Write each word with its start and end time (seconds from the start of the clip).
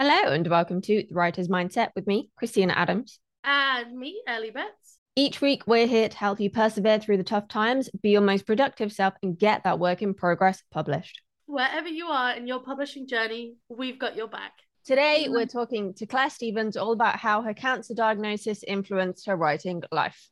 Hello, 0.00 0.32
and 0.32 0.46
welcome 0.46 0.80
to 0.82 1.02
The 1.08 1.12
Writer's 1.12 1.48
Mindset 1.48 1.88
with 1.96 2.06
me, 2.06 2.30
Kristina 2.40 2.72
Adams. 2.76 3.18
And 3.42 3.98
me, 3.98 4.22
Ellie 4.28 4.52
Betts. 4.52 4.98
Each 5.16 5.40
week, 5.40 5.66
we're 5.66 5.88
here 5.88 6.08
to 6.08 6.16
help 6.16 6.38
you 6.38 6.50
persevere 6.50 7.00
through 7.00 7.16
the 7.16 7.24
tough 7.24 7.48
times, 7.48 7.90
be 8.00 8.10
your 8.10 8.20
most 8.20 8.46
productive 8.46 8.92
self, 8.92 9.14
and 9.24 9.36
get 9.36 9.64
that 9.64 9.80
work 9.80 10.00
in 10.00 10.14
progress 10.14 10.62
published. 10.70 11.20
Wherever 11.46 11.88
you 11.88 12.06
are 12.06 12.32
in 12.36 12.46
your 12.46 12.60
publishing 12.60 13.08
journey, 13.08 13.56
we've 13.68 13.98
got 13.98 14.14
your 14.14 14.28
back. 14.28 14.52
Today, 14.84 15.26
we're 15.28 15.46
mm. 15.46 15.52
talking 15.52 15.94
to 15.94 16.06
Clare 16.06 16.30
Stevens 16.30 16.76
all 16.76 16.92
about 16.92 17.16
how 17.16 17.42
her 17.42 17.52
cancer 17.52 17.92
diagnosis 17.92 18.62
influenced 18.62 19.26
her 19.26 19.34
writing 19.34 19.82
life. 19.90 20.30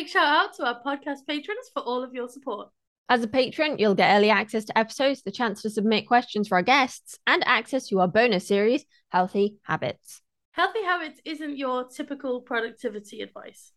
Big 0.00 0.08
shout 0.08 0.24
out 0.24 0.54
to 0.54 0.64
our 0.64 0.80
podcast 0.82 1.26
patrons 1.28 1.68
for 1.74 1.82
all 1.82 2.02
of 2.02 2.14
your 2.14 2.26
support. 2.26 2.70
As 3.10 3.22
a 3.22 3.28
patron, 3.28 3.76
you'll 3.78 3.94
get 3.94 4.16
early 4.16 4.30
access 4.30 4.64
to 4.64 4.78
episodes, 4.78 5.20
the 5.20 5.30
chance 5.30 5.60
to 5.60 5.68
submit 5.68 6.08
questions 6.08 6.48
for 6.48 6.54
our 6.54 6.62
guests, 6.62 7.18
and 7.26 7.46
access 7.46 7.86
to 7.88 8.00
our 8.00 8.08
bonus 8.08 8.48
series, 8.48 8.86
Healthy 9.10 9.58
Habits. 9.64 10.22
Healthy 10.52 10.84
habits 10.84 11.20
isn't 11.26 11.58
your 11.58 11.84
typical 11.86 12.40
productivity 12.40 13.20
advice. 13.20 13.72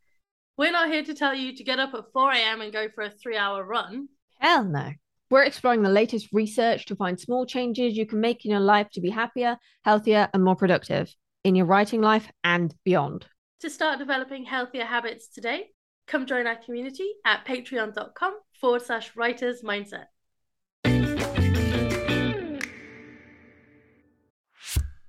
We're 0.56 0.72
not 0.72 0.88
here 0.88 1.04
to 1.04 1.14
tell 1.14 1.36
you 1.36 1.58
to 1.58 1.62
get 1.66 1.80
up 1.80 1.94
at 1.94 2.06
4 2.14 2.32
a.m. 2.32 2.62
and 2.62 2.72
go 2.72 2.88
for 2.96 3.04
a 3.04 3.10
three 3.10 3.36
hour 3.36 3.62
run. 3.66 4.08
Hell 4.40 4.64
no. 4.64 4.92
We're 5.30 5.44
exploring 5.44 5.84
the 5.84 5.90
latest 5.90 6.30
research 6.32 6.86
to 6.86 6.96
find 6.96 7.20
small 7.20 7.46
changes 7.46 7.98
you 7.98 8.06
can 8.06 8.22
make 8.22 8.46
in 8.46 8.52
your 8.52 8.62
life 8.62 8.88
to 8.94 9.02
be 9.02 9.10
happier, 9.10 9.58
healthier, 9.84 10.30
and 10.34 10.42
more 10.42 10.56
productive 10.56 11.14
in 11.44 11.56
your 11.56 11.66
writing 11.66 12.00
life 12.00 12.32
and 12.46 12.74
beyond. 12.86 13.26
To 13.60 13.70
start 13.70 14.00
developing 14.00 14.46
healthier 14.46 14.86
habits 14.86 15.28
today, 15.28 15.68
come 16.08 16.26
join 16.26 16.48
our 16.48 16.56
community 16.56 17.14
at 17.26 17.46
patreon.com 17.46 18.40
forward 18.60 18.82
slash 18.82 19.16
writers 19.16 19.62
mindset. 19.62 20.06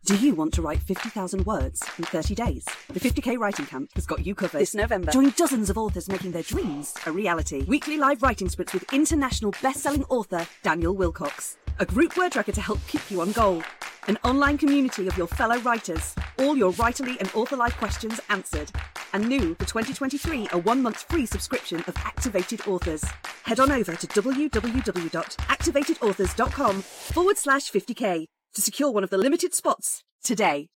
Do 0.06 0.16
you 0.16 0.34
want 0.34 0.52
to 0.52 0.60
write 0.60 0.80
50,000 0.80 1.46
words 1.46 1.82
in 1.96 2.04
30 2.04 2.34
days? 2.34 2.66
The 2.88 3.00
50k 3.00 3.38
Writing 3.38 3.64
Camp 3.64 3.90
has 3.94 4.04
got 4.04 4.26
you 4.26 4.34
covered. 4.34 4.58
This 4.60 4.74
November, 4.74 5.10
join 5.10 5.30
dozens 5.30 5.70
of 5.70 5.78
authors 5.78 6.10
making 6.10 6.32
their 6.32 6.42
dreams 6.42 6.94
a 7.06 7.10
reality. 7.10 7.64
Weekly 7.64 7.96
live 7.96 8.22
writing 8.22 8.50
sprints 8.50 8.74
with 8.74 8.84
international 8.92 9.54
best-selling 9.62 10.04
author 10.10 10.46
Daniel 10.62 10.94
Wilcox. 10.94 11.56
A 11.78 11.86
group 11.86 12.18
word 12.18 12.32
tracker 12.32 12.52
to 12.52 12.60
help 12.60 12.80
keep 12.86 13.10
you 13.10 13.22
on 13.22 13.32
goal. 13.32 13.62
An 14.06 14.18
online 14.22 14.58
community 14.58 15.08
of 15.08 15.16
your 15.16 15.26
fellow 15.26 15.58
writers. 15.60 16.14
All 16.38 16.54
your 16.56 16.74
writerly 16.74 17.16
and 17.20 17.30
author 17.34 17.56
life 17.56 17.74
questions 17.78 18.20
answered. 18.28 18.70
And 19.14 19.26
new 19.28 19.54
for 19.54 19.64
2023, 19.64 20.48
a 20.52 20.58
one 20.58 20.82
month 20.82 21.06
free 21.08 21.24
subscription 21.24 21.82
of 21.86 21.96
Activated 21.96 22.68
Authors. 22.68 23.02
Head 23.44 23.60
on 23.60 23.72
over 23.72 23.94
to 23.94 24.06
www.activatedauthors.com 24.06 26.82
forward 26.82 27.38
slash 27.38 27.70
50k 27.70 28.26
to 28.54 28.60
secure 28.60 28.90
one 28.90 29.04
of 29.04 29.10
the 29.10 29.18
limited 29.18 29.54
spots 29.54 30.02
today. 30.22 30.68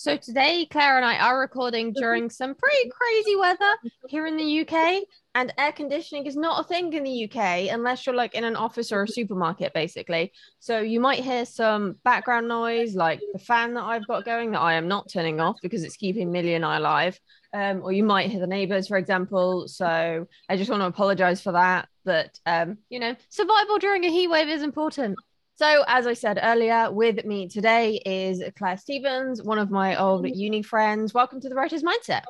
So 0.00 0.16
today, 0.16 0.64
Clare 0.70 0.96
and 0.96 1.04
I 1.04 1.18
are 1.18 1.40
recording 1.40 1.92
during 1.96 2.30
some 2.30 2.54
pretty 2.54 2.88
crazy 2.88 3.34
weather 3.34 3.74
here 4.08 4.28
in 4.28 4.36
the 4.36 4.60
UK, 4.60 5.02
and 5.34 5.52
air 5.58 5.72
conditioning 5.72 6.26
is 6.26 6.36
not 6.36 6.64
a 6.64 6.68
thing 6.68 6.92
in 6.92 7.02
the 7.02 7.24
UK 7.24 7.72
unless 7.72 8.06
you're 8.06 8.14
like 8.14 8.36
in 8.36 8.44
an 8.44 8.54
office 8.54 8.92
or 8.92 9.02
a 9.02 9.08
supermarket, 9.08 9.74
basically. 9.74 10.30
So 10.60 10.78
you 10.78 11.00
might 11.00 11.24
hear 11.24 11.44
some 11.44 11.96
background 12.04 12.46
noise, 12.46 12.94
like 12.94 13.18
the 13.32 13.40
fan 13.40 13.74
that 13.74 13.82
I've 13.82 14.06
got 14.06 14.24
going 14.24 14.52
that 14.52 14.60
I 14.60 14.74
am 14.74 14.86
not 14.86 15.10
turning 15.12 15.40
off 15.40 15.56
because 15.62 15.82
it's 15.82 15.96
keeping 15.96 16.30
Millie 16.30 16.54
and 16.54 16.64
I 16.64 16.76
alive. 16.76 17.18
Um, 17.52 17.80
or 17.82 17.90
you 17.90 18.04
might 18.04 18.30
hear 18.30 18.38
the 18.38 18.46
neighbors, 18.46 18.86
for 18.86 18.98
example. 18.98 19.66
So 19.66 20.28
I 20.48 20.56
just 20.56 20.70
want 20.70 20.80
to 20.82 20.86
apologize 20.86 21.40
for 21.40 21.54
that. 21.54 21.88
But 22.04 22.38
um, 22.46 22.78
you 22.88 23.00
know, 23.00 23.16
survival 23.30 23.78
during 23.78 24.04
a 24.04 24.10
heat 24.10 24.28
wave 24.28 24.48
is 24.48 24.62
important. 24.62 25.18
So, 25.58 25.82
as 25.88 26.06
I 26.06 26.14
said 26.14 26.38
earlier, 26.40 26.88
with 26.92 27.24
me 27.24 27.48
today 27.48 28.00
is 28.06 28.40
Clare 28.56 28.76
Stevens, 28.76 29.42
one 29.42 29.58
of 29.58 29.72
my 29.72 29.96
old 29.96 30.24
uni 30.28 30.62
friends. 30.62 31.12
Welcome 31.12 31.40
to 31.40 31.48
the 31.48 31.56
Writer's 31.56 31.82
Mindset. 31.82 32.22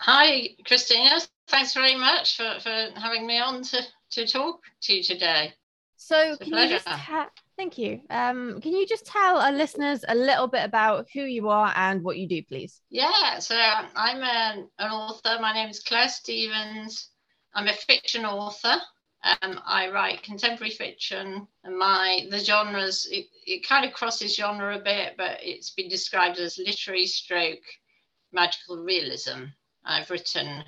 Hi, 0.00 0.50
Kristina. 0.66 1.26
Thanks 1.48 1.72
very 1.72 1.94
much 1.94 2.36
for, 2.36 2.58
for 2.60 2.88
having 2.96 3.26
me 3.26 3.38
on 3.38 3.62
to, 3.62 3.80
to 4.10 4.26
talk 4.26 4.60
to 4.82 4.94
you 4.94 5.02
today. 5.02 5.54
So, 5.96 6.36
can 6.36 6.48
you 6.48 6.68
just 6.68 6.86
ha- 6.86 7.30
thank 7.56 7.78
you. 7.78 8.02
Um, 8.10 8.60
can 8.60 8.72
you 8.72 8.86
just 8.86 9.06
tell 9.06 9.38
our 9.38 9.52
listeners 9.52 10.04
a 10.06 10.14
little 10.14 10.46
bit 10.46 10.62
about 10.62 11.06
who 11.14 11.22
you 11.22 11.48
are 11.48 11.72
and 11.74 12.02
what 12.02 12.18
you 12.18 12.28
do, 12.28 12.42
please? 12.42 12.82
Yeah, 12.90 13.38
so 13.38 13.56
I'm 13.58 14.22
an, 14.22 14.68
an 14.78 14.90
author. 14.90 15.38
My 15.40 15.54
name 15.54 15.70
is 15.70 15.80
Clare 15.80 16.10
Stevens. 16.10 17.08
I'm 17.54 17.68
a 17.68 17.72
fiction 17.72 18.26
author. 18.26 18.76
Um, 19.22 19.60
I 19.66 19.90
write 19.90 20.22
contemporary 20.22 20.72
fiction, 20.72 21.46
and 21.64 21.78
my 21.78 22.26
the 22.30 22.38
genres 22.38 23.06
it, 23.10 23.26
it 23.46 23.66
kind 23.66 23.84
of 23.84 23.92
crosses 23.92 24.34
genre 24.34 24.76
a 24.76 24.82
bit, 24.82 25.14
but 25.18 25.38
it's 25.42 25.70
been 25.70 25.88
described 25.88 26.38
as 26.38 26.58
literary 26.58 27.06
stroke 27.06 27.62
magical 28.32 28.82
realism. 28.82 29.44
I've 29.84 30.10
written 30.10 30.64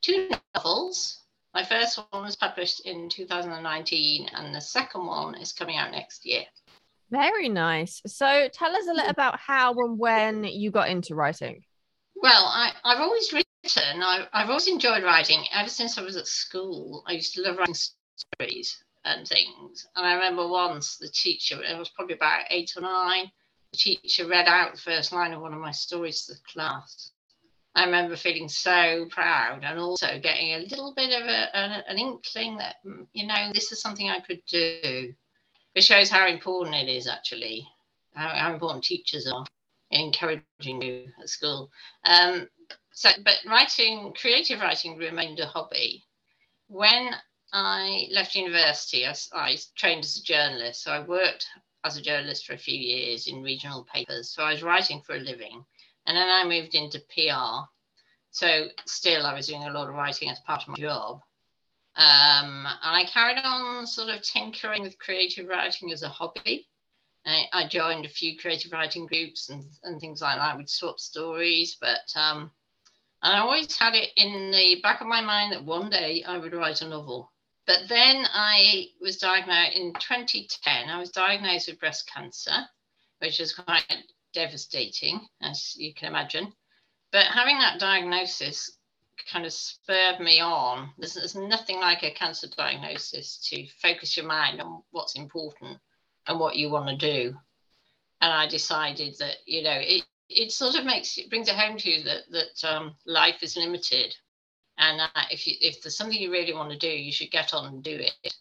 two 0.00 0.30
novels. 0.54 1.20
My 1.52 1.64
first 1.64 2.00
one 2.10 2.24
was 2.24 2.36
published 2.36 2.80
in 2.86 3.08
2019, 3.08 4.28
and 4.32 4.54
the 4.54 4.60
second 4.60 5.06
one 5.06 5.34
is 5.34 5.52
coming 5.52 5.76
out 5.76 5.92
next 5.92 6.24
year. 6.24 6.44
Very 7.10 7.48
nice. 7.48 8.00
So 8.06 8.48
tell 8.52 8.74
us 8.74 8.88
a 8.88 8.92
little 8.92 9.10
about 9.10 9.38
how 9.38 9.72
and 9.74 9.98
when 9.98 10.44
you 10.44 10.70
got 10.70 10.88
into 10.88 11.14
writing. 11.14 11.62
Well, 12.16 12.44
I, 12.44 12.72
I've 12.82 13.00
always 13.00 13.32
written 13.32 13.44
written, 13.64 14.02
I, 14.02 14.26
I've 14.32 14.48
always 14.48 14.68
enjoyed 14.68 15.02
writing 15.02 15.44
ever 15.52 15.68
since 15.68 15.98
I 15.98 16.02
was 16.02 16.16
at 16.16 16.26
school. 16.26 17.02
I 17.06 17.12
used 17.12 17.34
to 17.34 17.42
love 17.42 17.56
writing 17.56 17.74
stories 17.74 18.84
and 19.04 19.26
things. 19.26 19.86
And 19.96 20.06
I 20.06 20.14
remember 20.14 20.46
once 20.46 20.96
the 20.96 21.08
teacher, 21.08 21.62
it 21.62 21.78
was 21.78 21.88
probably 21.90 22.14
about 22.14 22.44
eight 22.50 22.72
or 22.76 22.82
nine, 22.82 23.30
the 23.72 23.78
teacher 23.78 24.28
read 24.28 24.46
out 24.46 24.72
the 24.72 24.80
first 24.80 25.12
line 25.12 25.32
of 25.32 25.40
one 25.40 25.54
of 25.54 25.60
my 25.60 25.72
stories 25.72 26.26
to 26.26 26.34
the 26.34 26.40
class. 26.52 27.10
I 27.74 27.84
remember 27.84 28.14
feeling 28.16 28.48
so 28.48 29.06
proud 29.10 29.64
and 29.64 29.80
also 29.80 30.20
getting 30.20 30.52
a 30.52 30.58
little 30.58 30.94
bit 30.94 31.10
of 31.10 31.26
a, 31.26 31.56
an, 31.56 31.82
an 31.88 31.98
inkling 31.98 32.58
that, 32.58 32.76
mm, 32.86 33.06
you 33.12 33.26
know, 33.26 33.50
this 33.52 33.72
is 33.72 33.80
something 33.80 34.08
I 34.08 34.20
could 34.20 34.42
do. 34.46 35.12
It 35.74 35.82
shows 35.82 36.08
how 36.08 36.28
important 36.28 36.76
it 36.76 36.88
is, 36.88 37.08
actually, 37.08 37.66
how, 38.14 38.28
how 38.28 38.52
important 38.52 38.84
teachers 38.84 39.26
are 39.26 39.44
in 39.90 40.02
encouraging 40.02 40.82
you 40.82 41.06
at 41.20 41.28
school. 41.28 41.70
Um, 42.04 42.48
so, 42.94 43.10
but 43.24 43.38
writing, 43.46 44.14
creative 44.18 44.60
writing 44.60 44.96
remained 44.96 45.40
a 45.40 45.46
hobby. 45.46 46.04
When 46.68 47.10
I 47.52 48.08
left 48.12 48.36
university, 48.36 49.04
I, 49.04 49.14
I 49.32 49.56
trained 49.76 50.04
as 50.04 50.16
a 50.16 50.22
journalist. 50.22 50.82
So 50.84 50.92
I 50.92 51.00
worked 51.00 51.46
as 51.82 51.96
a 51.96 52.02
journalist 52.02 52.46
for 52.46 52.54
a 52.54 52.58
few 52.58 52.78
years 52.78 53.26
in 53.26 53.42
regional 53.42 53.84
papers. 53.84 54.30
So 54.30 54.44
I 54.44 54.52
was 54.52 54.62
writing 54.62 55.02
for 55.02 55.16
a 55.16 55.20
living. 55.20 55.64
And 56.06 56.16
then 56.16 56.28
I 56.28 56.44
moved 56.44 56.76
into 56.76 57.00
PR. 57.12 57.66
So 58.30 58.68
still, 58.86 59.26
I 59.26 59.34
was 59.34 59.48
doing 59.48 59.64
a 59.64 59.72
lot 59.72 59.88
of 59.88 59.94
writing 59.94 60.30
as 60.30 60.38
part 60.40 60.62
of 60.62 60.68
my 60.68 60.76
job. 60.76 61.20
Um, 61.96 62.66
and 62.66 62.96
I 62.96 63.04
carried 63.12 63.38
on 63.38 63.86
sort 63.86 64.08
of 64.08 64.22
tinkering 64.22 64.82
with 64.82 64.98
creative 64.98 65.48
writing 65.48 65.92
as 65.92 66.02
a 66.02 66.08
hobby. 66.08 66.68
I, 67.26 67.66
joined 67.68 68.04
a 68.04 68.08
few 68.08 68.36
creative 68.36 68.72
writing 68.72 69.06
groups 69.06 69.48
and, 69.48 69.64
and 69.82 69.98
things 70.00 70.20
like 70.20 70.36
that. 70.36 70.58
We'd 70.58 70.68
swap 70.68 71.00
stories, 71.00 71.76
but 71.80 72.12
um, 72.16 72.50
and 73.24 73.34
I 73.34 73.40
always 73.40 73.76
had 73.76 73.94
it 73.94 74.10
in 74.16 74.50
the 74.50 74.80
back 74.82 75.00
of 75.00 75.06
my 75.06 75.22
mind 75.22 75.52
that 75.52 75.64
one 75.64 75.88
day 75.88 76.22
I 76.26 76.36
would 76.36 76.52
write 76.52 76.82
a 76.82 76.88
novel. 76.88 77.32
But 77.66 77.88
then 77.88 78.26
I 78.32 78.88
was 79.00 79.16
diagnosed 79.16 79.76
in 79.76 79.94
2010, 79.94 80.90
I 80.90 80.98
was 80.98 81.10
diagnosed 81.10 81.68
with 81.68 81.80
breast 81.80 82.08
cancer, 82.12 82.52
which 83.20 83.38
was 83.40 83.54
quite 83.54 83.86
devastating, 84.34 85.26
as 85.40 85.74
you 85.76 85.94
can 85.94 86.08
imagine. 86.08 86.52
But 87.12 87.26
having 87.26 87.58
that 87.58 87.80
diagnosis 87.80 88.78
kind 89.32 89.46
of 89.46 89.52
spurred 89.52 90.20
me 90.20 90.40
on. 90.40 90.90
There's, 90.98 91.14
there's 91.14 91.34
nothing 91.34 91.80
like 91.80 92.02
a 92.02 92.10
cancer 92.10 92.48
diagnosis 92.54 93.38
to 93.50 93.66
focus 93.80 94.16
your 94.18 94.26
mind 94.26 94.60
on 94.60 94.82
what's 94.90 95.16
important 95.16 95.78
and 96.26 96.38
what 96.38 96.56
you 96.56 96.68
want 96.68 96.88
to 96.88 96.96
do. 96.96 97.34
And 98.20 98.32
I 98.32 98.46
decided 98.46 99.16
that, 99.18 99.36
you 99.46 99.62
know, 99.62 99.78
it, 99.80 100.04
it 100.34 100.52
sort 100.52 100.74
of 100.74 100.84
makes 100.84 101.16
it 101.18 101.30
brings 101.30 101.48
it 101.48 101.54
home 101.54 101.76
to 101.78 101.90
you 101.90 102.04
that 102.04 102.22
that 102.30 102.64
um, 102.68 102.94
life 103.06 103.42
is 103.42 103.56
limited, 103.56 104.14
and 104.78 105.00
uh, 105.00 105.22
if 105.30 105.46
you 105.46 105.54
if 105.60 105.82
there's 105.82 105.96
something 105.96 106.18
you 106.18 106.32
really 106.32 106.52
want 106.52 106.70
to 106.70 106.78
do, 106.78 106.88
you 106.88 107.12
should 107.12 107.30
get 107.30 107.54
on 107.54 107.66
and 107.66 107.82
do 107.82 107.96
it. 107.96 108.34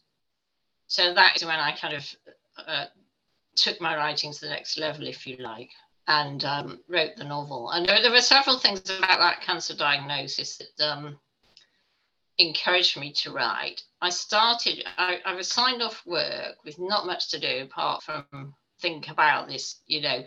So 0.87 1.13
that 1.13 1.35
is 1.35 1.45
when 1.45 1.59
I 1.59 1.71
kind 1.71 1.95
of 1.95 2.15
uh, 2.67 2.85
took 3.55 3.81
my 3.81 3.95
writing 3.95 4.31
to 4.31 4.41
the 4.41 4.49
next 4.49 4.77
level, 4.77 5.07
if 5.07 5.25
you 5.25 5.37
like, 5.37 5.71
and 6.07 6.43
um, 6.45 6.79
wrote 6.87 7.15
the 7.15 7.23
novel. 7.23 7.71
And 7.71 7.85
there, 7.87 8.01
there, 8.01 8.11
were 8.11 8.21
several 8.21 8.59
things 8.59 8.81
about 8.89 9.19
that 9.19 9.41
cancer 9.41 9.75
diagnosis 9.75 10.61
that 10.77 10.85
um, 10.85 11.17
encouraged 12.37 12.99
me 12.99 13.11
to 13.13 13.31
write. 13.31 13.81
I 14.01 14.09
started. 14.09 14.83
I, 14.97 15.19
I 15.25 15.33
was 15.33 15.47
signed 15.47 15.81
off 15.81 16.05
work 16.05 16.57
with 16.65 16.77
not 16.79 17.05
much 17.05 17.29
to 17.31 17.39
do 17.39 17.63
apart 17.63 18.03
from 18.03 18.53
think 18.79 19.09
about 19.09 19.47
this, 19.47 19.79
you 19.87 20.01
know, 20.01 20.23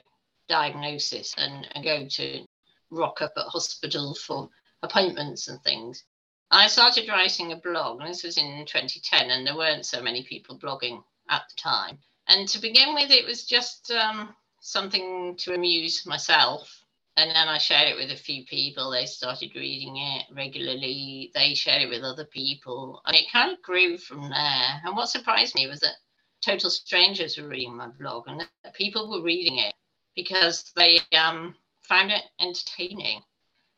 diagnosis 0.48 1.34
and, 1.36 1.66
and 1.72 1.84
go 1.84 2.06
to 2.08 2.44
rock 2.90 3.22
up 3.22 3.32
at 3.36 3.46
hospital 3.46 4.14
for 4.14 4.48
appointments 4.82 5.48
and 5.48 5.62
things. 5.62 6.04
I 6.50 6.68
started 6.68 7.08
writing 7.08 7.52
a 7.52 7.56
blog, 7.56 8.00
and 8.00 8.08
this 8.08 8.22
was 8.22 8.38
in 8.38 8.64
2010, 8.66 9.30
and 9.30 9.46
there 9.46 9.56
weren't 9.56 9.84
so 9.84 10.00
many 10.00 10.22
people 10.22 10.58
blogging 10.58 11.02
at 11.28 11.42
the 11.48 11.60
time. 11.60 11.98
And 12.28 12.48
to 12.48 12.60
begin 12.60 12.94
with, 12.94 13.10
it 13.10 13.26
was 13.26 13.44
just 13.44 13.90
um, 13.90 14.34
something 14.60 15.36
to 15.38 15.54
amuse 15.54 16.06
myself. 16.06 16.82
And 17.16 17.30
then 17.30 17.48
I 17.48 17.58
shared 17.58 17.88
it 17.88 17.96
with 17.96 18.10
a 18.10 18.22
few 18.22 18.44
people. 18.44 18.90
They 18.90 19.06
started 19.06 19.54
reading 19.54 19.96
it 19.96 20.26
regularly. 20.34 21.30
They 21.34 21.54
shared 21.54 21.82
it 21.82 21.88
with 21.88 22.02
other 22.02 22.26
people. 22.26 23.00
And 23.06 23.16
it 23.16 23.32
kind 23.32 23.52
of 23.52 23.62
grew 23.62 23.96
from 23.96 24.28
there. 24.28 24.80
And 24.84 24.94
what 24.94 25.08
surprised 25.08 25.54
me 25.54 25.66
was 25.66 25.80
that 25.80 25.94
total 26.42 26.68
strangers 26.68 27.38
were 27.38 27.48
reading 27.48 27.76
my 27.76 27.88
blog 27.88 28.24
and 28.28 28.46
people 28.74 29.10
were 29.10 29.22
reading 29.22 29.58
it 29.58 29.74
because 30.16 30.72
they 30.74 31.00
um, 31.16 31.54
found 31.82 32.10
it 32.10 32.22
entertaining. 32.40 33.20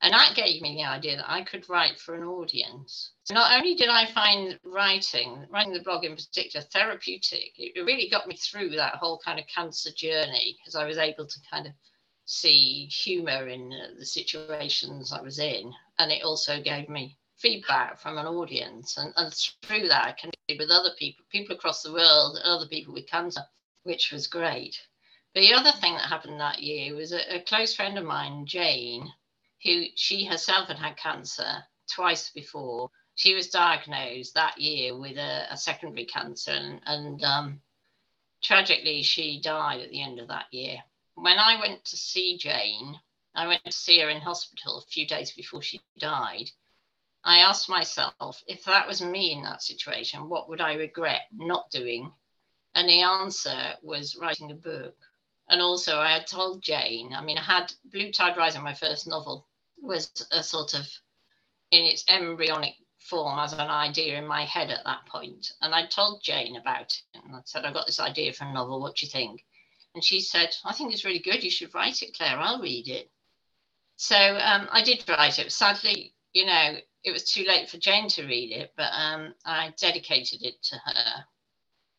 And 0.01 0.15
that 0.15 0.37
gave 0.37 0.63
me 0.63 0.77
the 0.77 0.85
idea 0.85 1.17
that 1.17 1.31
I 1.31 1.43
could 1.43 1.69
write 1.69 1.99
for 1.99 2.15
an 2.15 2.23
audience. 2.23 3.11
So 3.25 3.35
Not 3.35 3.59
only 3.59 3.75
did 3.75 3.89
I 3.89 4.07
find 4.07 4.59
writing, 4.65 5.45
writing 5.51 5.73
the 5.73 5.83
blog 5.83 6.05
in 6.05 6.15
particular, 6.15 6.65
therapeutic, 6.73 7.53
it 7.57 7.85
really 7.85 8.09
got 8.09 8.29
me 8.29 8.37
through 8.37 8.71
that 8.71 8.95
whole 8.95 9.21
kind 9.25 9.41
of 9.41 9.47
cancer 9.53 9.91
journey 9.97 10.57
because 10.59 10.77
I 10.77 10.87
was 10.87 10.99
able 10.99 11.27
to 11.27 11.41
kind 11.51 11.67
of 11.67 11.73
see 12.27 12.87
humor 12.87 13.49
in 13.49 13.73
the 13.99 14.07
situations 14.07 15.13
I 15.13 15.21
was 15.21 15.41
in. 15.41 15.73
And 15.99 16.13
it 16.13 16.23
also 16.23 16.63
gave 16.63 16.89
me 16.89 17.19
feedback 17.39 17.99
from 17.99 18.19
an 18.19 18.27
audience. 18.27 18.97
And, 18.99 19.13
and 19.17 19.35
through 19.65 19.89
that, 19.89 20.07
I 20.07 20.13
connected 20.13 20.59
with 20.61 20.71
other 20.71 20.91
people, 20.97 21.25
people 21.31 21.57
across 21.57 21.83
the 21.83 21.93
world, 21.93 22.39
other 22.45 22.67
people 22.67 22.95
with 22.95 23.09
cancer, 23.09 23.43
which 23.83 24.13
was 24.13 24.29
great. 24.29 24.77
The 25.35 25.55
other 25.55 25.73
thing 25.73 25.95
that 25.95 26.09
happened 26.09 26.41
that 26.41 26.63
year 26.63 26.95
was 26.95 27.13
a, 27.13 27.37
a 27.37 27.41
close 27.43 27.75
friend 27.75 27.99
of 27.99 28.05
mine, 28.05 28.47
Jane, 28.47 29.13
who 29.63 29.85
she 29.95 30.25
herself 30.25 30.69
had 30.69 30.79
had 30.79 30.97
cancer 30.97 31.65
twice 31.95 32.31
before. 32.31 32.91
She 33.15 33.35
was 33.35 33.51
diagnosed 33.51 34.35
that 34.35 34.59
year 34.59 34.97
with 34.99 35.17
a, 35.17 35.47
a 35.51 35.57
secondary 35.57 36.07
cancer, 36.07 36.53
and, 36.53 36.81
and 36.87 37.25
um, 37.25 37.61
tragically, 38.43 39.03
she 39.03 39.41
died 39.41 39.81
at 39.81 39.91
the 39.91 40.03
end 40.03 40.19
of 40.19 40.29
that 40.29 40.47
year. 40.53 40.79
When 41.15 41.39
I 41.39 41.61
went 41.61 41.85
to 41.87 41.97
see 41.97 42.39
Jane, 42.39 42.99
I 43.35 43.47
went 43.47 43.65
to 43.65 43.73
see 43.73 44.01
her 44.01 44.09
in 44.09 44.21
hospital 44.21 44.79
a 44.79 44.91
few 44.91 45.07
days 45.07 45.33
before 45.33 45.63
she 45.63 45.81
died. 45.99 46.51
I 47.25 47.39
asked 47.39 47.69
myself, 47.69 48.43
if 48.47 48.65
that 48.65 48.87
was 48.87 49.03
me 49.03 49.33
in 49.33 49.43
that 49.43 49.63
situation, 49.63 50.29
what 50.29 50.49
would 50.49 50.61
I 50.61 50.75
regret 50.75 51.23
not 51.33 51.71
doing? 51.71 52.13
And 52.75 52.89
the 52.89 53.03
answer 53.03 53.75
was 53.83 54.17
writing 54.17 54.51
a 54.51 54.55
book. 54.55 54.97
And 55.49 55.63
also, 55.63 55.99
I 55.99 56.13
had 56.13 56.27
told 56.27 56.63
Jane, 56.63 57.15
I 57.15 57.23
mean, 57.23 57.39
I 57.39 57.43
had 57.43 57.73
Blue 57.91 58.13
Tide 58.13 58.37
Rising, 58.37 58.63
my 58.63 58.75
first 58.75 59.07
novel, 59.07 59.47
was 59.81 60.27
a 60.31 60.43
sort 60.43 60.75
of 60.75 60.87
in 61.71 61.85
its 61.85 62.05
embryonic 62.09 62.75
form 62.99 63.39
as 63.39 63.53
an 63.53 63.61
idea 63.61 64.19
in 64.19 64.27
my 64.27 64.45
head 64.45 64.71
at 64.71 64.85
that 64.85 65.07
point. 65.07 65.53
And 65.63 65.75
I 65.75 65.87
told 65.87 66.23
Jane 66.23 66.57
about 66.57 66.93
it. 66.93 67.21
And 67.25 67.35
I 67.35 67.41
said, 67.45 67.65
I've 67.65 67.75
got 67.75 67.87
this 67.87 68.01
idea 68.01 68.33
for 68.33 68.45
a 68.45 68.53
novel. 68.53 68.81
What 68.81 68.97
do 68.97 69.07
you 69.07 69.11
think? 69.11 69.45
And 69.95 70.05
she 70.05 70.21
said, 70.21 70.55
I 70.65 70.75
think 70.75 70.93
it's 70.93 71.05
really 71.05 71.19
good. 71.19 71.43
You 71.43 71.51
should 71.51 71.75
write 71.75 72.03
it, 72.03 72.15
Clare. 72.15 72.39
I'll 72.39 72.61
read 72.61 72.89
it. 72.89 73.11
So 73.97 74.17
um, 74.17 74.69
I 74.71 74.83
did 74.83 75.05
write 75.09 75.39
it. 75.39 75.51
Sadly, 75.51 76.15
you 76.35 76.45
know, 76.45 76.77
it 77.05 77.11
was 77.11 77.31
too 77.31 77.45
late 77.45 77.71
for 77.71 77.79
Jane 77.79 78.09
to 78.11 78.27
read 78.27 78.53
it, 78.53 78.73
but 78.77 78.91
um, 78.93 79.35
I 79.45 79.73
dedicated 79.81 80.43
it 80.43 80.63
to 80.65 80.77
her. 80.77 81.25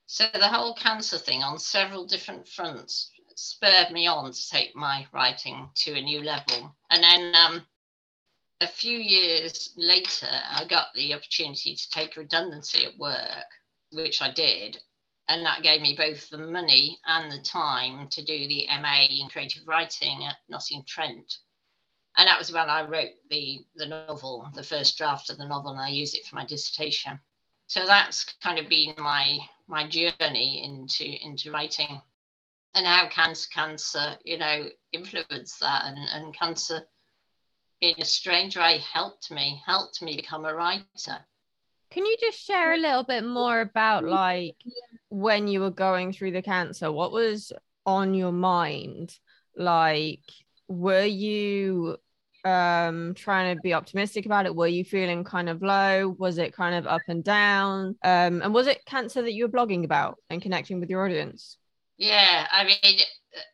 So 0.06 0.26
the 0.34 0.48
whole 0.48 0.76
cancer 0.76 1.18
thing 1.18 1.44
on 1.44 1.58
several 1.60 2.06
different 2.06 2.48
fronts 2.48 3.12
spurred 3.40 3.92
me 3.92 4.06
on 4.06 4.34
to 4.34 4.50
take 4.50 4.76
my 4.76 5.08
writing 5.14 5.70
to 5.74 5.94
a 5.94 6.02
new 6.02 6.22
level. 6.22 6.76
And 6.90 7.02
then 7.02 7.34
um, 7.36 7.66
a 8.60 8.68
few 8.68 8.98
years 8.98 9.74
later, 9.78 10.28
I 10.30 10.66
got 10.66 10.94
the 10.94 11.14
opportunity 11.14 11.74
to 11.74 11.90
take 11.90 12.18
redundancy 12.18 12.86
at 12.86 12.98
work, 12.98 13.46
which 13.92 14.22
I 14.22 14.32
did. 14.32 14.78
And 15.30 15.46
that 15.46 15.64
gave 15.64 15.82
me 15.82 15.96
both 15.96 16.30
the 16.30 16.38
money 16.38 17.00
and 17.06 17.32
the 17.32 17.42
time 17.42 18.10
to 18.10 18.26
do 18.26 18.48
the 18.48 18.68
MA 18.82 19.04
in 19.04 19.30
creative 19.30 19.66
writing 19.66 20.26
at 20.26 20.36
Nottingham 20.50 20.84
Trent. 20.86 21.38
And 22.18 22.28
that 22.28 22.40
was 22.40 22.52
when 22.52 22.70
I 22.70 22.82
wrote 22.82 23.14
the, 23.30 23.66
the 23.76 23.86
novel, 23.86 24.50
the 24.54 24.64
first 24.64 24.98
draft 24.98 25.30
of 25.30 25.38
the 25.38 25.48
novel, 25.48 25.72
and 25.72 25.80
I 25.80 25.90
used 25.90 26.16
it 26.16 26.26
for 26.26 26.36
my 26.36 26.46
dissertation. 26.46 27.22
So 27.68 27.86
that's 27.86 28.26
kind 28.44 28.60
of 28.60 28.68
been 28.68 28.96
my 28.98 29.38
my 29.68 29.88
journey 29.88 30.64
into 30.64 31.06
into 31.06 31.52
writing 31.52 32.02
and 32.76 32.86
how 32.86 33.08
cancer 33.10 33.50
cancer 33.54 34.16
you 34.24 34.38
know 34.38 34.66
influenced 34.92 35.60
that? 35.62 35.86
And, 35.86 35.98
and 35.98 36.34
cancer 36.36 36.82
in 37.82 37.96
a 38.00 38.06
strange 38.06 38.58
way 38.58 38.80
helped 38.94 39.32
me 39.32 39.62
helped 39.66 40.02
me 40.02 40.16
become 40.16 40.46
a 40.46 40.54
writer. 40.54 41.26
Can 41.92 42.06
you 42.06 42.18
just 42.20 42.46
share 42.46 42.74
a 42.74 42.78
little 42.78 43.04
bit 43.04 43.24
more 43.24 43.62
about 43.62 44.04
like 44.04 44.56
when 45.10 45.48
you 45.48 45.62
were 45.62 45.72
going 45.72 46.14
through 46.14 46.32
the 46.32 46.42
cancer? 46.42 46.92
What 46.92 47.12
was 47.12 47.52
on 47.86 48.14
your 48.14 48.32
mind? 48.32 49.18
Like 49.56 50.24
were 50.68 51.06
you 51.06 51.98
um 52.46 53.14
trying 53.16 53.56
to 53.56 53.62
be 53.62 53.74
optimistic 53.74 54.26
about 54.26 54.46
it? 54.46 54.56
Were 54.56 54.68
you 54.68 54.84
feeling 54.84 55.24
kind 55.24 55.50
of 55.50 55.62
low? 55.62 56.16
Was 56.20 56.38
it 56.38 56.54
kind 56.54 56.76
of 56.76 56.86
up 56.86 57.02
and 57.08 57.24
down? 57.24 57.98
Um 58.04 58.42
and 58.42 58.54
was 58.54 58.68
it 58.68 58.86
cancer 58.86 59.22
that 59.22 59.34
you 59.34 59.46
were 59.46 59.52
blogging 59.52 59.84
about 59.84 60.18
and 60.30 60.42
connecting 60.42 60.80
with 60.80 60.90
your 60.90 61.06
audience 61.06 61.58
yeah, 62.00 62.48
I 62.50 62.64
mean, 62.64 63.00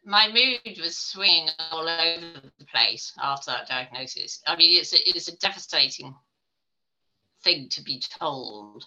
my 0.05 0.27
mood 0.27 0.77
was 0.79 0.95
swinging 0.95 1.49
all 1.71 1.89
over 1.89 2.41
the 2.59 2.65
place 2.65 3.11
after 3.19 3.51
that 3.51 3.67
diagnosis. 3.67 4.39
I 4.45 4.55
mean, 4.55 4.79
it's 4.79 4.93
a, 4.93 4.97
it's 5.09 5.27
a 5.27 5.37
devastating 5.37 6.13
thing 7.43 7.69
to 7.69 7.81
be 7.81 7.99
told. 7.99 8.85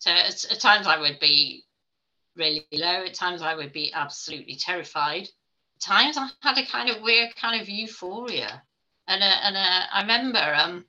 So 0.00 0.10
at, 0.10 0.44
at 0.50 0.60
times 0.60 0.88
I 0.88 0.98
would 0.98 1.20
be 1.20 1.64
really 2.34 2.66
low. 2.72 3.04
At 3.04 3.14
times 3.14 3.40
I 3.40 3.54
would 3.54 3.72
be 3.72 3.92
absolutely 3.94 4.56
terrified. 4.56 5.28
At 5.76 5.80
times 5.80 6.18
I 6.18 6.28
had 6.40 6.58
a 6.58 6.66
kind 6.66 6.90
of 6.90 7.02
weird 7.02 7.36
kind 7.36 7.62
of 7.62 7.68
euphoria. 7.68 8.64
And, 9.06 9.22
uh, 9.22 9.36
and 9.44 9.56
uh, 9.56 9.86
I 9.92 10.00
remember 10.00 10.54
um, 10.56 10.84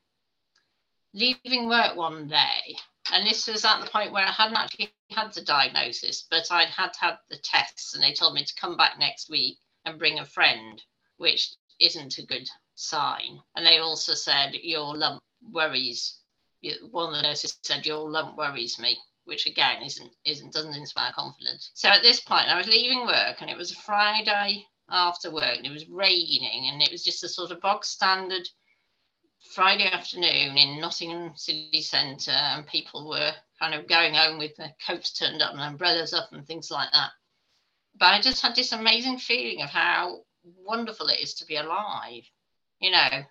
leaving 1.13 1.69
work 1.69 1.95
one 1.95 2.27
day 2.27 2.75
and 3.11 3.27
this 3.27 3.47
was 3.47 3.65
at 3.65 3.81
the 3.81 3.89
point 3.89 4.11
where 4.11 4.25
I 4.25 4.31
hadn't 4.31 4.57
actually 4.57 4.93
had 5.13 5.33
the 5.33 5.41
diagnosis, 5.41 6.27
but 6.29 6.51
I'd 6.51 6.67
had 6.67 6.95
had 6.99 7.17
the 7.29 7.37
tests, 7.37 7.93
and 7.93 8.03
they 8.03 8.13
told 8.13 8.33
me 8.33 8.43
to 8.43 8.55
come 8.55 8.75
back 8.75 8.99
next 8.99 9.29
week 9.29 9.59
and 9.85 9.99
bring 9.99 10.19
a 10.19 10.25
friend, 10.25 10.81
which 11.17 11.55
isn't 11.79 12.17
a 12.17 12.25
good 12.25 12.49
sign. 12.75 13.39
And 13.55 13.65
they 13.65 13.77
also 13.77 14.13
said 14.13 14.53
your 14.55 14.95
lump 14.97 15.21
worries. 15.51 16.19
One 16.91 17.09
of 17.09 17.15
the 17.15 17.21
nurses 17.21 17.57
said 17.63 17.85
your 17.85 18.09
lump 18.09 18.37
worries 18.37 18.79
me, 18.79 18.97
which 19.25 19.45
again 19.45 19.83
isn't 19.83 20.11
isn't 20.25 20.53
doesn't 20.53 20.75
inspire 20.75 21.13
confidence. 21.13 21.71
So 21.73 21.89
at 21.89 22.01
this 22.01 22.19
point, 22.19 22.49
I 22.49 22.57
was 22.57 22.67
leaving 22.67 23.05
work, 23.05 23.41
and 23.41 23.49
it 23.49 23.57
was 23.57 23.71
a 23.71 23.75
Friday 23.75 24.65
after 24.89 25.31
work, 25.31 25.57
and 25.57 25.65
it 25.65 25.71
was 25.71 25.87
raining, 25.87 26.69
and 26.69 26.81
it 26.81 26.91
was 26.91 27.03
just 27.03 27.23
a 27.23 27.29
sort 27.29 27.51
of 27.51 27.61
bog 27.61 27.85
standard 27.85 28.47
Friday 29.43 29.85
afternoon 29.85 30.57
in 30.57 30.79
Nottingham 30.79 31.35
city 31.35 31.81
centre, 31.81 32.31
and 32.31 32.65
people 32.65 33.07
were 33.07 33.33
kind 33.59 33.73
of 33.73 33.87
going 33.87 34.13
home 34.13 34.39
with 34.39 34.55
their 34.55 34.73
coats 34.85 35.11
turned 35.11 35.41
up 35.41 35.51
and 35.51 35.61
umbrellas 35.61 36.13
up 36.13 36.31
and 36.31 36.45
things 36.47 36.71
like 36.71 36.91
that. 36.91 37.11
But 37.99 38.05
I 38.07 38.21
just 38.21 38.41
had 38.41 38.55
this 38.55 38.71
amazing 38.71 39.19
feeling 39.19 39.61
of 39.61 39.69
how 39.69 40.25
wonderful 40.43 41.07
it 41.07 41.19
is 41.19 41.35
to 41.35 41.45
be 41.45 41.57
alive, 41.57 42.23
you 42.79 42.91
know, 42.91 43.23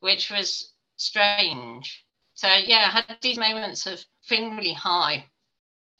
which 0.00 0.30
was 0.30 0.72
strange. 0.96 2.04
So, 2.34 2.48
yeah, 2.48 2.90
I 2.92 3.00
had 3.00 3.18
these 3.20 3.38
moments 3.38 3.86
of 3.86 4.04
feeling 4.22 4.56
really 4.56 4.72
high 4.74 5.26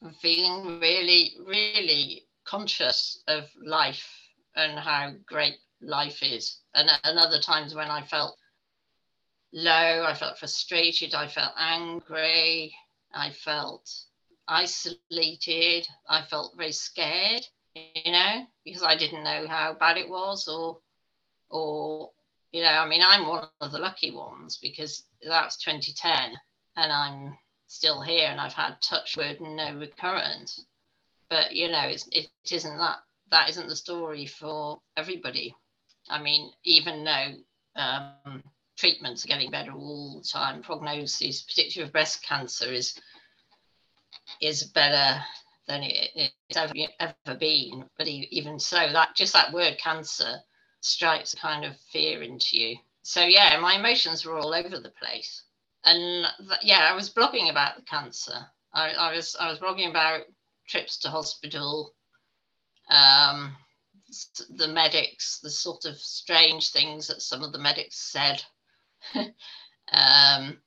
and 0.02 0.14
feeling 0.16 0.80
really, 0.80 1.36
really 1.44 2.26
conscious 2.44 3.22
of 3.26 3.50
life 3.64 4.06
and 4.54 4.78
how 4.78 5.14
great 5.26 5.56
life 5.80 6.22
is. 6.22 6.60
And, 6.74 6.90
and 7.02 7.18
other 7.18 7.40
times 7.40 7.74
when 7.74 7.90
I 7.90 8.02
felt 8.02 8.38
low, 9.54 10.04
I 10.04 10.14
felt 10.14 10.38
frustrated, 10.38 11.14
I 11.14 11.28
felt 11.28 11.54
angry, 11.56 12.74
I 13.14 13.30
felt 13.30 13.88
isolated, 14.48 15.86
I 16.08 16.22
felt 16.22 16.56
very 16.56 16.72
scared, 16.72 17.42
you 17.74 18.12
know, 18.12 18.46
because 18.64 18.82
I 18.82 18.96
didn't 18.96 19.24
know 19.24 19.46
how 19.48 19.74
bad 19.74 19.96
it 19.96 20.08
was 20.08 20.48
or 20.48 20.80
or 21.50 22.10
you 22.52 22.62
know, 22.62 22.70
I 22.70 22.86
mean 22.88 23.02
I'm 23.02 23.28
one 23.28 23.48
of 23.60 23.72
the 23.72 23.78
lucky 23.78 24.10
ones 24.10 24.58
because 24.60 25.04
that's 25.22 25.56
2010 25.62 26.32
and 26.76 26.92
I'm 26.92 27.38
still 27.66 28.00
here 28.02 28.28
and 28.28 28.40
I've 28.40 28.52
had 28.52 28.76
touch 28.82 29.16
wood 29.16 29.40
and 29.40 29.56
no 29.56 29.74
recurrence. 29.76 30.64
But 31.30 31.52
you 31.54 31.68
know, 31.70 31.82
it's 31.86 32.08
it 32.12 32.26
isn't 32.50 32.78
that 32.78 32.98
that 33.30 33.48
isn't 33.50 33.68
the 33.68 33.76
story 33.76 34.26
for 34.26 34.80
everybody. 34.96 35.54
I 36.08 36.20
mean, 36.20 36.52
even 36.64 37.04
though 37.04 37.34
um, 37.80 38.42
treatments 38.76 39.24
are 39.24 39.28
getting 39.28 39.50
better 39.50 39.72
all 39.72 40.20
the 40.20 40.28
time. 40.28 40.62
Prognosis, 40.62 41.42
particularly 41.42 41.88
of 41.88 41.92
breast 41.92 42.22
cancer, 42.22 42.72
is 42.72 42.98
is 44.40 44.64
better 44.64 45.22
than 45.66 45.82
it, 45.82 46.10
it's 46.14 46.56
ever, 46.56 46.72
ever 47.00 47.38
been. 47.38 47.84
But 47.96 48.08
even 48.08 48.58
so, 48.58 48.76
that 48.92 49.14
just 49.14 49.32
that 49.32 49.52
word 49.52 49.78
cancer 49.78 50.40
strikes 50.80 51.34
kind 51.34 51.64
of 51.64 51.78
fear 51.92 52.22
into 52.22 52.58
you. 52.58 52.76
So 53.02 53.22
yeah, 53.22 53.58
my 53.60 53.74
emotions 53.74 54.24
were 54.24 54.38
all 54.38 54.54
over 54.54 54.78
the 54.78 54.92
place. 55.00 55.42
And 55.84 56.26
th- 56.38 56.60
yeah, 56.62 56.88
I 56.90 56.94
was 56.94 57.12
blogging 57.12 57.50
about 57.50 57.76
the 57.76 57.82
cancer. 57.82 58.46
I, 58.72 58.90
I 58.90 59.14
was 59.14 59.36
I 59.38 59.48
was 59.50 59.58
blogging 59.58 59.90
about 59.90 60.22
trips 60.66 60.96
to 60.98 61.10
hospital, 61.10 61.94
um, 62.90 63.54
the 64.50 64.68
medics, 64.68 65.40
the 65.40 65.50
sort 65.50 65.84
of 65.84 65.96
strange 65.96 66.70
things 66.70 67.06
that 67.08 67.22
some 67.22 67.42
of 67.42 67.52
the 67.52 67.58
medics 67.58 67.96
said. 67.96 68.42
Um, 69.92 70.58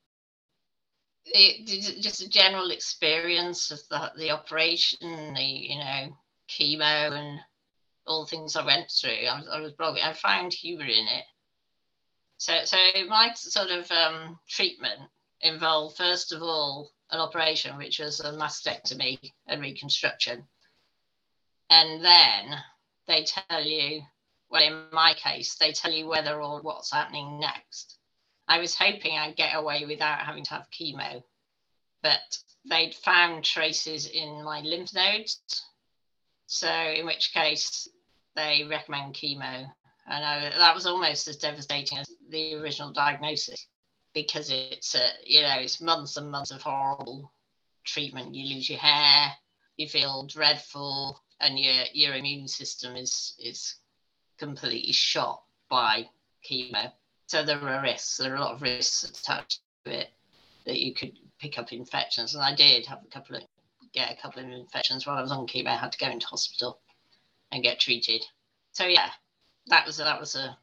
it, 1.26 2.02
just 2.02 2.22
a 2.22 2.30
general 2.30 2.72
experience 2.72 3.72
of 3.72 3.80
the, 3.90 4.12
the 4.18 4.32
operation, 4.32 5.34
the 5.34 5.44
you 5.44 5.78
know 5.78 6.18
chemo 6.50 7.12
and 7.12 7.40
all 8.06 8.24
the 8.24 8.30
things 8.30 8.56
I 8.56 8.66
went 8.66 8.90
through. 8.90 9.28
I 9.30 9.40
was, 9.40 9.50
I 9.52 9.60
was 9.60 9.74
blogging. 9.74 10.04
I 10.04 10.14
found 10.14 10.54
humour 10.54 10.86
in 10.86 11.08
it. 11.08 11.26
So, 12.38 12.54
so 12.66 12.78
my 13.08 13.32
sort 13.36 13.70
of 13.70 13.92
um, 13.92 14.40
treatment 14.48 15.02
involved 15.42 15.98
first 15.98 16.32
of 16.32 16.42
all 16.42 16.92
an 17.12 17.20
operation 17.20 17.78
which 17.78 18.00
was 18.00 18.20
a 18.20 18.32
mastectomy 18.32 19.18
and 19.48 19.62
reconstruction, 19.62 20.44
and 21.70 22.04
then 22.04 22.58
they 23.08 23.24
tell 23.26 23.64
you. 23.64 24.02
Well, 24.50 24.64
in 24.64 24.86
my 24.94 25.14
case, 25.14 25.56
they 25.56 25.74
tell 25.74 25.92
you 25.92 26.08
whether 26.08 26.42
or 26.42 26.62
what's 26.62 26.94
happening 26.94 27.38
next. 27.38 27.97
I 28.48 28.60
was 28.60 28.76
hoping 28.76 29.18
I'd 29.18 29.36
get 29.36 29.56
away 29.56 29.86
without 29.86 30.20
having 30.20 30.44
to 30.46 30.52
have 30.52 30.72
chemo, 30.72 31.22
but 32.02 32.38
they'd 32.70 32.96
found 32.96 33.44
traces 33.44 34.08
in 34.08 34.44
my 34.44 34.62
lymph 34.62 34.94
nodes. 34.94 35.64
So, 36.46 36.70
in 36.70 37.06
which 37.06 37.34
case, 37.34 37.90
they 38.36 38.66
recommend 38.70 39.16
chemo. 39.16 39.70
And 40.10 40.24
I, 40.24 40.50
that 40.58 40.76
was 40.76 40.86
almost 40.86 41.28
as 41.28 41.36
devastating 41.36 41.98
as 41.98 42.10
the 42.30 42.56
original 42.56 42.94
diagnosis 42.94 43.68
because 44.14 44.50
it's, 44.50 44.96
a, 44.96 45.06
you 45.26 45.42
know, 45.42 45.58
it's 45.60 45.82
months 45.82 46.16
and 46.16 46.32
months 46.32 46.52
of 46.52 46.62
horrible 46.62 47.32
treatment. 47.84 48.34
You 48.34 48.56
lose 48.56 48.70
your 48.70 48.80
hair, 48.80 49.34
you 49.76 49.90
feel 49.90 50.26
dreadful, 50.26 51.22
and 51.42 51.60
your, 51.60 51.84
your 51.92 52.16
immune 52.16 52.48
system 52.48 52.96
is, 52.96 53.36
is 53.40 53.76
completely 54.38 54.94
shot 54.94 55.44
by 55.70 56.08
chemo 56.50 56.94
so 57.28 57.44
there 57.44 57.60
are 57.62 57.82
risks. 57.82 58.18
There 58.18 58.34
are 58.34 58.38
a 58.38 58.42
lot 58.42 58.56
of 58.56 58.62
risks 58.62 59.04
attached 59.04 59.60
to 59.86 60.00
it 60.00 60.10
that 60.66 60.80
you 60.80 60.94
could 60.94 61.12
pick 61.40 61.60
up 61.60 61.72
infections, 61.72 62.34
and 62.34 62.44
I 62.44 62.56
did 62.56 62.86
have 62.88 63.04
a 63.06 63.10
couple 63.10 63.36
of 63.36 63.44
get 63.94 64.12
a 64.12 64.22
couple 64.22 64.44
of 64.44 64.50
infections 64.50 65.06
while 65.06 65.18
I 65.18 65.22
was 65.22 65.32
on 65.32 65.48
chemo. 65.48 65.68
I 65.68 65.78
had 65.78 65.92
to 65.92 65.98
go 65.98 66.10
into 66.10 66.26
hospital 66.28 66.80
and 67.52 67.64
get 67.64 67.80
treated. 67.80 68.24
So 68.72 68.86
yeah, 68.86 69.10
that 69.68 69.86
was 69.86 69.98
that 69.98 70.20
was 70.20 70.36
a 70.36 70.58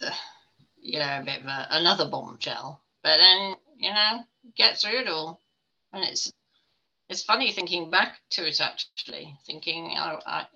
you 0.80 0.98
know 0.98 1.20
a 1.20 1.24
bit 1.24 1.40
of 1.40 1.46
a, 1.46 1.68
another 1.70 2.08
bombshell. 2.08 2.82
But 3.02 3.18
then 3.18 3.54
you 3.76 3.90
know 3.90 4.24
get 4.56 4.78
through 4.78 5.00
it 5.00 5.08
all, 5.08 5.40
and 5.92 6.04
it's 6.04 6.32
it's 7.08 7.22
funny 7.22 7.52
thinking 7.52 7.90
back 7.90 8.18
to 8.30 8.46
it 8.46 8.60
actually, 8.60 9.36
thinking 9.46 9.94
oh, 9.96 10.18
I, 10.26 10.46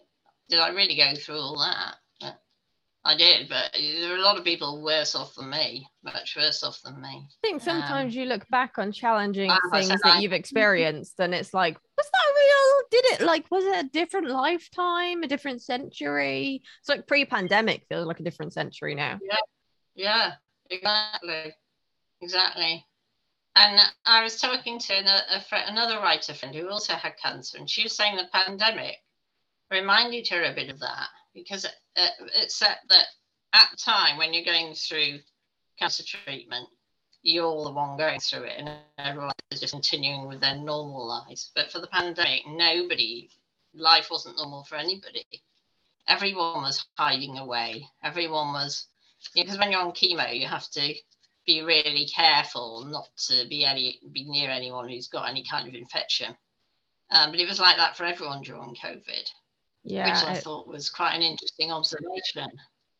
did 0.48 0.58
I 0.58 0.70
really 0.70 0.96
go 0.96 1.14
through 1.14 1.38
all 1.38 1.58
that? 1.58 1.96
I 3.06 3.16
did, 3.16 3.48
but 3.48 3.70
there 3.72 4.14
are 4.14 4.16
a 4.16 4.22
lot 4.22 4.36
of 4.36 4.42
people 4.42 4.82
worse 4.82 5.14
off 5.14 5.36
than 5.36 5.48
me, 5.48 5.88
much 6.02 6.34
worse 6.36 6.64
off 6.64 6.80
than 6.82 7.00
me. 7.00 7.28
I 7.44 7.46
think 7.46 7.62
sometimes 7.62 8.12
um, 8.12 8.20
you 8.20 8.26
look 8.26 8.44
back 8.48 8.78
on 8.78 8.90
challenging 8.90 9.48
things 9.72 9.88
that 9.88 10.00
I, 10.04 10.18
you've 10.18 10.32
experienced 10.32 11.14
and 11.20 11.32
it's 11.32 11.54
like, 11.54 11.78
was 11.96 12.06
that 12.12 12.34
real? 12.36 12.82
Did 12.90 13.04
it 13.12 13.24
like, 13.24 13.48
was 13.48 13.64
it 13.64 13.86
a 13.86 13.88
different 13.90 14.28
lifetime, 14.28 15.22
a 15.22 15.28
different 15.28 15.62
century? 15.62 16.62
It's 16.80 16.88
like 16.88 17.06
pre 17.06 17.24
pandemic 17.24 17.84
feels 17.88 18.08
like 18.08 18.18
a 18.18 18.24
different 18.24 18.52
century 18.52 18.96
now. 18.96 19.20
Yeah, 19.22 19.36
yeah, 19.94 20.32
exactly. 20.68 21.54
Exactly. 22.20 22.84
And 23.54 23.80
I 24.04 24.24
was 24.24 24.40
talking 24.40 24.80
to 24.80 24.98
another, 24.98 25.22
another 25.52 25.98
writer 26.00 26.34
friend 26.34 26.56
who 26.56 26.68
also 26.68 26.94
had 26.94 27.12
cancer, 27.22 27.58
and 27.58 27.70
she 27.70 27.84
was 27.84 27.96
saying 27.96 28.16
the 28.16 28.28
pandemic 28.32 28.96
reminded 29.70 30.26
her 30.28 30.42
a 30.42 30.54
bit 30.54 30.70
of 30.70 30.80
that 30.80 31.08
because 31.36 31.64
it, 31.64 32.10
it's 32.34 32.56
said 32.56 32.76
that 32.88 33.04
at 33.52 33.68
the 33.70 33.76
time 33.76 34.16
when 34.16 34.34
you're 34.34 34.44
going 34.44 34.74
through 34.74 35.18
cancer 35.78 36.02
treatment, 36.02 36.66
you're 37.22 37.64
the 37.64 37.72
one 37.72 37.96
going 37.96 38.18
through 38.18 38.44
it 38.44 38.54
and 38.58 38.70
everyone 38.98 39.32
is 39.50 39.60
just 39.60 39.72
continuing 39.72 40.26
with 40.26 40.40
their 40.40 40.56
normal 40.56 41.06
lives. 41.06 41.52
But 41.54 41.70
for 41.70 41.80
the 41.80 41.88
pandemic, 41.88 42.42
nobody, 42.48 43.28
life 43.74 44.08
wasn't 44.10 44.36
normal 44.36 44.64
for 44.64 44.76
anybody. 44.76 45.26
Everyone 46.08 46.62
was 46.62 46.84
hiding 46.96 47.38
away. 47.38 47.86
Everyone 48.02 48.52
was, 48.52 48.86
because 49.34 49.54
you 49.54 49.58
know, 49.58 49.64
when 49.64 49.72
you're 49.72 49.80
on 49.80 49.92
chemo, 49.92 50.38
you 50.38 50.46
have 50.46 50.68
to 50.70 50.94
be 51.46 51.62
really 51.62 52.06
careful 52.06 52.84
not 52.84 53.08
to 53.28 53.46
be 53.48 53.64
any 53.64 54.00
be 54.12 54.24
near 54.24 54.50
anyone 54.50 54.88
who's 54.88 55.08
got 55.08 55.28
any 55.28 55.44
kind 55.48 55.68
of 55.68 55.74
infection. 55.74 56.34
Um, 57.10 57.30
but 57.30 57.40
it 57.40 57.48
was 57.48 57.60
like 57.60 57.76
that 57.76 57.96
for 57.96 58.04
everyone 58.04 58.42
during 58.42 58.74
COVID 58.74 59.30
yeah, 59.86 60.10
which 60.10 60.28
I 60.28 60.32
it, 60.34 60.44
thought 60.44 60.66
was 60.66 60.90
quite 60.90 61.14
an 61.14 61.22
interesting 61.22 61.70
observation. 61.70 62.48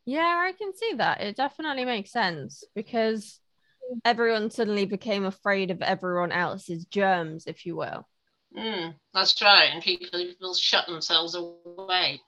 Yeah, 0.05 0.21
I 0.47 0.53
can 0.57 0.73
see 0.75 0.95
that. 0.95 1.21
It 1.21 1.37
definitely 1.37 1.85
makes 1.85 2.13
sense 2.13 2.63
because 2.75 3.41
everyone 4.05 4.51
suddenly 4.51 4.87
became 4.87 5.25
afraid 5.25 5.71
of 5.71 5.83
everyone 5.83 6.33
else's 6.33 6.85
germs, 6.87 7.45
if 7.47 7.67
you 7.67 7.77
will. 7.77 8.07
Mm, 8.57 8.95
that's 9.13 9.41
right. 9.43 9.71
And 9.73 9.83
people, 9.83 10.09
people 10.13 10.55
shut 10.55 10.87
themselves 10.87 11.35
away. 11.35 12.21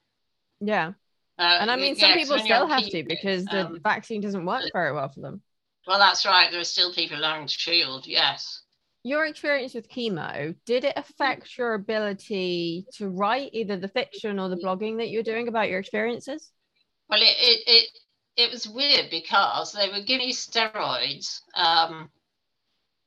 Yeah. 0.61 0.93
Uh, 1.39 1.59
and 1.61 1.71
I 1.71 1.77
mean, 1.77 1.95
some 1.95 2.15
people 2.15 2.39
still 2.41 2.67
have 2.67 2.85
to 2.85 3.05
because 3.05 3.45
the 3.45 3.67
um, 3.67 3.81
vaccine 3.81 4.21
doesn't 4.21 4.45
work 4.45 4.65
very 4.73 4.93
well 4.93 5.09
for 5.09 5.21
them. 5.21 5.41
Well, 5.87 6.01
that's 6.01 6.27
right. 6.27 6.51
There 6.51 6.61
are 6.61 6.65
still 6.65 6.93
people 6.93 7.19
learning 7.19 7.47
to 7.47 7.55
shield, 7.55 8.09
yes 8.09 8.63
your 9.05 9.27
experience 9.27 9.75
with 9.75 9.89
chemo 9.89 10.55
did 10.67 10.85
it 10.85 10.95
affect 10.97 11.57
your 11.57 11.75
ability 11.75 12.87
to 12.95 13.09
write 13.09 13.51
either 13.53 13.77
the 13.77 13.89
fiction 13.89 14.39
or 14.39 14.49
the 14.49 14.57
blogging 14.57 14.99
that 14.99 15.09
you're 15.11 15.23
doing 15.23 15.49
about 15.49 15.69
your 15.69 15.79
experiences? 15.79 16.51
Well 17.09 17.21
it 17.21 17.37
it 17.39 17.63
it, 17.67 17.89
it 18.37 18.53
was 18.53 18.69
weird 18.69 19.11
because 19.11 19.73
they 19.73 19.89
were 19.89 20.05
giving 20.05 20.29
you 20.29 20.35
steroids 20.35 21.41
um, 21.55 22.11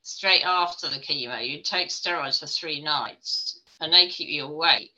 straight 0.02 0.42
after 0.44 0.88
the 0.88 0.96
chemo. 0.96 1.46
You'd 1.46 1.64
take 1.64 1.88
steroids 1.88 2.40
for 2.40 2.46
three 2.46 2.82
nights 2.82 3.60
and 3.80 3.92
they 3.92 4.08
keep 4.08 4.28
you 4.28 4.44
awake. 4.44 4.92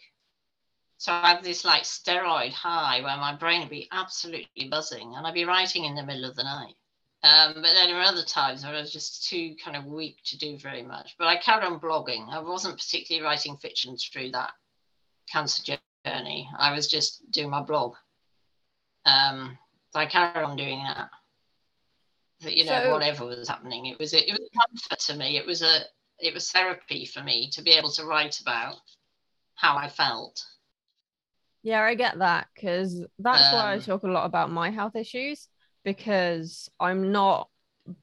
So 0.99 1.13
I 1.13 1.35
have 1.35 1.45
this 1.45 1.65
like 1.65 1.83
steroid 1.83 2.53
high 2.53 3.01
where 3.03 3.17
my 3.17 3.35
brain 3.37 3.61
would 3.61 3.71
be 3.71 3.89
absolutely 3.93 4.69
buzzing 4.71 5.15
and 5.15 5.27
I'd 5.27 5.35
be 5.35 5.45
writing 5.45 5.85
in 5.85 5.95
the 5.95 6.05
middle 6.05 6.25
of 6.25 6.35
the 6.35 6.45
night. 6.45 6.75
Um, 7.25 7.55
but 7.55 7.63
then 7.63 7.87
there 7.87 7.97
were 7.97 8.03
other 8.03 8.23
times 8.23 8.65
where 8.65 8.75
I 8.75 8.81
was 8.81 8.93
just 8.93 9.27
too 9.27 9.57
kind 9.65 9.79
of 9.79 9.87
weak 9.87 10.19
to 10.27 10.37
do 10.37 10.59
very 10.59 10.83
much. 10.83 11.17
But 11.19 11.27
I 11.27 11.39
carried 11.39 11.65
on 11.65 11.81
blogging. 11.81 12.29
I 12.29 12.39
wasn't 12.39 12.77
particularly 12.77 13.25
writing 13.25 13.57
fiction 13.57 13.97
through 13.97 14.33
that 14.33 14.51
cancer 15.33 15.79
journey. 16.05 16.51
I 16.59 16.75
was 16.75 16.87
just 16.87 17.31
doing 17.31 17.49
my 17.49 17.63
blog. 17.63 17.95
Um, 19.07 19.57
so 19.91 20.01
I 20.01 20.07
carried 20.07 20.45
on 20.45 20.55
doing 20.57 20.85
that. 20.85 21.09
But, 22.43 22.57
you 22.57 22.67
know, 22.67 22.83
so, 22.83 22.93
whatever 22.93 23.25
was 23.25 23.49
happening, 23.49 23.87
it 23.87 23.99
was 23.99 24.13
it 24.13 24.29
was 24.29 24.41
a 24.41 24.59
comfort 24.59 24.99
to 25.07 25.17
me. 25.17 25.39
It 25.39 25.47
was 25.47 25.63
a 25.63 25.81
it 26.19 26.35
was 26.35 26.51
therapy 26.51 27.07
for 27.07 27.23
me 27.23 27.49
to 27.53 27.63
be 27.63 27.71
able 27.71 27.91
to 27.93 28.05
write 28.05 28.39
about 28.41 28.77
how 29.55 29.79
I 29.79 29.89
felt. 29.89 30.45
Yeah, 31.63 31.83
I 31.83 31.95
get 31.95 32.19
that 32.19 32.49
because 32.55 33.03
that's 33.19 33.49
um, 33.49 33.55
why 33.55 33.73
I 33.73 33.75
um, 33.77 33.81
talk 33.81 34.03
a 34.03 34.09
lot 34.09 34.27
about 34.27 34.51
my 34.51 34.69
health 34.69 34.95
issues 34.95 35.49
because 35.85 36.69
I'm 36.81 37.13
not 37.13 37.49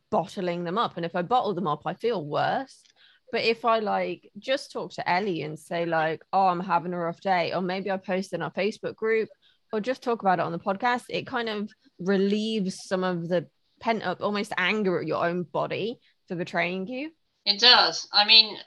bottling 0.10 0.64
them 0.64 0.78
up. 0.78 0.98
And 0.98 1.06
if 1.06 1.16
I 1.16 1.22
bottle 1.22 1.54
them 1.54 1.68
up, 1.68 1.82
I 1.86 1.94
feel 1.94 2.24
worse. 2.26 2.84
But 3.32 3.42
if 3.42 3.66
I 3.66 3.80
like 3.80 4.30
just 4.38 4.72
talk 4.72 4.92
to 4.94 5.10
Ellie 5.10 5.42
and 5.42 5.58
say, 5.58 5.86
like, 5.86 6.22
oh, 6.34 6.48
I'm 6.48 6.60
having 6.60 6.94
a 6.94 7.00
rough 7.00 7.22
day, 7.22 7.54
or 7.54 7.62
maybe 7.62 7.90
I 7.90 7.98
post 7.98 8.34
in 8.34 8.42
our 8.42 8.52
Facebook 8.52 8.96
group, 8.96 9.30
or 9.72 9.80
just 9.80 10.04
talk 10.04 10.22
about 10.22 10.40
it 10.40 10.46
on 10.46 10.52
the 10.52 10.60
podcast, 10.60 11.04
it 11.10 11.26
kind 11.26 11.48
of 11.50 11.70
relieves 12.00 12.84
some 12.86 13.04
of 13.04 13.30
the 13.30 13.48
pent 13.80 14.04
up 14.04 14.22
almost 14.22 14.52
anger 14.58 15.00
at 15.00 15.08
your 15.08 15.26
own 15.26 15.44
body 15.44 15.98
for 16.28 16.36
betraying 16.36 16.88
you. 16.88 17.12
It 17.46 17.60
does. 17.60 18.08
I 18.12 18.26
mean, 18.26 18.58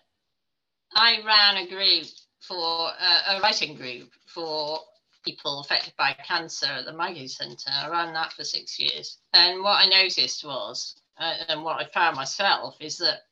I 0.95 1.19
ran 1.25 1.65
a 1.65 1.69
group 1.69 2.07
for 2.41 2.89
uh, 2.99 3.37
a 3.37 3.41
writing 3.41 3.75
group 3.75 4.09
for 4.27 4.79
people 5.25 5.61
affected 5.61 5.95
by 5.97 6.13
cancer 6.13 6.67
at 6.67 6.85
the 6.85 6.93
Maggie 6.93 7.29
Centre. 7.29 7.71
I 7.71 7.89
ran 7.89 8.13
that 8.15 8.33
for 8.33 8.45
six 8.45 8.79
years. 8.79 9.19
And 9.33 9.63
what 9.63 9.81
I 9.81 9.87
noticed 9.87 10.45
was, 10.45 10.97
uh, 11.19 11.35
and 11.49 11.65
what 11.65 11.81
I 11.81 11.87
found 11.93 12.17
myself, 12.17 12.77
is 12.81 12.99
that 12.99 13.23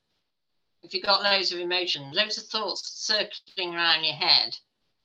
if 0.82 0.94
you've 0.94 1.04
got 1.04 1.22
loads 1.22 1.52
of 1.52 1.60
emotions, 1.60 2.14
loads 2.14 2.38
of 2.38 2.44
thoughts 2.44 2.90
circling 2.94 3.74
around 3.74 4.04
your 4.04 4.14
head, 4.14 4.56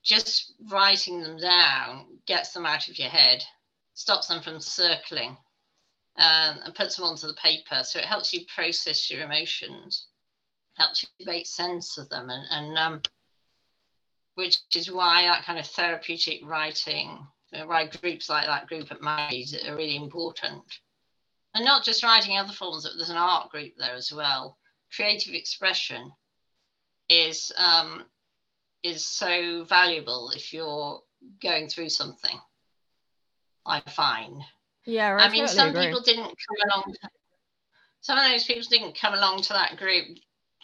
just 0.03 0.53
writing 0.71 1.21
them 1.21 1.37
down 1.37 2.05
gets 2.25 2.53
them 2.53 2.65
out 2.65 2.87
of 2.87 2.97
your 2.97 3.09
head, 3.09 3.43
stops 3.93 4.27
them 4.27 4.41
from 4.41 4.59
circling, 4.59 5.37
um, 6.17 6.59
and 6.63 6.75
puts 6.75 6.95
them 6.95 7.05
onto 7.05 7.27
the 7.27 7.33
paper. 7.35 7.83
So 7.83 7.99
it 7.99 8.05
helps 8.05 8.33
you 8.33 8.45
process 8.53 9.11
your 9.11 9.21
emotions. 9.21 10.07
helps 10.75 11.03
you 11.03 11.25
make 11.25 11.47
sense 11.47 11.97
of 11.97 12.09
them, 12.09 12.29
and, 12.29 12.45
and 12.51 12.77
um, 12.77 13.01
which 14.37 14.59
is 14.75 14.91
why 14.91 15.23
that 15.23 15.43
kind 15.45 15.57
of 15.57 15.65
therapeutic 15.65 16.41
writing, 16.45 17.25
why 17.65 17.87
groups 17.87 18.29
like 18.29 18.45
that 18.45 18.67
group 18.67 18.91
at 18.91 19.01
Maggie's 19.01 19.55
are 19.65 19.75
really 19.75 19.95
important. 19.95 20.61
And 21.55 21.65
not 21.65 21.83
just 21.83 22.03
writing 22.03 22.37
other 22.37 22.53
forms, 22.53 22.83
but 22.83 22.91
there's 22.95 23.09
an 23.09 23.17
art 23.17 23.49
group 23.49 23.73
there 23.79 23.95
as 23.95 24.11
well. 24.13 24.59
Creative 24.95 25.33
expression 25.33 26.11
is 27.09 27.51
um, 27.57 28.03
is 28.83 29.03
so 29.07 29.63
valuable 29.63 30.29
if 30.35 30.53
you're 30.53 31.01
going 31.41 31.67
through 31.67 31.89
something. 31.89 32.39
I 33.65 33.81
find. 33.89 34.43
Yeah, 34.85 35.13
right, 35.13 35.27
I 35.27 35.31
mean, 35.31 35.47
some 35.47 35.69
agree. 35.69 35.87
people 35.87 36.01
didn't 36.01 36.25
come 36.25 36.69
along. 36.71 36.95
Some 38.01 38.19
of 38.19 38.31
those 38.31 38.43
people 38.43 38.63
didn't 38.69 38.99
come 38.99 39.15
along 39.15 39.41
to 39.41 39.53
that 39.53 39.77
group 39.77 40.05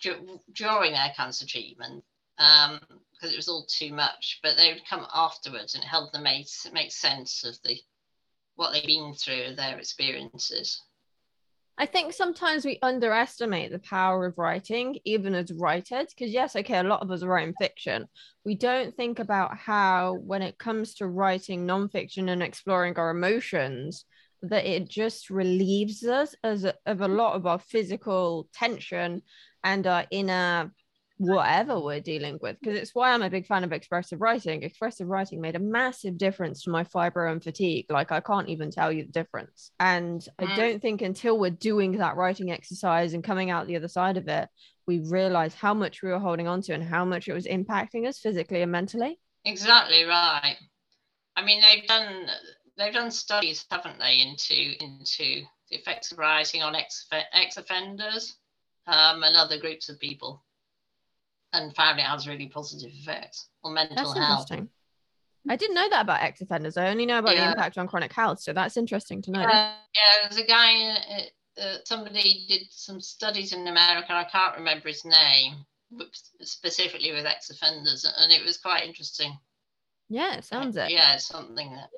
du- 0.03 0.39
during 0.53 0.91
their 0.91 1.11
cancer 1.17 1.47
treatment 1.47 2.03
um, 2.37 2.79
because 3.23 3.33
it 3.33 3.37
was 3.37 3.47
all 3.47 3.65
too 3.65 3.93
much. 3.93 4.39
But 4.43 4.57
they 4.57 4.73
would 4.73 4.85
come 4.85 5.05
afterwards 5.13 5.75
and 5.75 5.83
help 5.83 6.11
them 6.11 6.23
make 6.23 6.47
make 6.73 6.91
sense 6.91 7.45
of 7.45 7.57
the 7.63 7.77
what 8.55 8.71
they've 8.71 8.85
been 8.85 9.13
through, 9.13 9.55
their 9.55 9.79
experiences. 9.79 10.79
I 11.75 11.87
think 11.87 12.13
sometimes 12.13 12.65
we 12.65 12.77
underestimate 12.83 13.71
the 13.71 13.79
power 13.79 14.27
of 14.27 14.37
writing, 14.37 14.99
even 15.05 15.33
as 15.33 15.51
writers, 15.51 16.07
because 16.09 16.31
yes, 16.31 16.55
okay, 16.55 16.77
a 16.77 16.83
lot 16.83 17.01
of 17.01 17.09
us 17.09 17.23
are 17.23 17.27
writing 17.27 17.55
fiction. 17.59 18.05
We 18.45 18.53
don't 18.53 18.95
think 18.95 19.17
about 19.17 19.57
how, 19.57 20.19
when 20.23 20.43
it 20.43 20.59
comes 20.59 20.93
to 20.95 21.07
writing 21.07 21.65
nonfiction 21.65 22.29
and 22.29 22.43
exploring 22.43 22.95
our 22.97 23.09
emotions, 23.09 24.05
that 24.43 24.65
it 24.65 24.87
just 24.87 25.31
relieves 25.31 26.03
us 26.03 26.35
as 26.43 26.63
a, 26.63 26.75
of 26.85 27.01
a 27.01 27.07
lot 27.07 27.35
of 27.35 27.47
our 27.47 27.57
physical 27.57 28.47
tension 28.53 29.23
and 29.63 29.87
our 29.87 30.05
inner 30.11 30.71
whatever 31.17 31.79
we're 31.79 31.99
dealing 31.99 32.39
with 32.41 32.57
because 32.59 32.77
it's 32.77 32.95
why 32.95 33.11
i'm 33.11 33.21
a 33.21 33.29
big 33.29 33.45
fan 33.45 33.63
of 33.63 33.71
expressive 33.71 34.19
writing. 34.19 34.63
Expressive 34.63 35.07
writing 35.07 35.39
made 35.39 35.55
a 35.55 35.59
massive 35.59 36.17
difference 36.17 36.63
to 36.63 36.71
my 36.71 36.83
fibro 36.83 37.31
and 37.31 37.43
fatigue. 37.43 37.85
Like 37.89 38.11
i 38.11 38.19
can't 38.19 38.49
even 38.49 38.71
tell 38.71 38.91
you 38.91 39.03
the 39.05 39.11
difference. 39.11 39.71
And 39.79 40.25
i 40.39 40.45
Mm. 40.45 40.55
don't 40.55 40.81
think 40.81 41.01
until 41.01 41.37
we're 41.37 41.51
doing 41.51 41.97
that 41.97 42.15
writing 42.15 42.51
exercise 42.51 43.13
and 43.13 43.23
coming 43.23 43.51
out 43.51 43.67
the 43.67 43.75
other 43.75 43.87
side 43.87 44.17
of 44.17 44.27
it 44.27 44.49
we 44.85 44.99
realize 44.99 45.53
how 45.53 45.73
much 45.73 46.01
we 46.01 46.09
were 46.09 46.19
holding 46.19 46.47
on 46.47 46.61
to 46.61 46.73
and 46.73 46.83
how 46.83 47.05
much 47.05 47.27
it 47.27 47.33
was 47.33 47.45
impacting 47.47 48.05
us 48.07 48.19
physically 48.19 48.61
and 48.61 48.71
mentally. 48.71 49.17
Exactly 49.45 50.03
right. 50.03 50.57
I 51.35 51.45
mean, 51.45 51.61
they've 51.61 51.87
done 51.87 52.27
they've 52.77 52.93
done 52.93 53.11
studies, 53.11 53.65
haven't 53.71 53.99
they, 53.99 54.19
into 54.19 54.83
into 54.83 55.45
the 55.69 55.77
effects 55.77 56.11
of 56.11 56.17
writing 56.17 56.61
on 56.63 56.75
ex 56.75 57.07
ex 57.33 57.57
offenders 57.57 58.35
um, 58.87 59.23
and 59.23 59.35
other 59.35 59.59
groups 59.59 59.89
of 59.89 59.99
people, 59.99 60.43
and 61.53 61.75
found 61.75 61.99
it 61.99 62.03
has 62.03 62.27
really 62.27 62.47
positive 62.47 62.91
effects 62.93 63.49
on 63.63 63.73
mental 63.73 63.95
that's 63.95 64.17
health. 64.17 64.51
interesting 64.51 64.69
i 65.49 65.55
didn't 65.55 65.75
know 65.75 65.89
that 65.89 66.01
about 66.01 66.21
ex 66.21 66.41
offenders 66.41 66.77
i 66.77 66.89
only 66.89 67.05
know 67.05 67.19
about 67.19 67.35
the 67.35 67.47
impact 67.47 67.77
on 67.77 67.87
chronic 67.87 68.11
health 68.11 68.39
so 68.39 68.51
that's 68.53 68.77
interesting 68.77 69.21
to 69.21 69.31
know 69.31 69.41
Uh, 69.41 69.73
yeah, 69.95 70.23
there's 70.23 70.37
a 70.37 70.47
guy. 70.47 70.97
Uh, 71.09 71.61
uh, 71.61 71.77
somebody 71.85 72.45
did 72.47 72.63
some 72.71 72.99
studies 72.99 73.53
in 73.53 73.67
America. 73.67 74.11
I 74.11 74.23
can't 74.23 74.57
remember 74.57 74.87
his 74.87 75.05
name, 75.05 75.53
but 75.91 76.07
specifically 76.41 77.11
with 77.11 77.25
ex 77.27 77.51
offenders, 77.51 78.11
and 78.17 78.31
it 78.31 78.43
was 78.43 78.57
quite 78.57 78.83
interesting. 78.87 79.37
yeah 80.09 80.35
it 80.35 80.45
sounds 80.45 80.75
it 80.77 80.89
Yeah, 80.89 81.13
it's 81.15 81.27
something 81.27 81.71
that 81.73 81.89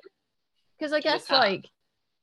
because 0.78 0.92
I 0.92 1.00
guess 1.00 1.30
like 1.30 1.70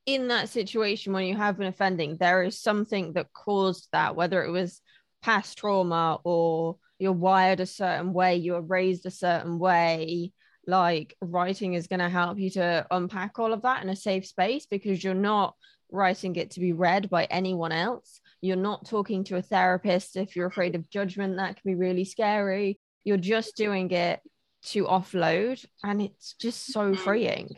in 0.05 0.27
that 0.27 0.49
situation 0.49 1.13
when 1.13 1.25
you 1.25 1.35
have 1.35 1.57
been 1.57 1.67
offending, 1.67 2.17
there 2.17 2.43
is 2.43 2.59
something 2.59 3.13
that 3.13 3.33
caused 3.33 3.87
that, 3.93 4.15
whether 4.15 4.43
it 4.43 4.51
was 4.51 4.81
past 5.23 5.57
trauma 5.57 6.19
or 6.23 6.77
you're 7.03 7.11
wired 7.11 7.59
a 7.59 7.65
certain 7.65 8.13
way, 8.13 8.37
you 8.37 8.53
were 8.53 8.61
raised 8.61 9.05
a 9.05 9.11
certain 9.11 9.59
way. 9.59 10.31
Like 10.65 11.15
writing 11.21 11.73
is 11.73 11.87
going 11.87 11.99
to 11.99 12.07
help 12.07 12.39
you 12.39 12.49
to 12.51 12.87
unpack 12.89 13.37
all 13.37 13.51
of 13.51 13.63
that 13.63 13.83
in 13.83 13.89
a 13.89 13.95
safe 13.95 14.25
space 14.25 14.65
because 14.65 15.03
you're 15.03 15.13
not 15.13 15.55
writing 15.91 16.35
it 16.37 16.51
to 16.51 16.61
be 16.61 16.71
read 16.71 17.09
by 17.09 17.25
anyone 17.25 17.73
else. 17.73 18.21
You're 18.39 18.55
not 18.55 18.85
talking 18.87 19.25
to 19.25 19.35
a 19.35 19.41
therapist 19.41 20.15
if 20.15 20.35
you're 20.35 20.47
afraid 20.47 20.75
of 20.75 20.89
judgment. 20.89 21.35
That 21.35 21.55
can 21.57 21.63
be 21.65 21.75
really 21.75 22.05
scary. 22.05 22.79
You're 23.03 23.17
just 23.17 23.57
doing 23.57 23.91
it 23.91 24.21
to 24.67 24.85
offload, 24.85 25.63
and 25.83 26.01
it's 26.01 26.35
just 26.39 26.71
so 26.71 26.93
Mm. 26.93 26.97
freeing. 26.97 27.57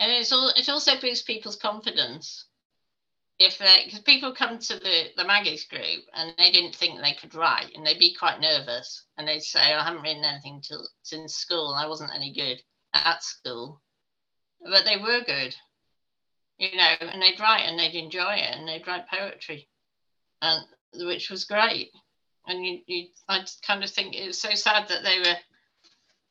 and 0.00 0.12
it's 0.12 0.30
all 0.30 0.48
it 0.50 0.68
also 0.68 0.92
boosts 1.00 1.24
people's 1.24 1.56
confidence 1.56 2.46
if 3.38 3.58
they 3.58 3.84
because 3.84 4.00
people 4.00 4.34
come 4.34 4.58
to 4.58 4.78
the 4.78 5.10
the 5.16 5.24
Maggie's 5.24 5.64
group 5.64 6.04
and 6.14 6.34
they 6.38 6.50
didn't 6.50 6.74
think 6.74 7.00
they 7.00 7.14
could 7.14 7.34
write 7.34 7.74
and 7.74 7.86
they'd 7.86 7.98
be 7.98 8.14
quite 8.14 8.40
nervous 8.40 9.04
and 9.16 9.28
they'd 9.28 9.42
say 9.42 9.72
"Oh, 9.72 9.78
I 9.78 9.84
haven't 9.84 10.02
written 10.02 10.24
anything 10.24 10.60
till 10.60 10.86
since 11.02 11.34
school. 11.34 11.74
I 11.76 11.86
wasn't 11.86 12.14
any 12.14 12.32
good 12.32 12.62
at 12.94 13.22
school. 13.22 13.80
But 14.60 14.84
they 14.84 14.96
were 14.96 15.20
good 15.24 15.54
you 16.58 16.76
know 16.76 16.94
and 17.00 17.22
they'd 17.22 17.40
write 17.40 17.62
and 17.62 17.78
they'd 17.78 17.94
enjoy 17.94 18.34
it 18.34 18.56
and 18.56 18.68
they'd 18.68 18.86
write 18.86 19.08
poetry 19.08 19.68
and 20.42 20.64
which 20.94 21.30
was 21.30 21.44
great. 21.44 21.90
And 22.46 22.64
you, 22.64 22.80
you 22.86 23.06
I 23.28 23.44
kind 23.66 23.84
of 23.84 23.90
think 23.90 24.14
it 24.14 24.26
was 24.26 24.40
so 24.40 24.54
sad 24.54 24.88
that 24.88 25.04
they 25.04 25.18
were 25.18 25.36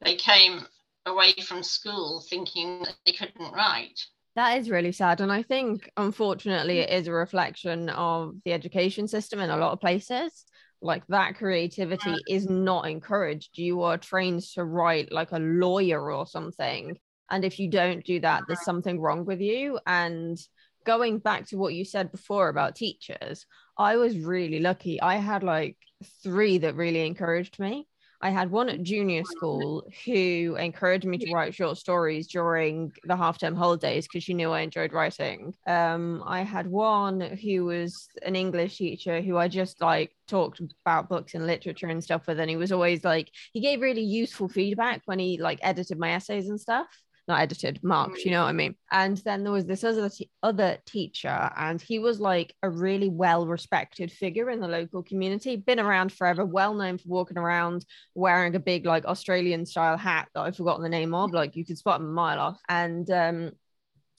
they 0.02 0.16
came 0.16 0.66
away 1.06 1.34
from 1.46 1.64
school 1.64 2.24
thinking 2.30 2.84
that 2.84 2.96
they 3.06 3.14
couldn't 3.14 3.54
write. 3.54 4.00
That 4.38 4.60
is 4.60 4.70
really 4.70 4.92
sad. 4.92 5.20
And 5.20 5.32
I 5.32 5.42
think, 5.42 5.90
unfortunately, 5.98 6.76
hmm. 6.76 6.82
it 6.84 6.90
is 6.92 7.08
a 7.08 7.12
reflection 7.12 7.90
of 7.90 8.36
the 8.46 8.54
education 8.54 9.08
system 9.08 9.40
in 9.40 9.50
a 9.50 9.58
lot 9.58 9.72
of 9.74 9.82
places. 9.82 10.46
Like 10.80 11.08
that 11.08 11.38
creativity 11.38 12.14
is 12.30 12.48
not 12.48 12.88
encouraged. 12.88 13.58
You 13.58 13.82
are 13.82 13.98
trained 13.98 14.44
to 14.54 14.64
write 14.64 15.12
like 15.12 15.32
a 15.32 15.40
lawyer 15.40 16.12
or 16.12 16.28
something. 16.28 17.00
And 17.32 17.44
if 17.44 17.58
you 17.58 17.68
don't 17.68 18.06
do 18.06 18.20
that, 18.20 18.44
there's 18.48 18.64
something 18.64 19.02
wrong 19.02 19.26
with 19.26 19.42
you. 19.42 19.80
And 19.88 20.38
going 20.86 21.18
back 21.18 21.48
to 21.48 21.58
what 21.58 21.74
you 21.74 21.84
said 21.84 22.12
before 22.12 22.50
about 22.50 22.76
teachers, 22.76 23.48
I 23.76 23.96
was 23.96 24.20
really 24.20 24.60
lucky. 24.60 25.02
I 25.02 25.16
had 25.16 25.42
like 25.42 25.78
three 26.22 26.60
that 26.60 26.76
really 26.76 27.08
encouraged 27.08 27.58
me. 27.58 27.88
I 28.22 28.32
had 28.32 28.50
one 28.50 28.70
at 28.70 28.82
junior 28.82 29.24
school 29.24 29.88
who 30.06 30.56
encouraged 30.58 31.06
me 31.06 31.20
to 31.20 31.34
write 31.34 31.54
short 31.54 31.78
stories 31.78 32.28
during 32.28 32.92
the 33.04 33.16
half 33.16 33.38
term 33.38 33.56
holidays 33.56 34.08
because 34.08 34.24
she 34.24 34.34
knew 34.34 34.50
I 34.50 34.62
enjoyed 34.62 34.92
writing. 34.92 35.54
Um, 35.68 36.24
I 36.26 36.42
had 36.42 36.68
one 36.68 37.22
who 37.22 37.66
was 37.66 38.08
an 38.24 38.36
English 38.36 38.78
teacher 38.78 39.22
who 39.22 39.38
I 39.38 39.48
just 39.48 39.82
like 39.82 40.12
talked 40.28 40.62
about 40.84 41.10
books 41.10 41.36
and 41.36 41.46
literature 41.46 41.88
and 41.88 42.04
stuff 42.04 42.26
with, 42.28 42.40
and 42.40 42.50
he 42.50 42.56
was 42.56 42.72
always 42.72 43.04
like, 43.04 43.30
he 43.54 43.62
gave 43.62 43.82
really 43.82 44.02
useful 44.02 44.50
feedback 44.50 45.02
when 45.06 45.20
he 45.20 45.38
like 45.40 45.60
edited 45.62 46.00
my 46.00 46.12
essays 46.12 46.50
and 46.50 46.60
stuff 46.60 46.88
not 47.28 47.42
edited 47.42 47.84
marked 47.84 48.24
you 48.24 48.32
know 48.32 48.44
what 48.44 48.50
i 48.50 48.54
mean? 48.54 48.76
And 48.92 49.18
then 49.18 49.44
there 49.44 49.52
was 49.52 49.66
this 49.66 49.84
other 49.84 50.10
t- 50.10 50.30
other 50.42 50.78
teacher 50.86 51.52
and 51.58 51.82
he 51.82 52.00
was 52.00 52.20
like 52.20 52.56
a 52.64 52.70
really 52.70 53.10
well 53.10 53.46
respected 53.46 54.12
figure 54.12 54.50
in 54.50 54.60
the 54.60 54.68
local 54.68 55.04
community 55.04 55.56
been 55.58 55.80
around 55.80 56.14
forever 56.14 56.46
well 56.46 56.74
known 56.74 56.98
for 56.98 57.10
walking 57.10 57.38
around 57.38 57.86
wearing 58.16 58.56
a 58.56 58.60
big 58.60 58.86
like 58.86 59.06
australian 59.06 59.66
style 59.66 59.98
hat 59.98 60.30
that 60.34 60.42
i've 60.42 60.56
forgotten 60.56 60.84
the 60.84 60.90
name 60.90 61.14
of 61.14 61.32
like 61.32 61.56
you 61.56 61.66
could 61.66 61.78
spot 61.78 62.00
him 62.00 62.08
a 62.08 62.12
mile 62.12 62.40
off. 62.40 62.60
And 62.70 63.10
um 63.12 63.52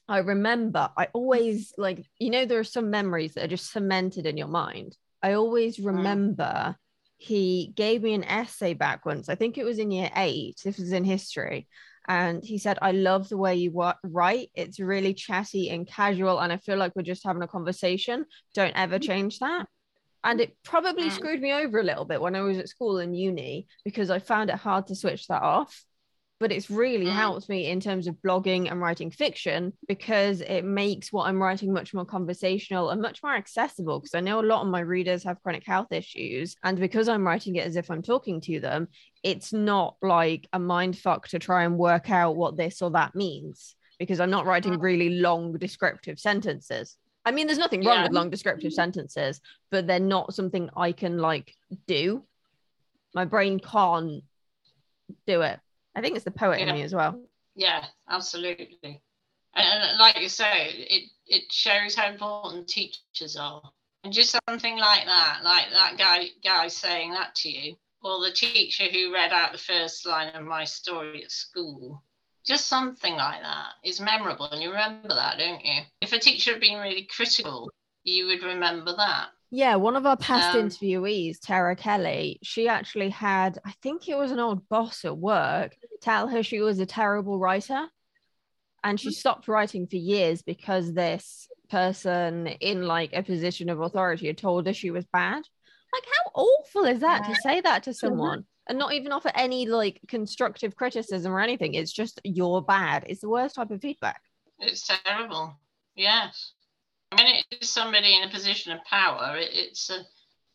i 0.09 0.19
remember 0.19 0.91
i 0.97 1.09
always 1.13 1.73
like 1.79 2.05
you 2.19 2.31
know 2.31 2.45
there 2.45 2.61
are 2.61 2.65
some 2.65 2.91
memories 2.91 3.35
that 3.35 3.45
are 3.45 3.49
just 3.49 3.73
cemented 3.73 4.27
in 4.27 4.37
your 4.37 4.49
mind. 4.49 4.97
I 5.23 5.33
always 5.33 5.81
remember 5.81 6.77
he 7.17 7.73
gave 7.75 8.03
me 8.03 8.15
an 8.15 8.23
essay 8.23 8.75
back 8.75 9.05
once. 9.05 9.29
I 9.29 9.35
think 9.35 9.59
it 9.59 9.65
was 9.65 9.79
in 9.79 9.91
year 9.91 10.11
eight 10.15 10.61
this 10.65 10.79
was 10.79 10.93
in 10.93 11.05
history 11.05 11.69
and 12.09 12.45
he 12.45 12.59
said 12.59 12.79
i 12.83 12.91
love 12.91 13.29
the 13.29 13.37
way 13.37 13.55
you 13.55 13.71
wa- 13.71 13.95
write. 14.03 14.49
It's 14.55 14.81
really 14.81 15.15
chatty 15.15 15.71
and 15.71 15.87
casual 15.87 16.41
and 16.41 16.53
i 16.53 16.57
feel 16.57 16.77
like 16.77 16.97
we're 16.97 17.03
just 17.03 17.25
having 17.25 17.43
a 17.43 17.49
conversation. 17.49 18.25
Don't 18.55 18.77
ever 18.77 18.97
mm-hmm. 18.97 19.07
change 19.07 19.39
that. 19.39 19.67
And 20.25 20.41
it 20.41 20.57
probably 20.65 21.11
screwed 21.11 21.41
me 21.41 21.53
over 21.53 21.79
a 21.79 21.85
little 21.85 22.05
bit 22.05 22.21
when 22.21 22.35
i 22.35 22.41
was 22.41 22.59
at 22.59 22.69
school 22.69 22.99
and 22.99 23.17
uni 23.17 23.67
because 23.85 24.11
i 24.11 24.19
found 24.19 24.51
it 24.51 24.57
hard 24.57 24.89
to 24.89 24.97
switch 24.97 25.29
that 25.29 25.43
off 25.43 25.85
but 26.41 26.53
it's 26.53 26.71
really 26.71 27.07
Mm. 27.07 27.13
helped 27.15 27.49
me 27.49 27.67
in 27.67 27.81
terms 27.81 28.07
of 28.07 28.15
blogging 28.23 28.71
and 28.71 28.81
writing 28.81 29.11
fiction 29.11 29.73
because 29.89 30.41
it 30.41 30.63
makes 30.65 31.13
what 31.13 31.27
i'm 31.27 31.43
writing 31.43 31.73
much 31.73 31.93
more 31.95 32.05
conversational 32.05 32.91
and 32.91 33.03
much 33.03 33.23
more 33.23 33.35
accessible 33.35 33.99
because 33.99 34.15
i 34.15 34.21
know 34.21 34.41
a 34.41 34.43
lot 34.43 34.63
of 34.63 34.69
my 34.69 34.81
readers 34.81 35.25
have 35.25 35.43
chronic 35.43 35.67
health 35.67 35.91
issues 35.93 36.57
and 36.63 36.79
because 36.79 37.09
i'm 37.09 37.27
writing 37.27 37.57
it 37.57 37.67
as 37.67 37.77
if 37.77 37.91
i'm 37.91 38.03
talking 38.03 38.41
to 38.41 38.61
them 38.61 38.89
it's 39.23 39.53
not 39.53 39.97
like 40.03 40.49
a 40.53 40.59
mind 40.59 40.97
fuck 40.97 41.27
to 41.29 41.39
try 41.39 41.65
and 41.65 41.77
work 41.77 42.11
out 42.11 42.37
what 42.37 42.57
this 42.57 42.81
or 42.83 42.91
that 42.91 43.15
means 43.15 43.75
because 43.99 44.21
I'm 44.21 44.31
not 44.31 44.47
writing 44.47 44.79
really 44.79 45.11
long 45.19 45.59
descriptive 45.59 46.21
sentences. 46.21 46.97
I 47.25 47.33
mean, 47.33 47.49
there's 47.49 47.59
nothing 47.59 47.85
wrong 47.85 47.97
Yeah. 47.97 48.03
with 48.05 48.13
long 48.13 48.31
descriptive 48.31 48.73
sentences, 48.73 49.41
but 49.73 49.89
they're 49.89 49.99
not 49.99 50.35
something 50.35 50.71
I 50.77 50.93
can 50.93 51.19
like 51.19 51.53
do. 51.89 52.25
My 53.13 53.25
brain 53.25 53.59
can't 53.59 54.23
do 55.27 55.41
it. 55.43 55.59
I 55.95 56.01
think 56.01 56.17
it's 56.17 56.25
the 56.25 56.31
poet 56.31 56.61
in 56.61 56.75
me 56.75 56.83
as 56.83 56.95
well. 56.95 57.21
Yeah, 57.55 57.85
absolutely. 58.09 58.79
And, 59.55 59.83
and 59.83 59.99
like 59.99 60.21
you 60.21 60.29
say, 60.29 60.69
it 60.71 61.11
it 61.27 61.53
shows 61.53 61.95
how 61.95 62.09
important 62.09 62.69
teachers 62.69 63.37
are 63.37 63.63
And 64.05 64.13
just 64.13 64.37
something 64.47 64.79
like 64.79 65.05
that, 65.07 65.41
like 65.43 65.67
that 65.73 65.99
guy 65.99 66.29
guy 66.43 66.69
saying 66.69 67.13
that 67.13 67.35
to 67.37 67.51
you, 67.51 67.77
or 68.03 68.21
the 68.21 68.33
teacher 68.33 68.85
who 68.85 69.13
read 69.13 69.33
out 69.33 69.53
the 69.53 69.59
first 69.59 70.07
line 70.07 70.35
of 70.35 70.45
my 70.45 70.65
story 70.65 71.25
at 71.25 71.33
school. 71.33 72.03
Just 72.47 72.67
something 72.69 73.15
like 73.15 73.43
that 73.43 73.73
is 73.85 74.01
memorable, 74.01 74.49
and 74.51 74.63
you 74.63 74.71
remember 74.71 75.09
that, 75.09 75.39
don't 75.39 75.65
you? 75.65 75.83
If 76.01 76.13
a 76.13 76.19
teacher 76.19 76.53
had 76.53 76.61
been 76.61 76.79
really 76.79 77.09
critical, 77.15 77.71
you 78.05 78.27
would 78.27 78.43
remember 78.43 78.95
that. 78.97 79.29
Yeah, 79.51 79.77
one 79.77 79.97
of 79.97 80.05
our 80.05 80.17
past 80.17 80.55
Um, 80.55 80.69
interviewees, 80.69 81.39
Tara 81.41 81.75
Kelly, 81.75 82.39
she 82.43 82.69
actually 82.69 83.09
had, 83.09 83.59
I 83.65 83.73
think 83.83 84.09
it 84.09 84.17
was 84.17 84.31
an 84.31 84.39
old 84.39 84.69
boss 84.69 85.05
at 85.05 85.17
work, 85.17 85.75
tell 86.03 86.29
her 86.29 86.43
she 86.43 86.61
was 86.61 86.79
a 86.81 86.87
terrible 86.87 87.39
writer. 87.39 87.89
And 88.85 89.01
she 89.01 89.11
stopped 89.11 89.49
writing 89.49 89.87
for 89.87 89.97
years 89.97 90.43
because 90.43 90.95
this 90.95 91.49
person 91.69 92.47
in 92.47 92.87
like 92.87 93.13
a 93.13 93.23
position 93.23 93.71
of 93.71 93.81
authority 93.81 94.29
had 94.29 94.39
told 94.39 94.67
her 94.67 94.73
she 94.73 94.91
was 94.91 95.05
bad. 95.07 95.43
Like, 95.93 96.05
how 96.05 96.31
awful 96.35 96.85
is 96.85 97.01
that 97.01 97.25
to 97.25 97.35
say 97.37 97.61
that 97.61 97.83
to 97.85 97.95
someone 97.95 98.45
and 98.69 98.79
not 98.79 98.93
even 98.93 99.13
offer 99.13 99.33
any 99.35 99.67
like 99.67 100.01
constructive 100.07 100.77
criticism 100.77 101.33
or 101.33 101.41
anything? 101.41 101.75
It's 101.75 101.93
just 101.93 102.21
you're 102.23 102.63
bad. 102.63 103.05
It's 103.09 103.23
the 103.23 103.29
worst 103.29 103.57
type 103.57 103.71
of 103.71 103.81
feedback. 103.81 104.23
It's 104.61 104.87
terrible. 105.05 105.59
Yes. 105.97 106.53
When 107.17 107.27
it 107.27 107.45
is 107.61 107.69
somebody 107.69 108.17
in 108.17 108.29
a 108.29 108.31
position 108.31 108.73
of 108.73 108.85
power, 108.85 109.37
it, 109.37 109.49
it's 109.53 109.91
a, 109.91 110.01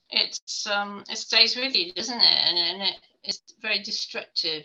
it's 0.09 0.67
um, 0.67 1.03
it 1.09 1.17
stays 1.17 1.55
with 1.55 1.75
you, 1.75 1.91
doesn't 1.93 2.19
it? 2.19 2.39
And, 2.45 2.57
and 2.57 2.81
it, 2.83 2.95
it's 3.23 3.41
a 3.57 3.61
very 3.61 3.81
destructive 3.81 4.63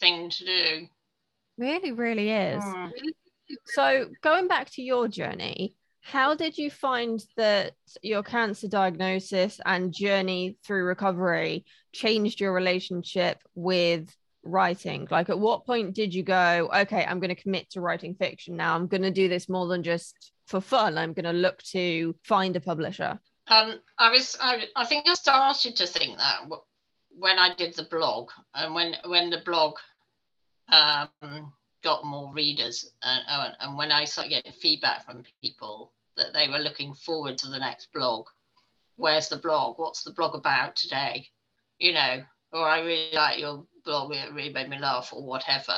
thing 0.00 0.30
to 0.30 0.44
do. 0.44 0.86
Really, 1.56 1.92
really 1.92 2.30
is. 2.30 2.62
Mm. 2.62 2.90
So, 3.66 4.06
going 4.22 4.48
back 4.48 4.70
to 4.72 4.82
your 4.82 5.08
journey, 5.08 5.74
how 6.00 6.34
did 6.34 6.56
you 6.56 6.70
find 6.70 7.20
that 7.36 7.74
your 8.02 8.22
cancer 8.22 8.68
diagnosis 8.68 9.60
and 9.64 9.92
journey 9.92 10.56
through 10.64 10.84
recovery 10.84 11.66
changed 11.92 12.40
your 12.40 12.52
relationship 12.52 13.42
with 13.54 14.14
writing? 14.48 15.06
Like, 15.10 15.28
at 15.28 15.38
what 15.38 15.66
point 15.66 15.94
did 15.94 16.14
you 16.14 16.22
go, 16.22 16.70
okay, 16.74 17.04
I'm 17.04 17.20
going 17.20 17.34
to 17.34 17.42
commit 17.42 17.70
to 17.70 17.80
writing 17.80 18.14
fiction 18.14 18.56
now? 18.56 18.74
I'm 18.74 18.86
going 18.86 19.02
to 19.02 19.10
do 19.10 19.28
this 19.28 19.48
more 19.48 19.66
than 19.66 19.82
just 19.82 20.32
for 20.46 20.60
fun. 20.60 20.98
I'm 20.98 21.12
going 21.12 21.24
to 21.24 21.32
look 21.32 21.62
to 21.72 22.14
find 22.24 22.56
a 22.56 22.60
publisher. 22.60 23.18
Um, 23.48 23.80
I 23.98 24.10
was, 24.10 24.36
I, 24.40 24.64
I 24.76 24.84
think 24.84 25.08
I 25.08 25.14
started 25.14 25.76
to 25.76 25.86
think 25.86 26.18
that 26.18 26.48
when 27.10 27.38
I 27.38 27.54
did 27.54 27.74
the 27.74 27.84
blog, 27.84 28.30
and 28.54 28.74
when 28.74 28.94
when 29.06 29.30
the 29.30 29.42
blog 29.44 29.74
um, 30.68 31.52
got 31.82 32.04
more 32.04 32.32
readers, 32.34 32.90
and, 33.02 33.22
and 33.28 33.54
and 33.60 33.76
when 33.76 33.90
I 33.90 34.04
started 34.04 34.30
getting 34.30 34.52
feedback 34.52 35.06
from 35.06 35.22
people 35.42 35.92
that 36.18 36.34
they 36.34 36.48
were 36.48 36.58
looking 36.58 36.92
forward 36.94 37.38
to 37.38 37.48
the 37.48 37.58
next 37.58 37.88
blog. 37.92 38.26
Where's 38.96 39.28
the 39.28 39.36
blog? 39.36 39.78
What's 39.78 40.02
the 40.02 40.12
blog 40.12 40.34
about 40.34 40.76
today? 40.76 41.28
You 41.78 41.94
know, 41.94 42.22
or 42.52 42.68
I 42.68 42.80
really 42.80 43.14
like 43.14 43.38
your 43.38 43.64
blog. 43.88 44.10
Really 44.10 44.52
made 44.52 44.68
me 44.68 44.78
laugh, 44.78 45.10
or 45.12 45.24
whatever. 45.24 45.76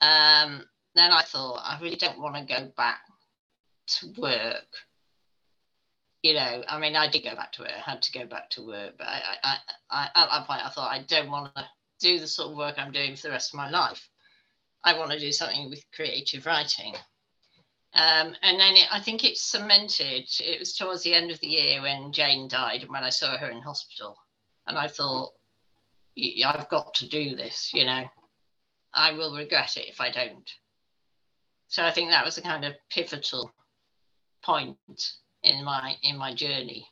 Um, 0.00 0.64
then 0.94 1.12
I 1.12 1.22
thought 1.22 1.62
I 1.64 1.78
really 1.80 1.96
don't 1.96 2.20
want 2.20 2.36
to 2.36 2.54
go 2.54 2.72
back 2.76 3.00
to 3.98 4.12
work 4.16 4.66
you 6.22 6.34
know, 6.34 6.62
I 6.68 6.78
mean, 6.78 6.96
I 6.96 7.08
did 7.08 7.24
go 7.24 7.34
back 7.34 7.52
to 7.52 7.62
work. 7.62 7.70
I 7.74 7.90
had 7.90 8.02
to 8.02 8.12
go 8.12 8.26
back 8.26 8.50
to 8.50 8.66
work, 8.66 8.94
but 8.98 9.06
I, 9.06 9.22
I, 9.42 9.56
I, 9.90 10.04
at 10.14 10.28
that 10.30 10.46
point, 10.46 10.64
I 10.64 10.68
thought 10.68 10.92
I 10.92 11.02
don't 11.02 11.30
want 11.30 11.54
to 11.54 11.64
do 12.00 12.18
the 12.18 12.26
sort 12.26 12.50
of 12.50 12.56
work 12.56 12.74
I'm 12.78 12.92
doing 12.92 13.16
for 13.16 13.28
the 13.28 13.30
rest 13.30 13.54
of 13.54 13.58
my 13.58 13.70
life. 13.70 14.06
I 14.84 14.98
want 14.98 15.12
to 15.12 15.18
do 15.18 15.32
something 15.32 15.70
with 15.70 15.84
creative 15.94 16.44
writing. 16.44 16.94
Um, 17.94 18.34
and 18.42 18.60
then 18.60 18.76
it, 18.76 18.86
I 18.92 19.00
think 19.00 19.24
it 19.24 19.36
cemented. 19.36 20.28
It 20.40 20.58
was 20.58 20.76
towards 20.76 21.02
the 21.02 21.14
end 21.14 21.30
of 21.30 21.40
the 21.40 21.48
year 21.48 21.82
when 21.82 22.12
Jane 22.12 22.48
died, 22.48 22.82
and 22.82 22.90
when 22.90 23.02
I 23.02 23.10
saw 23.10 23.36
her 23.36 23.48
in 23.48 23.62
hospital, 23.62 24.16
and 24.66 24.78
I 24.78 24.88
thought, 24.88 25.32
"Y- 25.32 25.39
I've 26.44 26.68
got 26.68 26.94
to 26.94 27.08
do 27.08 27.36
this. 27.36 27.70
You 27.72 27.86
know, 27.86 28.04
I 28.94 29.12
will 29.12 29.36
regret 29.36 29.76
it 29.76 29.88
if 29.88 30.00
I 30.00 30.10
don't. 30.10 30.50
So 31.68 31.84
I 31.84 31.92
think 31.92 32.10
that 32.10 32.24
was 32.24 32.38
a 32.38 32.42
kind 32.42 32.64
of 32.64 32.74
pivotal 32.90 33.52
point 34.42 34.76
in 35.42 35.64
my 35.64 35.94
in 36.02 36.16
my 36.16 36.34
journey 36.34 36.86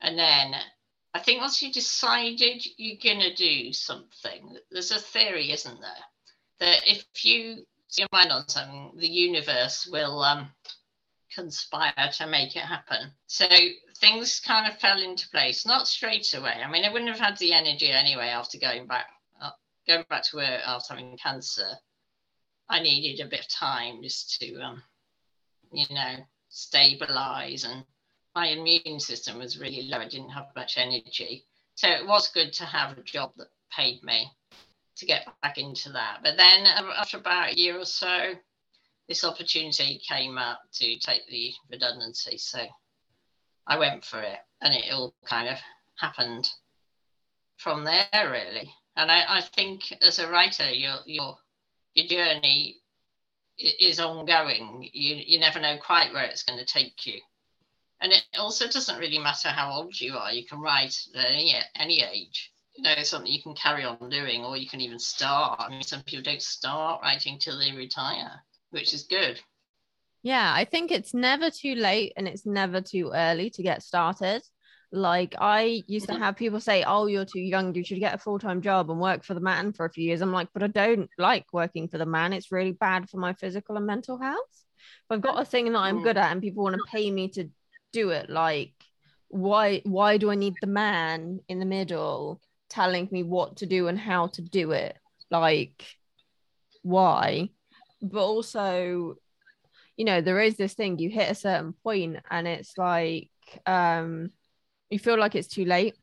and 0.00 0.18
then 0.18 0.54
i 1.14 1.18
think 1.18 1.40
once 1.40 1.62
you 1.62 1.72
decided 1.72 2.64
you're 2.76 2.98
to 3.20 3.34
do 3.34 3.72
something 3.72 4.56
there's 4.70 4.90
a 4.90 4.98
theory 4.98 5.52
isn't 5.52 5.80
there 5.80 6.04
that 6.60 6.80
if 6.86 7.04
you 7.24 7.64
set 7.88 8.02
your 8.02 8.08
mind 8.12 8.30
on 8.30 8.48
something 8.48 8.92
the 8.96 9.08
universe 9.08 9.88
will 9.90 10.22
um, 10.22 10.48
conspire 11.34 12.10
to 12.12 12.26
make 12.26 12.56
it 12.56 12.60
happen 12.60 13.10
so 13.26 13.46
things 14.06 14.40
kind 14.40 14.70
of 14.70 14.78
fell 14.78 15.00
into 15.00 15.28
place 15.30 15.66
not 15.66 15.88
straight 15.88 16.32
away 16.34 16.54
i 16.64 16.70
mean 16.70 16.84
i 16.84 16.92
wouldn't 16.92 17.10
have 17.10 17.20
had 17.20 17.36
the 17.38 17.52
energy 17.52 17.90
anyway 17.90 18.28
after 18.28 18.58
going 18.58 18.86
back 18.86 19.06
uh, 19.42 19.50
going 19.86 20.04
back 20.08 20.22
to 20.22 20.36
work 20.36 20.60
after 20.66 20.94
having 20.94 21.16
cancer 21.18 21.68
i 22.68 22.80
needed 22.80 23.24
a 23.24 23.28
bit 23.28 23.40
of 23.40 23.48
time 23.48 24.02
just 24.02 24.38
to 24.40 24.54
um, 24.60 24.82
you 25.72 25.86
know 25.90 26.16
stabilize 26.48 27.64
and 27.64 27.84
my 28.36 28.48
immune 28.48 29.00
system 29.00 29.38
was 29.38 29.58
really 29.58 29.88
low. 29.88 29.96
I 29.96 30.08
didn't 30.08 30.28
have 30.28 30.48
much 30.54 30.76
energy. 30.76 31.46
So 31.74 31.88
it 31.88 32.06
was 32.06 32.28
good 32.28 32.52
to 32.54 32.66
have 32.66 32.96
a 32.96 33.02
job 33.02 33.32
that 33.38 33.48
paid 33.74 34.02
me 34.02 34.30
to 34.96 35.06
get 35.06 35.26
back 35.42 35.56
into 35.56 35.90
that. 35.92 36.18
But 36.22 36.36
then 36.36 36.66
uh, 36.66 36.92
after 36.98 37.16
about 37.16 37.52
a 37.52 37.58
year 37.58 37.78
or 37.78 37.86
so, 37.86 38.34
this 39.08 39.24
opportunity 39.24 40.00
came 40.06 40.36
up 40.36 40.60
to 40.74 40.98
take 40.98 41.26
the 41.30 41.50
redundancy. 41.70 42.36
So 42.36 42.58
I 43.66 43.78
went 43.78 44.04
for 44.04 44.20
it 44.20 44.38
and 44.60 44.74
it 44.74 44.92
all 44.92 45.14
kind 45.24 45.48
of 45.48 45.58
happened 45.98 46.48
from 47.56 47.84
there 47.84 48.08
really. 48.14 48.70
And 48.96 49.10
I, 49.10 49.38
I 49.38 49.40
think 49.40 49.92
as 50.02 50.18
a 50.18 50.30
writer, 50.30 50.70
your 50.70 50.96
your 51.04 51.36
your 51.94 52.06
journey 52.06 52.76
is 53.58 54.00
ongoing. 54.00 54.88
You 54.92 55.16
you 55.16 55.38
never 55.38 55.60
know 55.60 55.76
quite 55.78 56.12
where 56.12 56.24
it's 56.24 56.44
going 56.44 56.58
to 56.58 56.64
take 56.64 57.06
you. 57.06 57.20
And 58.00 58.12
it 58.12 58.24
also 58.38 58.66
doesn't 58.68 58.98
really 58.98 59.18
matter 59.18 59.48
how 59.48 59.72
old 59.72 59.98
you 59.98 60.16
are. 60.16 60.32
You 60.32 60.46
can 60.46 60.60
write 60.60 60.96
at 61.14 61.30
any 61.30 61.54
any 61.74 62.02
age. 62.02 62.52
You 62.74 62.84
know, 62.84 62.94
it's 62.96 63.10
something 63.10 63.32
you 63.32 63.42
can 63.42 63.54
carry 63.54 63.84
on 63.84 64.10
doing, 64.10 64.44
or 64.44 64.56
you 64.56 64.68
can 64.68 64.82
even 64.82 64.98
start. 64.98 65.60
I 65.60 65.70
mean, 65.70 65.82
some 65.82 66.02
people 66.02 66.22
don't 66.22 66.42
start 66.42 67.00
writing 67.02 67.38
till 67.38 67.58
they 67.58 67.72
retire, 67.72 68.42
which 68.70 68.92
is 68.92 69.04
good. 69.04 69.40
Yeah, 70.26 70.52
I 70.52 70.64
think 70.64 70.90
it's 70.90 71.14
never 71.14 71.50
too 71.50 71.76
late 71.76 72.12
and 72.16 72.26
it's 72.26 72.44
never 72.44 72.80
too 72.80 73.12
early 73.14 73.48
to 73.50 73.62
get 73.62 73.84
started. 73.84 74.42
Like 74.90 75.36
I 75.38 75.84
used 75.86 76.06
to 76.06 76.14
Mhm. 76.14 76.18
have 76.18 76.34
people 76.36 76.58
say, 76.58 76.82
"Oh, 76.82 77.06
you're 77.06 77.24
too 77.24 77.38
young. 77.38 77.72
You 77.76 77.84
should 77.84 78.00
get 78.00 78.14
a 78.14 78.18
full-time 78.18 78.60
job 78.60 78.90
and 78.90 78.98
work 79.00 79.22
for 79.22 79.34
the 79.34 79.40
man 79.40 79.72
for 79.72 79.86
a 79.86 79.90
few 79.92 80.02
years." 80.02 80.22
I'm 80.22 80.32
like, 80.32 80.48
"But 80.52 80.64
I 80.64 80.66
don't 80.66 81.08
like 81.16 81.46
working 81.52 81.86
for 81.86 81.98
the 81.98 82.06
man. 82.06 82.32
It's 82.32 82.50
really 82.50 82.72
bad 82.72 83.08
for 83.08 83.18
my 83.18 83.34
physical 83.34 83.76
and 83.76 83.86
mental 83.86 84.18
health. 84.18 84.64
If 85.04 85.10
I've 85.10 85.20
got 85.20 85.40
a 85.40 85.44
thing 85.44 85.72
that 85.72 85.78
I'm 85.78 85.98
Mm. 85.98 86.02
good 86.02 86.16
at 86.16 86.32
and 86.32 86.42
people 86.42 86.64
want 86.64 86.74
to 86.74 86.90
pay 86.90 87.08
me 87.08 87.28
to 87.30 87.48
do 87.92 88.10
it, 88.10 88.28
like 88.28 88.74
why 89.28 89.80
why 89.84 90.16
do 90.18 90.32
I 90.32 90.34
need 90.34 90.60
the 90.60 90.66
man 90.66 91.38
in 91.48 91.60
the 91.60 91.66
middle 91.66 92.40
telling 92.68 93.08
me 93.12 93.22
what 93.22 93.58
to 93.58 93.66
do 93.66 93.86
and 93.86 93.98
how 93.98 94.26
to 94.28 94.42
do 94.42 94.72
it? 94.72 94.98
Like 95.30 95.84
why?" 96.82 97.50
But 98.02 98.24
also 98.24 99.18
you 99.96 100.04
know 100.04 100.20
there 100.20 100.40
is 100.40 100.56
this 100.56 100.74
thing 100.74 100.98
you 100.98 101.10
hit 101.10 101.30
a 101.30 101.34
certain 101.34 101.72
point 101.82 102.16
and 102.30 102.46
it's 102.46 102.76
like 102.76 103.30
um 103.66 104.30
you 104.90 104.98
feel 104.98 105.18
like 105.18 105.34
it's 105.34 105.48
too 105.48 105.64
late 105.64 105.94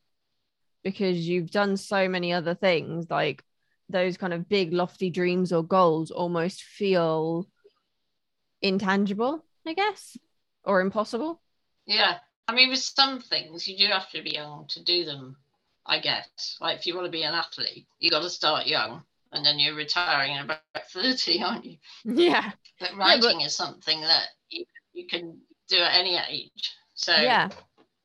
because 0.82 1.26
you've 1.26 1.50
done 1.50 1.76
so 1.76 2.08
many 2.08 2.32
other 2.32 2.54
things 2.54 3.10
like 3.10 3.42
those 3.88 4.16
kind 4.16 4.32
of 4.32 4.48
big 4.48 4.72
lofty 4.72 5.10
dreams 5.10 5.52
or 5.52 5.62
goals 5.62 6.10
almost 6.10 6.62
feel 6.62 7.46
intangible 8.62 9.44
i 9.66 9.74
guess 9.74 10.16
or 10.64 10.80
impossible 10.80 11.40
Yeah. 11.86 12.18
I 12.46 12.54
mean, 12.54 12.68
with 12.68 12.80
some 12.80 13.20
things, 13.20 13.66
you 13.66 13.78
do 13.78 13.86
have 13.86 14.10
to 14.10 14.22
be 14.22 14.32
young 14.32 14.66
to 14.68 14.84
do 14.84 15.06
them, 15.06 15.36
I 15.86 15.98
guess. 15.98 16.58
Like 16.60 16.78
if 16.78 16.86
you 16.86 16.94
want 16.94 17.06
to 17.06 17.10
be 17.10 17.22
an 17.22 17.32
athlete, 17.34 17.86
you 17.98 18.10
got 18.10 18.20
to 18.20 18.28
start 18.28 18.66
young 18.66 19.02
and 19.34 19.44
then 19.44 19.58
you're 19.58 19.74
retiring 19.74 20.32
at 20.32 20.44
about 20.44 20.60
30, 20.92 21.42
aren't 21.42 21.64
you? 21.64 21.76
yeah 22.04 22.52
But 22.80 22.90
but- 22.90 22.98
writing 22.98 23.40
is 23.42 23.56
something 23.56 24.00
that 24.00 24.28
you, 24.50 24.64
you 24.92 25.06
can 25.06 25.38
do 25.68 25.78
at 25.78 25.98
any 25.98 26.16
age. 26.16 26.72
So, 26.94 27.14
yeah 27.14 27.48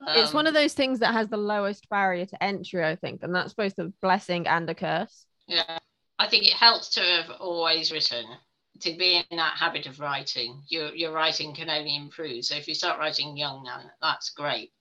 it's 0.08 0.30
um, 0.30 0.36
one 0.36 0.48
of 0.48 0.54
those 0.54 0.74
things 0.74 1.00
that 1.00 1.14
has 1.14 1.28
the 1.28 1.36
lowest 1.38 1.90
barrier 1.90 2.26
to 2.26 2.42
entry 2.42 2.86
i 2.86 2.96
think 2.96 3.22
and 3.22 3.36
that's 3.36 3.54
both 3.54 3.78
a 3.80 3.92
blessing 4.02 4.48
and 4.48 4.70
a 4.70 4.74
curse 4.74 5.26
Yeah, 5.48 5.78
I 6.18 6.28
think 6.28 6.48
it 6.48 6.54
helps 6.54 6.90
to 6.92 7.02
have 7.02 7.30
always 7.40 7.92
written, 7.92 8.26
to 8.82 8.92
be 8.98 9.18
in 9.30 9.38
that 9.38 9.58
habit 9.58 9.88
of 9.88 10.00
writing. 10.00 10.62
Your 10.70 10.94
your 10.96 11.12
writing 11.12 11.54
can 11.56 11.70
only 11.70 11.96
improve. 11.96 12.46
So 12.46 12.56
if 12.56 12.68
you 12.68 12.76
start 12.76 13.00
writing 13.00 13.36
young 13.38 13.64
now, 13.64 13.82
that's 14.02 14.30
great. 14.32 14.72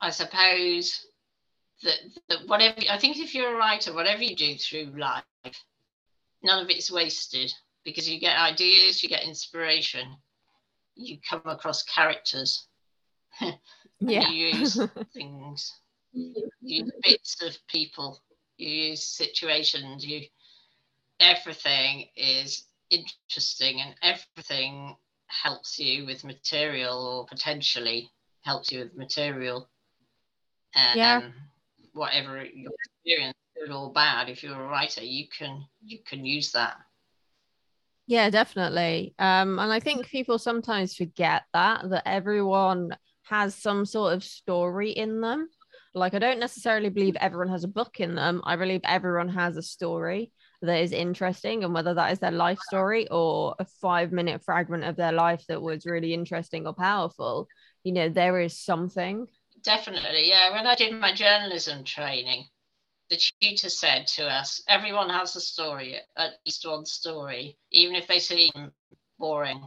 I 0.00 0.10
suppose 0.10 1.06
that, 1.82 1.98
that 2.28 2.38
whatever 2.46 2.80
I 2.90 2.98
think 2.98 3.16
if 3.18 3.34
you're 3.34 3.54
a 3.54 3.58
writer, 3.58 3.94
whatever 3.94 4.22
you 4.22 4.36
do 4.36 4.56
through 4.56 4.92
life, 4.98 5.24
none 6.42 6.62
of 6.64 6.70
it's 6.70 6.90
wasted 6.90 7.52
because 7.84 8.08
you 8.08 8.20
get 8.20 8.38
ideas, 8.38 9.02
you 9.02 9.08
get 9.08 9.24
inspiration, 9.24 10.16
you 10.94 11.18
come 11.28 11.42
across 11.44 11.82
characters 11.84 12.66
Yeah. 14.00 14.28
you 14.28 14.46
use 14.48 14.80
things, 15.14 15.72
you 16.12 16.50
use 16.60 16.90
bits 17.02 17.42
of 17.42 17.56
people, 17.68 18.20
you 18.56 18.90
use 18.90 19.04
situations, 19.04 20.04
you 20.04 20.22
everything 21.20 22.06
is 22.16 22.66
interesting 22.90 23.80
and 23.80 23.94
everything 24.02 24.96
helps 25.26 25.78
you 25.78 26.06
with 26.06 26.24
material 26.24 26.98
or 26.98 27.26
potentially 27.26 28.08
helps 28.42 28.70
you 28.70 28.80
with 28.80 28.96
material. 28.96 29.68
And 30.74 30.98
Yeah. 30.98 31.16
Um, 31.16 31.34
whatever 31.92 32.44
your 32.44 32.72
experience, 32.84 33.36
good 33.58 33.72
or 33.72 33.92
bad, 33.92 34.28
if 34.28 34.42
you're 34.42 34.60
a 34.60 34.68
writer, 34.68 35.02
you 35.02 35.26
can 35.28 35.64
you 35.84 35.98
can 36.06 36.24
use 36.24 36.52
that. 36.52 36.76
Yeah, 38.06 38.30
definitely. 38.30 39.14
Um, 39.18 39.58
and 39.58 39.72
I 39.72 39.80
think 39.80 40.06
people 40.06 40.38
sometimes 40.38 40.94
forget 40.94 41.42
that 41.52 41.88
that 41.90 42.08
everyone 42.08 42.96
has 43.24 43.54
some 43.54 43.84
sort 43.84 44.14
of 44.14 44.24
story 44.24 44.90
in 44.90 45.20
them. 45.20 45.48
Like 45.94 46.14
I 46.14 46.18
don't 46.18 46.40
necessarily 46.40 46.88
believe 46.88 47.16
everyone 47.16 47.48
has 47.48 47.64
a 47.64 47.68
book 47.68 48.00
in 48.00 48.14
them. 48.14 48.40
I 48.44 48.56
believe 48.56 48.80
everyone 48.84 49.28
has 49.30 49.56
a 49.56 49.62
story 49.62 50.32
that 50.62 50.80
is 50.80 50.92
interesting, 50.92 51.64
and 51.64 51.74
whether 51.74 51.94
that 51.94 52.12
is 52.12 52.18
their 52.18 52.30
life 52.30 52.58
story 52.60 53.08
or 53.10 53.54
a 53.58 53.66
five 53.80 54.10
minute 54.10 54.42
fragment 54.44 54.84
of 54.84 54.96
their 54.96 55.12
life 55.12 55.44
that 55.48 55.62
was 55.62 55.86
really 55.86 56.14
interesting 56.14 56.66
or 56.66 56.72
powerful, 56.72 57.46
you 57.84 57.92
know, 57.92 58.08
there 58.08 58.40
is 58.40 58.58
something. 58.58 59.26
Definitely, 59.62 60.28
yeah. 60.28 60.52
When 60.52 60.66
I 60.66 60.74
did 60.74 60.94
my 60.94 61.12
journalism 61.12 61.84
training, 61.84 62.46
the 63.10 63.20
tutor 63.40 63.70
said 63.70 64.06
to 64.06 64.26
us, 64.26 64.62
everyone 64.68 65.08
has 65.10 65.34
a 65.36 65.40
story, 65.40 65.96
at 66.16 66.34
least 66.44 66.66
one 66.66 66.84
story, 66.84 67.56
even 67.72 67.94
if 67.94 68.06
they 68.06 68.18
seem 68.18 68.50
boring. 69.18 69.62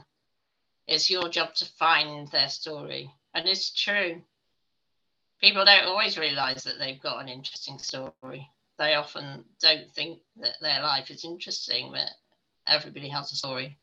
It's 0.88 1.10
your 1.10 1.30
job 1.30 1.54
to 1.56 1.66
find 1.80 2.28
their 2.30 2.50
story. 2.50 3.12
And 3.34 3.48
it's 3.48 3.74
true. 3.74 4.22
People 5.40 5.66
don't 5.66 5.86
always 5.86 6.18
realize 6.18 6.64
that 6.64 6.78
they've 6.80 7.02
got 7.02 7.22
an 7.22 7.30
interesting 7.30 7.80
story. 7.80 8.48
They 8.78 8.96
often 8.96 9.46
don't 9.62 9.92
think 9.92 10.20
that 10.38 10.56
their 10.62 10.82
life 10.82 11.10
is 11.10 11.26
interesting, 11.26 11.92
but 11.92 12.10
everybody 12.68 13.10
has 13.10 13.32
a 13.32 13.36
story. 13.36 13.78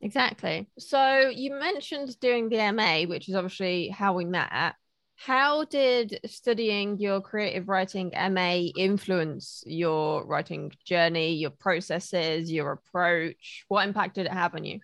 Exactly. 0.00 0.68
So 0.78 1.28
you 1.34 1.52
mentioned 1.52 2.18
doing 2.20 2.48
the 2.48 2.72
MA, 2.72 3.02
which 3.02 3.28
is 3.28 3.34
obviously 3.34 3.88
how 3.88 4.14
we 4.14 4.24
met. 4.24 4.74
How 5.20 5.64
did 5.64 6.20
studying 6.26 7.00
your 7.00 7.20
creative 7.20 7.68
writing 7.68 8.12
MA 8.14 8.70
influence 8.76 9.64
your 9.66 10.24
writing 10.24 10.70
journey, 10.84 11.34
your 11.34 11.50
processes, 11.50 12.52
your 12.52 12.70
approach? 12.70 13.64
What 13.66 13.84
impact 13.84 14.14
did 14.14 14.26
it 14.26 14.32
have 14.32 14.54
on 14.54 14.64
you? 14.64 14.78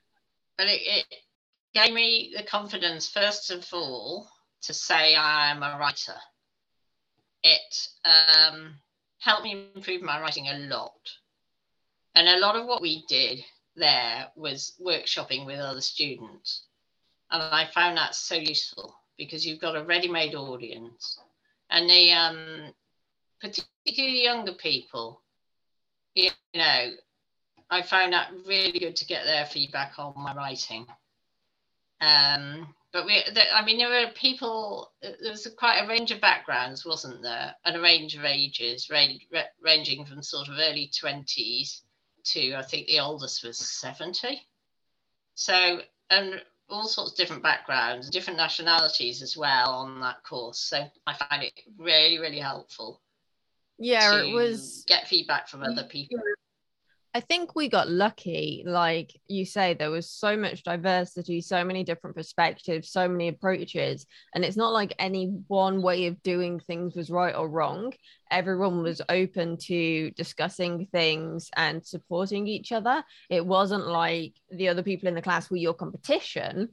But 0.59 0.67
it, 0.67 0.81
it 0.85 1.07
gave 1.73 1.95
me 1.95 2.35
the 2.37 2.43
confidence, 2.43 3.09
first 3.09 3.53
of 3.53 3.65
all, 3.73 4.29
to 4.63 4.75
say 4.75 5.15
I'm 5.15 5.63
a 5.63 5.79
writer. 5.79 6.17
It 7.45 7.89
um, 8.05 8.75
helped 9.21 9.45
me 9.45 9.69
improve 9.77 10.03
my 10.03 10.21
writing 10.21 10.49
a 10.49 10.59
lot. 10.59 11.13
And 12.17 12.29
a 12.29 12.41
lot 12.41 12.57
of 12.57 12.67
what 12.67 12.83
we 12.83 13.05
did 13.09 13.39
there 13.77 14.27
was 14.35 14.75
workshopping 14.85 15.47
with 15.47 15.61
other 15.61 15.81
students. 15.81 16.67
And 17.31 17.41
I 17.41 17.67
found 17.67 17.97
that 17.99 18.17
so 18.17 18.35
useful 18.35 18.97
because 19.17 19.47
you've 19.47 19.61
got 19.61 19.77
a 19.77 19.85
ready-made 19.85 20.35
audience. 20.35 21.19
And 21.71 21.89
the 21.89 22.13
um, 22.13 22.75
particularly 23.41 24.23
younger 24.23 24.53
people, 24.53 25.21
you 26.15 26.31
know, 26.55 26.91
I 27.71 27.83
found 27.83 28.13
that 28.13 28.31
really 28.47 28.79
good 28.79 28.97
to 28.97 29.07
get 29.07 29.25
their 29.25 29.47
feedback 29.47 29.99
on 29.99 30.15
my 30.17 30.35
writing. 30.35 30.87
Um, 32.01 32.75
but 32.93 33.07
we, 33.07 33.23
the, 33.33 33.43
I 33.53 33.65
mean, 33.65 33.79
there 33.79 33.89
were 33.89 34.13
people. 34.15 34.93
There 35.03 35.31
was 35.31 35.49
quite 35.57 35.79
a 35.79 35.89
range 35.89 36.13
of 36.13 36.21
backgrounds, 36.21 36.85
wasn't 36.85 37.23
there, 37.23 37.55
and 37.65 37.77
a 37.77 37.81
range 37.81 38.15
of 38.15 38.25
ages, 38.25 38.91
range, 38.91 39.27
ranging 39.61 40.05
from 40.05 40.23
sort 40.23 40.49
of 40.49 40.55
early 40.59 40.91
twenties 40.97 41.83
to 42.25 42.55
I 42.55 42.63
think 42.63 42.87
the 42.87 43.01
oldest 43.01 43.43
was 43.45 43.59
seventy. 43.59 44.43
So, 45.35 45.81
and 46.11 46.41
all 46.75 46.89
sorts 46.89 47.13
of 47.13 47.17
different 47.17 47.43
backgrounds, 47.43 48.11
different 48.11 48.37
nationalities 48.37 49.23
as 49.23 49.37
well 49.37 49.71
on 49.71 50.01
that 50.01 50.23
course. 50.25 50.59
So 50.59 50.85
I 51.07 51.15
find 51.15 51.43
it 51.43 51.53
really, 51.79 52.19
really 52.19 52.41
helpful. 52.41 53.01
Yeah, 53.79 54.23
it 54.23 54.33
was 54.33 54.85
get 54.87 55.09
feedback 55.09 55.49
from 55.49 55.63
other 55.63 55.85
people. 55.85 56.19
I 57.17 57.21
think 57.21 57.55
we 57.55 57.69
got 57.69 57.89
lucky. 57.89 58.65
Like 58.67 59.13
you 59.29 59.47
say, 59.47 59.75
there 59.75 59.93
was 59.93 60.11
so 60.11 60.37
much 60.37 60.65
diversity, 60.65 61.41
so 61.41 61.65
many 61.65 61.85
different 61.85 62.17
perspectives, 62.17 62.91
so 62.91 63.07
many 63.07 63.29
approaches. 63.29 64.05
And 64.35 64.45
it's 64.45 64.57
not 64.57 64.73
like 64.73 64.97
any 64.99 65.27
one 65.47 65.81
way 65.81 66.07
of 66.07 66.21
doing 66.25 66.59
things 66.59 66.97
was 66.97 67.11
right 67.11 67.35
or 67.35 67.49
wrong. 67.49 67.93
Everyone 68.33 68.83
was 68.83 69.01
open 69.09 69.59
to 69.59 70.11
discussing 70.11 70.89
things 70.91 71.51
and 71.57 71.87
supporting 71.87 72.49
each 72.49 72.73
other. 72.73 73.05
It 73.31 73.47
wasn't 73.47 73.87
like 73.87 74.35
the 74.51 74.69
other 74.69 74.83
people 74.83 75.07
in 75.09 75.15
the 75.15 75.23
class 75.23 75.49
were 75.49 75.57
your 75.57 75.75
competition. 75.75 76.71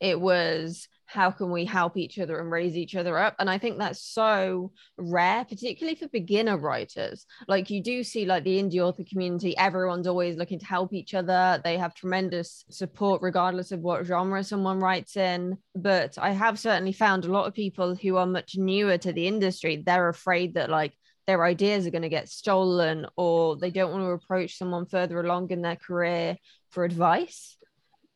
It 0.00 0.18
was 0.18 0.88
how 1.12 1.30
can 1.30 1.50
we 1.50 1.64
help 1.64 1.96
each 1.96 2.18
other 2.18 2.40
and 2.40 2.50
raise 2.50 2.76
each 2.76 2.96
other 2.96 3.18
up? 3.18 3.34
And 3.38 3.48
i 3.50 3.58
think 3.58 3.78
that's 3.78 4.02
so 4.02 4.72
rare 4.96 5.44
particularly 5.44 5.96
for 5.96 6.08
beginner 6.08 6.56
writers. 6.56 7.26
Like 7.48 7.70
you 7.70 7.82
do 7.82 8.02
see 8.02 8.24
like 8.24 8.44
the 8.44 8.62
indie 8.62 8.80
author 8.80 9.04
community 9.08 9.56
everyone's 9.56 10.06
always 10.06 10.36
looking 10.36 10.58
to 10.58 10.66
help 10.66 10.92
each 10.92 11.14
other. 11.14 11.60
They 11.62 11.76
have 11.78 11.94
tremendous 11.94 12.64
support 12.70 13.22
regardless 13.22 13.72
of 13.72 13.80
what 13.80 14.04
genre 14.04 14.42
someone 14.42 14.80
writes 14.80 15.16
in. 15.16 15.58
But 15.74 16.18
i 16.18 16.30
have 16.30 16.58
certainly 16.58 16.92
found 16.92 17.24
a 17.24 17.32
lot 17.32 17.46
of 17.46 17.54
people 17.54 17.94
who 17.94 18.16
are 18.16 18.26
much 18.26 18.56
newer 18.56 18.98
to 18.98 19.12
the 19.12 19.26
industry 19.26 19.82
they're 19.84 20.08
afraid 20.08 20.54
that 20.54 20.70
like 20.70 20.92
their 21.26 21.44
ideas 21.44 21.86
are 21.86 21.90
going 21.90 22.02
to 22.02 22.08
get 22.08 22.28
stolen 22.28 23.06
or 23.16 23.56
they 23.56 23.70
don't 23.70 23.92
want 23.92 24.02
to 24.02 24.10
approach 24.10 24.58
someone 24.58 24.86
further 24.86 25.20
along 25.20 25.50
in 25.50 25.62
their 25.62 25.76
career 25.76 26.36
for 26.70 26.84
advice 26.84 27.56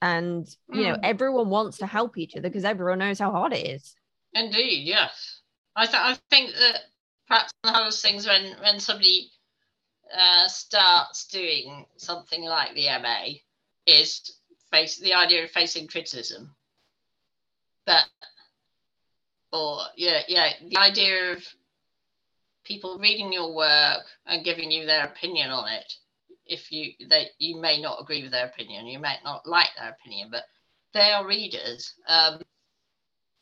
and 0.02 0.46
you 0.72 0.84
know 0.84 0.94
Mm. 0.94 1.00
everyone 1.02 1.48
wants 1.48 1.78
to 1.78 1.86
help 1.86 2.18
each 2.18 2.36
other 2.36 2.48
because 2.48 2.64
everyone 2.64 2.98
knows 2.98 3.18
how 3.18 3.30
hard 3.30 3.52
it 3.52 3.66
is 3.66 3.94
Indeed, 4.34 4.86
yes. 4.86 5.40
I, 5.76 5.86
th- 5.86 5.96
I 5.98 6.18
think 6.28 6.50
that 6.56 6.80
perhaps 7.26 7.52
one 7.62 7.70
of 7.70 7.74
the 7.74 7.78
hardest 7.78 8.02
things 8.02 8.26
when, 8.26 8.54
when 8.60 8.78
somebody 8.80 9.30
uh, 10.14 10.46
starts 10.46 11.26
doing 11.28 11.86
something 11.96 12.44
like 12.44 12.74
the 12.74 12.86
MA 13.00 13.36
is 13.86 14.38
face 14.70 14.98
the 14.98 15.14
idea 15.14 15.44
of 15.44 15.50
facing 15.50 15.86
criticism. 15.86 16.54
But, 17.86 18.04
or 19.52 19.80
yeah, 19.96 20.20
yeah, 20.28 20.52
the 20.68 20.76
idea 20.76 21.32
of 21.32 21.42
people 22.64 22.98
reading 22.98 23.32
your 23.32 23.54
work 23.54 24.04
and 24.26 24.44
giving 24.44 24.70
you 24.70 24.84
their 24.84 25.06
opinion 25.06 25.50
on 25.50 25.72
it. 25.72 25.90
If 26.46 26.70
you 26.70 26.92
they 27.08 27.28
you 27.38 27.60
may 27.60 27.80
not 27.80 28.00
agree 28.00 28.22
with 28.22 28.32
their 28.32 28.46
opinion, 28.46 28.86
you 28.86 28.98
might 28.98 29.20
not 29.24 29.46
like 29.46 29.70
their 29.76 29.90
opinion, 29.90 30.28
but 30.30 30.44
they 30.94 31.10
are 31.12 31.26
readers. 31.26 31.94
Um, 32.06 32.40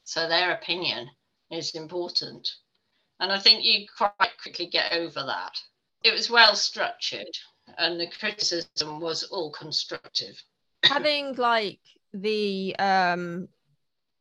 so 0.04 0.28
their 0.28 0.52
opinion 0.52 1.08
is 1.50 1.74
important. 1.74 2.48
And 3.20 3.30
I 3.30 3.38
think 3.38 3.64
you 3.64 3.86
quite 3.96 4.38
quickly 4.42 4.66
get 4.66 4.92
over 4.92 5.22
that. 5.22 5.56
It 6.02 6.12
was 6.12 6.28
well 6.28 6.54
structured 6.56 7.26
and 7.78 7.98
the 7.98 8.08
criticism 8.08 9.00
was 9.00 9.24
all 9.24 9.50
constructive. 9.52 10.42
having 10.84 11.34
like 11.36 11.80
the 12.12 12.76
um 12.78 13.48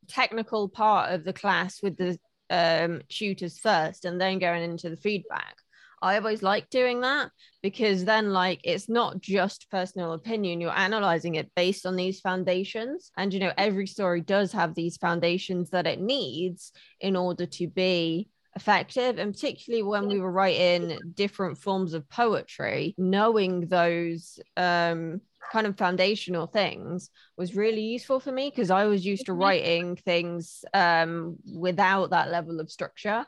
technical 0.08 0.68
part 0.68 1.12
of 1.14 1.24
the 1.24 1.34
class 1.34 1.82
with 1.82 1.98
the 1.98 2.18
um 2.50 3.02
tutors 3.10 3.58
first 3.60 4.06
and 4.06 4.20
then 4.20 4.40
going 4.40 4.64
into 4.64 4.90
the 4.90 4.98
feedback 4.98 5.58
i 6.04 6.18
always 6.18 6.44
like 6.44 6.70
doing 6.70 7.02
that 7.02 7.32
because 7.64 8.06
then 8.06 8.32
like 8.32 8.60
it's 8.64 8.90
not 8.90 9.20
just 9.22 9.70
personal 9.72 10.14
opinion 10.14 10.62
you're 10.62 10.78
analyzing 10.78 11.36
it 11.36 11.50
based 11.56 11.86
on 11.86 11.96
these 11.96 12.20
foundations 12.20 13.12
and 13.18 13.34
you 13.34 13.40
know 13.40 13.54
every 13.58 13.88
story 13.88 14.22
does 14.22 14.52
have 14.52 14.76
these 14.76 14.98
foundations 14.98 15.72
that 15.72 15.88
it 15.88 16.00
needs 16.02 16.72
in 17.00 17.16
order 17.16 17.46
to 17.46 17.68
be 17.68 18.30
effective 18.56 19.18
and 19.18 19.34
particularly 19.34 19.82
when 19.82 20.08
we 20.08 20.20
were 20.20 20.32
writing 20.32 21.00
different 21.16 21.58
forms 21.58 21.94
of 21.96 22.08
poetry 22.10 22.94
knowing 22.98 23.62
those 23.68 24.40
um 24.58 25.20
kind 25.54 25.68
of 25.68 25.78
foundational 25.78 26.48
things 26.48 27.10
was 27.38 27.56
really 27.56 27.82
useful 27.82 28.20
for 28.20 28.32
me 28.32 28.50
because 28.50 28.72
I 28.72 28.86
was 28.86 29.06
used 29.06 29.28
to 29.28 29.34
Mhm. 29.34 29.40
writing 29.40 29.96
things 29.98 30.66
um, 30.74 31.38
without 31.46 32.10
that 32.10 32.32
level 32.32 32.60
of 32.60 32.72
structure. 32.72 33.26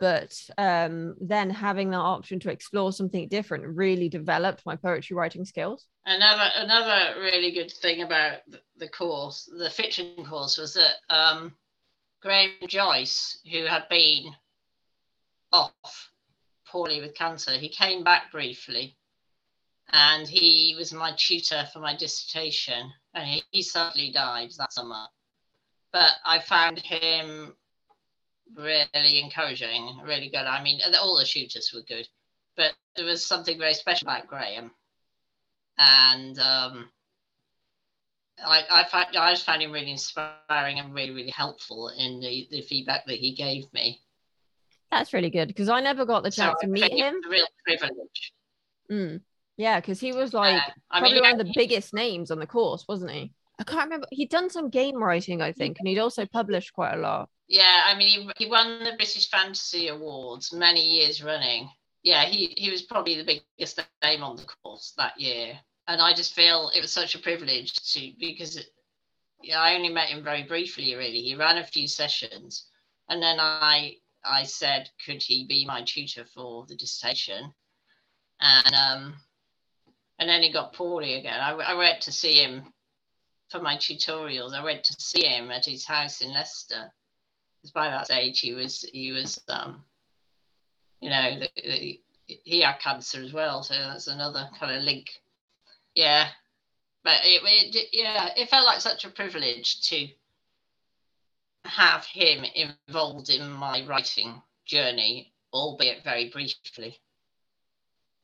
But 0.00 0.36
um, 0.58 1.14
then 1.20 1.48
having 1.48 1.90
that 1.90 1.98
option 1.98 2.40
to 2.40 2.50
explore 2.50 2.92
something 2.92 3.28
different 3.28 3.64
really 3.64 4.08
developed 4.08 4.66
my 4.66 4.74
poetry 4.74 5.14
writing 5.14 5.44
skills. 5.44 5.86
Another 6.04 6.50
another 6.56 7.20
really 7.20 7.52
good 7.52 7.70
thing 7.70 8.02
about 8.02 8.38
the 8.76 8.88
course, 8.88 9.48
the 9.56 9.70
fiction 9.70 10.24
course, 10.24 10.58
was 10.58 10.74
that 10.74 10.94
um, 11.08 11.54
Graham 12.20 12.50
Joyce, 12.66 13.38
who 13.50 13.64
had 13.66 13.88
been 13.88 14.34
off 15.52 16.10
poorly 16.66 17.00
with 17.00 17.14
cancer, 17.14 17.52
he 17.52 17.68
came 17.68 18.02
back 18.02 18.32
briefly, 18.32 18.96
and 19.92 20.26
he 20.26 20.74
was 20.76 20.92
my 20.92 21.12
tutor 21.16 21.68
for 21.72 21.78
my 21.78 21.94
dissertation, 21.96 22.90
and 23.14 23.28
he, 23.28 23.42
he 23.50 23.62
sadly 23.62 24.10
died 24.10 24.50
that 24.58 24.72
summer. 24.72 25.06
But 25.92 26.12
I 26.24 26.38
found 26.38 26.78
him 26.78 27.54
really 28.56 29.20
encouraging, 29.20 30.00
really 30.04 30.28
good. 30.28 30.46
I 30.46 30.62
mean, 30.62 30.80
all 31.00 31.18
the 31.18 31.24
shooters 31.24 31.72
were 31.74 31.82
good, 31.82 32.08
but 32.56 32.72
there 32.96 33.06
was 33.06 33.24
something 33.24 33.58
very 33.58 33.74
special 33.74 34.08
about 34.08 34.26
Graham, 34.26 34.70
and 35.78 36.38
um, 36.38 36.90
I 38.44 38.62
I, 38.70 38.84
find, 38.84 39.16
I 39.16 39.32
just 39.32 39.46
found 39.46 39.62
him 39.62 39.72
really 39.72 39.90
inspiring 39.90 40.78
and 40.78 40.94
really 40.94 41.10
really 41.10 41.30
helpful 41.30 41.88
in 41.96 42.20
the 42.20 42.48
the 42.50 42.62
feedback 42.62 43.06
that 43.06 43.18
he 43.18 43.34
gave 43.34 43.72
me. 43.72 44.00
That's 44.90 45.12
really 45.12 45.30
good 45.30 45.48
because 45.48 45.68
I 45.68 45.80
never 45.80 46.04
got 46.04 46.22
the 46.22 46.30
chance 46.30 46.56
so 46.60 46.66
to 46.66 46.72
meet 46.72 46.92
him. 46.92 47.20
real 47.28 47.46
privilege. 47.64 48.32
Mm. 48.90 49.20
Yeah, 49.56 49.80
because 49.80 50.00
he 50.00 50.12
was 50.12 50.34
like 50.34 50.60
uh, 50.90 50.98
probably 50.98 51.14
mean, 51.14 51.22
one 51.22 51.40
of 51.40 51.46
the 51.46 51.52
biggest 51.54 51.94
names 51.94 52.30
on 52.30 52.38
the 52.38 52.46
course, 52.46 52.84
wasn't 52.88 53.10
he? 53.12 53.32
I 53.58 53.64
can't 53.64 53.84
remember. 53.84 54.06
He'd 54.10 54.30
done 54.30 54.50
some 54.50 54.70
game 54.70 54.96
writing, 54.96 55.40
I 55.42 55.52
think, 55.52 55.78
and 55.78 55.88
he'd 55.88 55.98
also 55.98 56.26
published 56.26 56.72
quite 56.72 56.94
a 56.94 57.00
lot. 57.00 57.28
Yeah, 57.48 57.84
I 57.86 57.94
mean, 57.96 58.30
he, 58.36 58.44
he 58.44 58.50
won 58.50 58.82
the 58.82 58.96
British 58.96 59.28
Fantasy 59.30 59.88
Awards 59.88 60.52
many 60.52 60.80
years 60.80 61.22
running. 61.22 61.68
Yeah, 62.02 62.24
he, 62.24 62.54
he 62.56 62.70
was 62.70 62.82
probably 62.82 63.16
the 63.16 63.42
biggest 63.58 63.80
name 64.02 64.22
on 64.22 64.36
the 64.36 64.46
course 64.62 64.94
that 64.96 65.20
year. 65.20 65.58
And 65.86 66.00
I 66.00 66.14
just 66.14 66.34
feel 66.34 66.70
it 66.74 66.80
was 66.80 66.92
such 66.92 67.14
a 67.14 67.18
privilege 67.18 67.74
to, 67.92 68.12
because 68.18 68.56
it, 68.56 68.66
yeah, 69.42 69.60
I 69.60 69.74
only 69.74 69.90
met 69.90 70.08
him 70.08 70.24
very 70.24 70.44
briefly, 70.44 70.94
really. 70.94 71.20
He 71.20 71.34
ran 71.34 71.58
a 71.58 71.64
few 71.64 71.86
sessions. 71.86 72.66
And 73.08 73.22
then 73.22 73.38
I 73.38 73.96
I 74.24 74.44
said, 74.44 74.88
could 75.04 75.22
he 75.22 75.46
be 75.46 75.66
my 75.66 75.82
tutor 75.82 76.24
for 76.24 76.64
the 76.66 76.76
dissertation? 76.76 77.52
And 78.40 78.74
um, 78.74 79.14
and 80.18 80.28
then 80.28 80.42
he 80.42 80.52
got 80.52 80.72
poorly 80.72 81.14
again. 81.14 81.40
I, 81.40 81.50
I 81.52 81.74
went 81.74 82.00
to 82.02 82.12
see 82.12 82.42
him 82.42 82.72
for 83.52 83.60
my 83.60 83.76
tutorials. 83.76 84.54
I 84.54 84.64
went 84.64 84.82
to 84.84 84.96
see 84.98 85.26
him 85.26 85.50
at 85.50 85.66
his 85.66 85.84
house 85.84 86.22
in 86.22 86.32
Leicester. 86.32 86.90
Because 87.60 87.72
by 87.72 87.90
that 87.90 88.06
stage 88.06 88.40
he 88.40 88.54
was 88.54 88.84
he 88.92 89.12
was 89.12 89.40
um, 89.48 89.84
you 91.00 91.10
know 91.10 91.38
the, 91.38 91.48
the, 91.62 92.00
he 92.26 92.60
had 92.60 92.80
cancer 92.80 93.22
as 93.22 93.32
well, 93.32 93.62
so 93.62 93.74
that's 93.74 94.08
another 94.08 94.48
kind 94.58 94.76
of 94.76 94.82
link. 94.82 95.10
Yeah, 95.94 96.28
but 97.04 97.20
it, 97.22 97.42
it 97.44 97.88
yeah 97.92 98.30
it 98.36 98.48
felt 98.48 98.66
like 98.66 98.80
such 98.80 99.04
a 99.04 99.10
privilege 99.10 99.82
to 99.90 100.08
have 101.64 102.04
him 102.04 102.44
involved 102.56 103.30
in 103.30 103.48
my 103.48 103.84
writing 103.86 104.42
journey, 104.66 105.32
albeit 105.52 106.02
very 106.02 106.30
briefly. 106.30 106.98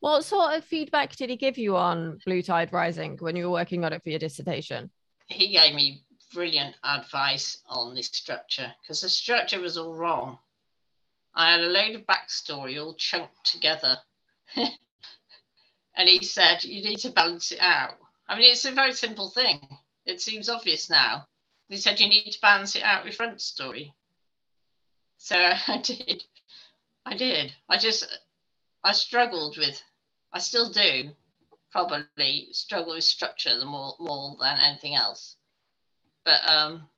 What 0.00 0.24
sort 0.24 0.54
of 0.54 0.64
feedback 0.64 1.14
did 1.14 1.30
he 1.30 1.36
give 1.36 1.58
you 1.58 1.76
on 1.76 2.18
Blue 2.24 2.42
Tide 2.42 2.72
Rising 2.72 3.18
when 3.20 3.36
you 3.36 3.44
were 3.44 3.52
working 3.52 3.84
on 3.84 3.92
it 3.92 4.02
for 4.02 4.10
your 4.10 4.18
dissertation? 4.18 4.90
He 5.28 5.48
gave 5.48 5.74
me 5.74 6.02
brilliant 6.32 6.76
advice 6.82 7.58
on 7.66 7.94
this 7.94 8.08
structure 8.08 8.74
because 8.82 9.00
the 9.00 9.08
structure 9.08 9.60
was 9.60 9.78
all 9.78 9.94
wrong. 9.94 10.38
I 11.34 11.52
had 11.52 11.60
a 11.60 11.68
load 11.68 11.94
of 11.94 12.06
backstory 12.06 12.82
all 12.82 12.94
chunked 12.94 13.44
together. 13.44 13.98
and 14.56 16.08
he 16.08 16.24
said, 16.24 16.64
You 16.64 16.82
need 16.82 16.98
to 17.00 17.10
balance 17.10 17.52
it 17.52 17.60
out. 17.60 17.98
I 18.28 18.36
mean, 18.36 18.50
it's 18.52 18.64
a 18.64 18.72
very 18.72 18.92
simple 18.92 19.30
thing. 19.30 19.60
It 20.04 20.20
seems 20.20 20.48
obvious 20.48 20.90
now. 20.90 21.28
He 21.68 21.76
said, 21.76 22.00
You 22.00 22.08
need 22.08 22.30
to 22.30 22.40
balance 22.40 22.74
it 22.76 22.82
out 22.82 23.04
with 23.04 23.14
front 23.14 23.40
story. 23.40 23.94
So 25.18 25.36
I 25.68 25.78
did. 25.82 26.24
I 27.06 27.16
did. 27.16 27.54
I 27.68 27.78
just, 27.78 28.06
I 28.82 28.92
struggled 28.92 29.56
with 29.58 29.82
I 30.32 30.40
still 30.40 30.68
do 30.68 31.10
probably 31.70 32.48
struggle 32.52 32.94
with 32.94 33.04
structure 33.04 33.58
the 33.58 33.64
more 33.64 33.94
more 33.98 34.36
than 34.40 34.58
anything 34.58 34.94
else. 34.94 35.36
But 36.24 36.40
um, 36.46 36.88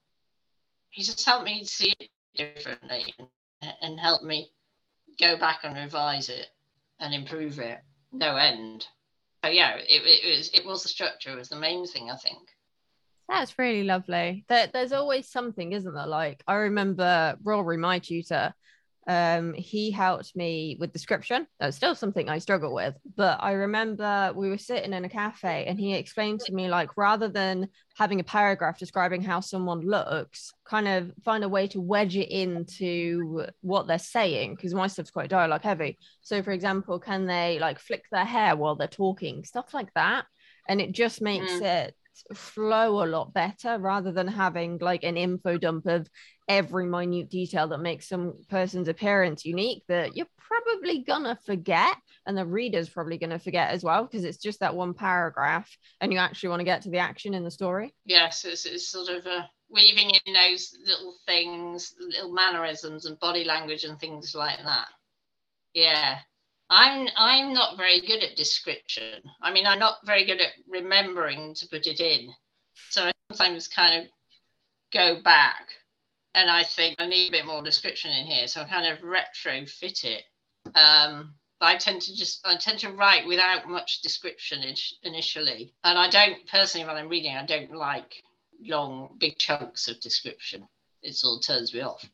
he 0.90 1.02
just 1.02 1.24
helped 1.24 1.44
me 1.44 1.64
see 1.64 1.94
it 1.98 2.10
differently 2.34 3.14
and, 3.18 3.74
and 3.82 4.00
help 4.00 4.22
me 4.22 4.50
go 5.20 5.36
back 5.36 5.60
and 5.62 5.76
revise 5.76 6.28
it 6.28 6.46
and 6.98 7.14
improve 7.14 7.58
it. 7.58 7.78
No 8.12 8.36
end. 8.36 8.86
So 9.44 9.50
yeah, 9.50 9.76
it, 9.76 9.86
it 9.88 10.36
was 10.36 10.50
it 10.52 10.66
was 10.66 10.82
the 10.82 10.88
structure 10.88 11.36
was 11.36 11.48
the 11.48 11.56
main 11.56 11.86
thing 11.86 12.10
I 12.10 12.16
think. 12.16 12.48
That's 13.28 13.56
really 13.58 13.84
lovely. 13.84 14.44
There, 14.48 14.68
there's 14.72 14.92
always 14.92 15.28
something, 15.28 15.72
isn't 15.72 15.94
there? 15.94 16.06
Like 16.06 16.42
I 16.46 16.54
remember 16.54 17.36
Rory, 17.42 17.76
my 17.76 18.00
tutor, 18.00 18.52
um, 19.08 19.54
he 19.54 19.90
helped 19.90 20.36
me 20.36 20.76
with 20.78 20.92
description. 20.92 21.46
That's 21.58 21.76
still 21.76 21.94
something 21.94 22.28
I 22.28 22.38
struggle 22.38 22.74
with. 22.74 22.94
But 23.16 23.38
I 23.42 23.52
remember 23.52 24.32
we 24.34 24.48
were 24.48 24.58
sitting 24.58 24.92
in 24.92 25.04
a 25.04 25.08
cafe 25.08 25.64
and 25.66 25.78
he 25.80 25.94
explained 25.94 26.40
to 26.40 26.52
me, 26.52 26.68
like, 26.68 26.96
rather 26.96 27.28
than 27.28 27.68
having 27.96 28.20
a 28.20 28.24
paragraph 28.24 28.78
describing 28.78 29.22
how 29.22 29.40
someone 29.40 29.80
looks, 29.80 30.52
kind 30.64 30.86
of 30.86 31.12
find 31.24 31.44
a 31.44 31.48
way 31.48 31.66
to 31.68 31.80
wedge 31.80 32.16
it 32.16 32.30
into 32.30 33.46
what 33.62 33.86
they're 33.86 33.98
saying, 33.98 34.54
because 34.54 34.74
my 34.74 34.86
stuff's 34.86 35.10
quite 35.10 35.30
dialogue 35.30 35.62
heavy. 35.62 35.98
So, 36.20 36.42
for 36.42 36.52
example, 36.52 36.98
can 36.98 37.26
they 37.26 37.58
like 37.58 37.78
flick 37.78 38.04
their 38.12 38.24
hair 38.24 38.54
while 38.54 38.76
they're 38.76 38.86
talking? 38.88 39.44
Stuff 39.44 39.74
like 39.74 39.92
that. 39.94 40.26
And 40.68 40.80
it 40.80 40.92
just 40.92 41.20
makes 41.20 41.50
mm. 41.52 41.62
it 41.62 41.94
flow 42.34 43.02
a 43.02 43.06
lot 43.06 43.32
better 43.32 43.78
rather 43.78 44.12
than 44.12 44.28
having 44.28 44.76
like 44.78 45.04
an 45.04 45.16
info 45.16 45.56
dump 45.56 45.86
of 45.86 46.06
every 46.50 46.84
minute 46.84 47.30
detail 47.30 47.68
that 47.68 47.78
makes 47.78 48.08
some 48.08 48.34
person's 48.48 48.88
appearance 48.88 49.44
unique 49.44 49.84
that 49.86 50.16
you're 50.16 50.26
probably 50.36 51.04
gonna 51.04 51.38
forget 51.46 51.94
and 52.26 52.36
the 52.36 52.44
reader's 52.44 52.88
probably 52.88 53.16
gonna 53.16 53.38
forget 53.38 53.70
as 53.70 53.84
well 53.84 54.02
because 54.02 54.24
it's 54.24 54.42
just 54.42 54.58
that 54.58 54.74
one 54.74 54.92
paragraph 54.92 55.70
and 56.00 56.12
you 56.12 56.18
actually 56.18 56.48
want 56.48 56.58
to 56.58 56.64
get 56.64 56.82
to 56.82 56.90
the 56.90 56.98
action 56.98 57.34
in 57.34 57.44
the 57.44 57.50
story 57.52 57.94
yes 58.04 58.44
it's, 58.44 58.66
it's 58.66 58.88
sort 58.88 59.08
of 59.08 59.24
uh, 59.28 59.42
weaving 59.70 60.10
in 60.10 60.34
those 60.34 60.76
little 60.84 61.14
things 61.24 61.94
little 62.00 62.32
mannerisms 62.32 63.06
and 63.06 63.20
body 63.20 63.44
language 63.44 63.84
and 63.84 64.00
things 64.00 64.34
like 64.34 64.58
that 64.64 64.88
yeah 65.72 66.18
I'm 66.68 67.06
I'm 67.16 67.52
not 67.52 67.76
very 67.76 68.00
good 68.00 68.22
at 68.22 68.36
description. 68.36 69.20
I 69.42 69.52
mean, 69.52 69.66
I'm 69.66 69.80
not 69.80 69.96
very 70.06 70.24
good 70.24 70.40
at 70.40 70.52
remembering 70.68 71.52
to 71.56 71.66
put 71.66 71.88
it 71.88 71.98
in. 71.98 72.30
So 72.90 73.06
I 73.06 73.12
sometimes 73.32 73.66
kind 73.66 74.04
of 74.04 74.08
go 74.92 75.20
back 75.20 75.66
and 76.34 76.50
I 76.50 76.62
think 76.62 76.96
I 76.98 77.06
need 77.06 77.28
a 77.28 77.32
bit 77.32 77.46
more 77.46 77.62
description 77.62 78.10
in 78.12 78.26
here. 78.26 78.46
So 78.46 78.60
I 78.60 78.64
kind 78.64 78.86
of 78.86 79.00
retrofit 79.00 80.04
it. 80.04 80.22
Um, 80.74 81.34
but 81.58 81.66
I 81.66 81.76
tend 81.76 82.02
to 82.02 82.16
just 82.16 82.40
I 82.46 82.56
tend 82.56 82.78
to 82.80 82.92
write 82.92 83.26
without 83.26 83.68
much 83.68 84.00
description 84.02 84.62
initially, 85.02 85.74
and 85.84 85.98
I 85.98 86.08
don't 86.08 86.46
personally 86.48 86.86
when 86.86 86.96
I'm 86.96 87.08
reading 87.08 87.36
I 87.36 87.44
don't 87.44 87.74
like 87.74 88.22
long 88.62 89.16
big 89.18 89.38
chunks 89.38 89.88
of 89.88 90.00
description. 90.00 90.66
It 91.02 91.14
sort 91.14 91.38
of 91.38 91.46
turns 91.46 91.74
me 91.74 91.80
off. 91.80 92.04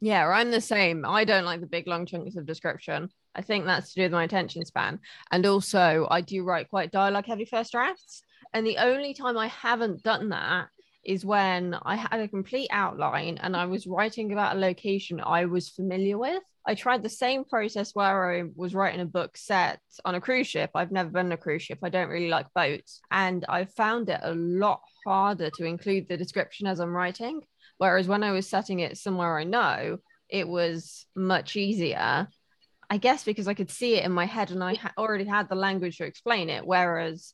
Yeah, 0.00 0.28
I'm 0.28 0.50
the 0.50 0.60
same. 0.60 1.04
I 1.06 1.24
don't 1.24 1.44
like 1.44 1.60
the 1.60 1.66
big 1.66 1.86
long 1.86 2.06
chunks 2.06 2.36
of 2.36 2.46
description. 2.46 3.10
I 3.34 3.42
think 3.42 3.64
that's 3.64 3.90
to 3.90 3.94
do 3.94 4.02
with 4.02 4.12
my 4.12 4.24
attention 4.24 4.64
span. 4.64 5.00
And 5.30 5.46
also, 5.46 6.06
I 6.10 6.20
do 6.20 6.44
write 6.44 6.70
quite 6.70 6.92
dialogue 6.92 7.26
heavy 7.26 7.44
first 7.44 7.72
drafts. 7.72 8.22
And 8.52 8.66
the 8.66 8.78
only 8.78 9.14
time 9.14 9.38
I 9.38 9.48
haven't 9.48 10.02
done 10.02 10.28
that 10.30 10.68
is 11.06 11.24
when 11.24 11.76
I 11.82 11.94
had 11.94 12.18
a 12.18 12.28
complete 12.28 12.68
outline 12.72 13.38
and 13.40 13.56
I 13.56 13.66
was 13.66 13.86
writing 13.86 14.32
about 14.32 14.56
a 14.56 14.58
location 14.58 15.20
I 15.20 15.44
was 15.44 15.68
familiar 15.68 16.18
with. 16.18 16.42
I 16.66 16.74
tried 16.74 17.04
the 17.04 17.08
same 17.08 17.44
process 17.44 17.94
where 17.94 18.34
I 18.34 18.42
was 18.56 18.74
writing 18.74 19.00
a 19.00 19.06
book 19.06 19.36
set 19.36 19.78
on 20.04 20.16
a 20.16 20.20
cruise 20.20 20.48
ship. 20.48 20.70
I've 20.74 20.90
never 20.90 21.08
been 21.08 21.26
on 21.26 21.32
a 21.32 21.36
cruise 21.36 21.62
ship. 21.62 21.78
I 21.84 21.90
don't 21.90 22.08
really 22.08 22.28
like 22.28 22.52
boats. 22.54 23.00
And 23.12 23.44
I 23.48 23.66
found 23.66 24.08
it 24.08 24.18
a 24.20 24.34
lot 24.34 24.80
harder 25.06 25.48
to 25.50 25.64
include 25.64 26.08
the 26.08 26.16
description 26.16 26.66
as 26.66 26.80
I'm 26.80 26.94
writing. 26.94 27.40
Whereas 27.78 28.08
when 28.08 28.24
I 28.24 28.32
was 28.32 28.48
setting 28.48 28.80
it 28.80 28.98
somewhere 28.98 29.38
I 29.38 29.44
know, 29.44 29.98
it 30.28 30.48
was 30.48 31.06
much 31.14 31.54
easier. 31.54 32.26
I 32.90 32.96
guess 32.96 33.22
because 33.22 33.46
I 33.46 33.54
could 33.54 33.70
see 33.70 33.94
it 33.94 34.04
in 34.04 34.12
my 34.12 34.26
head 34.26 34.50
and 34.50 34.62
I 34.62 34.74
ha- 34.74 34.92
already 34.98 35.24
had 35.24 35.48
the 35.48 35.54
language 35.54 35.98
to 35.98 36.04
explain 36.04 36.50
it. 36.50 36.66
Whereas 36.66 37.32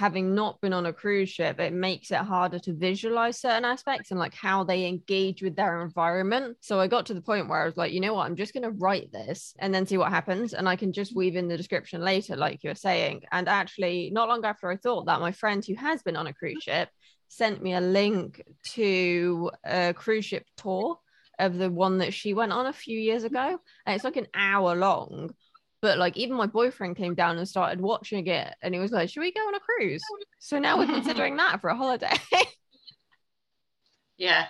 having 0.00 0.34
not 0.34 0.58
been 0.62 0.72
on 0.72 0.86
a 0.86 0.94
cruise 0.94 1.28
ship, 1.28 1.60
it 1.60 1.74
makes 1.74 2.10
it 2.10 2.16
harder 2.16 2.58
to 2.58 2.72
visualize 2.72 3.38
certain 3.38 3.66
aspects 3.66 4.10
and 4.10 4.18
like 4.18 4.32
how 4.32 4.64
they 4.64 4.86
engage 4.86 5.42
with 5.42 5.54
their 5.54 5.82
environment. 5.82 6.56
So 6.62 6.80
I 6.80 6.86
got 6.86 7.04
to 7.06 7.14
the 7.14 7.20
point 7.20 7.50
where 7.50 7.60
I 7.60 7.66
was 7.66 7.76
like, 7.76 7.92
you 7.92 8.00
know 8.00 8.14
what, 8.14 8.24
I'm 8.24 8.34
just 8.34 8.54
going 8.54 8.62
to 8.62 8.70
write 8.70 9.12
this 9.12 9.54
and 9.58 9.74
then 9.74 9.84
see 9.84 9.98
what 9.98 10.08
happens. 10.08 10.54
And 10.54 10.66
I 10.66 10.74
can 10.74 10.94
just 10.94 11.14
weave 11.14 11.36
in 11.36 11.48
the 11.48 11.56
description 11.58 12.00
later, 12.00 12.34
like 12.34 12.64
you're 12.64 12.74
saying. 12.74 13.24
And 13.30 13.46
actually, 13.46 14.08
not 14.10 14.30
long 14.30 14.42
after 14.42 14.70
I 14.70 14.78
thought 14.78 15.04
that, 15.04 15.20
my 15.20 15.32
friend 15.32 15.62
who 15.62 15.74
has 15.74 16.02
been 16.02 16.16
on 16.16 16.26
a 16.26 16.32
cruise 16.32 16.62
ship 16.62 16.88
sent 17.28 17.62
me 17.62 17.74
a 17.74 17.80
link 17.82 18.42
to 18.76 19.50
a 19.66 19.92
cruise 19.92 20.24
ship 20.24 20.46
tour 20.56 20.98
of 21.38 21.58
the 21.58 21.70
one 21.70 21.98
that 21.98 22.14
she 22.14 22.32
went 22.32 22.52
on 22.52 22.64
a 22.64 22.72
few 22.72 22.98
years 22.98 23.24
ago. 23.24 23.58
And 23.84 23.94
it's 23.94 24.04
like 24.04 24.16
an 24.16 24.28
hour 24.32 24.74
long. 24.74 25.34
But 25.82 25.98
like 25.98 26.16
even 26.16 26.36
my 26.36 26.46
boyfriend 26.46 26.96
came 26.96 27.14
down 27.14 27.38
and 27.38 27.48
started 27.48 27.80
watching 27.80 28.26
it 28.26 28.54
and 28.62 28.74
he 28.74 28.80
was 28.80 28.92
like, 28.92 29.08
Should 29.08 29.20
we 29.20 29.32
go 29.32 29.40
on 29.40 29.54
a 29.54 29.60
cruise? 29.60 30.02
So 30.38 30.58
now 30.58 30.78
we're 30.78 30.86
considering 30.86 31.36
that 31.36 31.60
for 31.60 31.70
a 31.70 31.76
holiday. 31.76 32.12
yeah. 34.18 34.46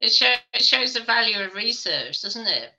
It, 0.00 0.12
show, 0.12 0.32
it 0.54 0.62
shows 0.64 0.94
the 0.94 1.00
value 1.00 1.40
of 1.40 1.54
research, 1.54 2.22
doesn't 2.22 2.46
it? 2.46 2.70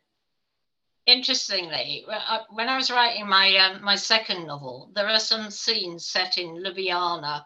Interestingly, 1.05 2.05
when 2.51 2.69
I 2.69 2.77
was 2.77 2.91
writing 2.91 3.27
my 3.27 3.55
um, 3.57 3.83
my 3.83 3.95
second 3.95 4.45
novel, 4.45 4.91
there 4.93 5.07
are 5.07 5.19
some 5.19 5.49
scenes 5.49 6.07
set 6.07 6.37
in 6.37 6.63
Ljubljana 6.63 7.43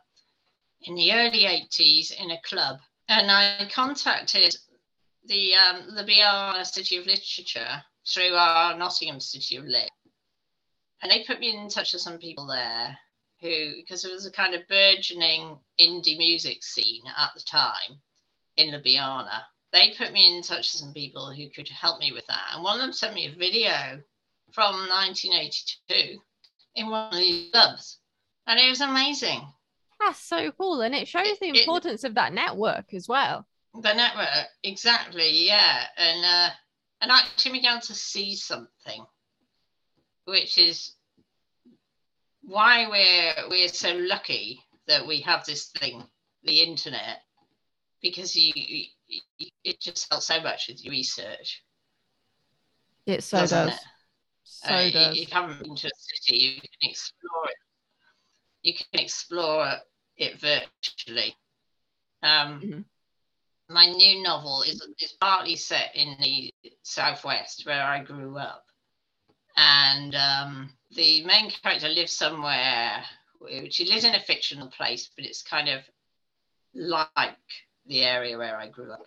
in 0.82 0.95
the 0.95 1.14
early 1.14 1.45
80s 1.45 2.14
in 2.20 2.32
a 2.32 2.41
club. 2.41 2.80
And 3.07 3.32
I 3.32 3.70
contacted 3.74 4.55
the 5.26 5.55
um, 5.55 5.95
Bearna 6.05 6.66
City 6.66 6.97
of 6.97 7.05
Literature 7.05 7.82
through 8.07 8.34
our 8.34 8.78
Nottingham 8.78 9.20
City 9.20 9.55
of 9.55 9.66
Lit, 9.66 9.89
and 11.03 11.11
they 11.11 11.23
put 11.25 11.39
me 11.39 11.55
in 11.55 11.69
touch 11.69 11.93
with 11.93 12.01
some 12.01 12.17
people 12.17 12.47
there 12.47 12.97
who, 13.41 13.75
because 13.75 14.01
there 14.01 14.11
was 14.13 14.25
a 14.25 14.31
kind 14.31 14.55
of 14.55 14.67
burgeoning 14.69 15.57
indie 15.79 16.17
music 16.17 16.63
scene 16.63 17.03
at 17.17 17.29
the 17.35 17.41
time 17.41 17.99
in 18.57 18.69
Ljubljana, 18.73 19.41
they 19.73 19.93
put 19.97 20.13
me 20.13 20.35
in 20.37 20.41
touch 20.41 20.71
with 20.73 20.79
some 20.81 20.93
people 20.93 21.31
who 21.31 21.49
could 21.49 21.67
help 21.69 21.99
me 21.99 22.11
with 22.13 22.25
that. 22.27 22.51
And 22.53 22.63
one 22.63 22.75
of 22.75 22.81
them 22.81 22.93
sent 22.93 23.15
me 23.15 23.27
a 23.27 23.35
video 23.37 24.01
from 24.53 24.75
1982 24.87 26.19
in 26.75 26.89
one 26.89 27.09
of 27.11 27.17
these 27.17 27.51
clubs, 27.51 27.99
and 28.47 28.59
it 28.59 28.69
was 28.69 28.81
amazing. 28.81 29.41
That's 29.99 30.19
so 30.19 30.51
cool. 30.51 30.81
And 30.81 30.93
it 30.95 31.07
shows 31.07 31.37
the 31.39 31.49
It- 31.49 31.67
importance 31.67 32.03
of 32.03 32.15
that 32.15 32.33
network 32.33 32.93
as 32.93 33.07
well. 33.07 33.45
The 33.73 33.93
network, 33.93 34.47
exactly, 34.63 35.47
yeah, 35.47 35.87
and 35.97 36.23
uh, 36.25 36.49
and 37.01 37.11
I 37.11 37.19
actually 37.21 37.53
began 37.53 37.81
to 37.81 37.93
see 37.95 38.35
something, 38.35 39.05
which 40.26 40.57
is 40.57 40.93
why 42.41 42.88
we're 42.89 43.49
we're 43.49 43.67
so 43.69 43.93
lucky 43.95 44.59
that 44.88 45.05
we 45.07 45.21
have 45.21 45.45
this 45.45 45.69
thing, 45.69 46.03
the 46.43 46.61
internet, 46.61 47.21
because 48.01 48.36
you, 48.36 48.51
you 48.55 48.86
you- 49.07 49.49
it 49.63 49.80
just 49.80 50.09
helps 50.09 50.28
so 50.28 50.41
much 50.41 50.67
with 50.67 50.84
your 50.84 50.91
research. 50.91 51.63
It 53.05 53.24
so 53.24 53.38
doesn't 53.39 53.69
it? 53.69 53.80
So 54.43 54.74
Uh, 54.76 54.80
you- 54.82 54.91
does. 54.91 55.17
If 55.17 55.30
you 55.30 55.34
haven't 55.34 55.63
been 55.63 55.76
to 55.76 55.88
a 55.88 55.91
city, 55.97 56.38
you 56.38 56.61
can 56.61 56.89
explore 56.89 57.49
it. 57.49 57.57
You 58.63 58.74
can 58.74 58.99
explore 58.99 59.82
it 60.17 60.39
virtually. 60.39 61.36
Um, 62.21 62.61
Mhm. 62.61 62.86
My 63.69 63.86
new 63.88 64.21
novel 64.21 64.61
is, 64.63 64.86
is 64.99 65.13
partly 65.13 65.55
set 65.55 65.95
in 65.95 66.17
the 66.19 66.53
southwest 66.84 67.65
where 67.65 67.84
I 67.84 67.99
grew 68.03 68.38
up, 68.38 68.65
and 69.55 70.15
um, 70.15 70.69
the 70.91 71.23
main 71.25 71.51
character 71.51 71.89
lives 71.89 72.11
somewhere. 72.11 73.03
She 73.69 73.85
lives 73.85 74.05
in 74.05 74.15
a 74.15 74.19
fictional 74.19 74.67
place, 74.67 75.09
but 75.15 75.25
it's 75.25 75.41
kind 75.41 75.69
of 75.69 75.81
like 76.73 77.37
the 77.85 78.03
area 78.03 78.37
where 78.37 78.57
I 78.57 78.69
grew 78.69 78.91
up. 78.91 79.05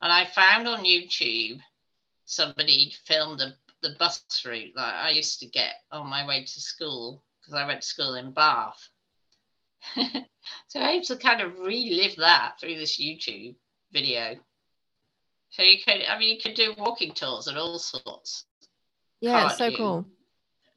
And 0.00 0.12
I 0.12 0.24
found 0.24 0.66
on 0.66 0.84
YouTube 0.84 1.60
somebody 2.24 2.92
filmed 3.06 3.40
a, 3.40 3.54
the 3.82 3.94
bus 3.98 4.22
route 4.44 4.72
that 4.76 4.94
I 5.04 5.10
used 5.10 5.40
to 5.40 5.46
get 5.46 5.74
on 5.92 6.08
my 6.08 6.26
way 6.26 6.42
to 6.42 6.60
school 6.60 7.22
because 7.40 7.54
I 7.54 7.66
went 7.66 7.82
to 7.82 7.86
school 7.86 8.14
in 8.14 8.32
Bath. 8.32 8.88
so 9.94 10.80
I 10.80 10.92
able 10.92 11.04
to 11.04 11.16
kind 11.16 11.40
of 11.40 11.58
relive 11.58 12.16
that 12.16 12.56
through 12.60 12.76
this 12.76 13.00
YouTube 13.00 13.54
video. 13.92 14.36
So 15.50 15.62
you 15.62 15.78
could, 15.84 16.02
I 16.08 16.18
mean, 16.18 16.34
you 16.34 16.42
could 16.42 16.54
do 16.54 16.74
walking 16.76 17.12
tours 17.12 17.46
and 17.46 17.56
all 17.56 17.78
sorts. 17.78 18.44
Yeah, 19.20 19.46
it's 19.46 19.58
so 19.58 19.70
cool. 19.76 20.06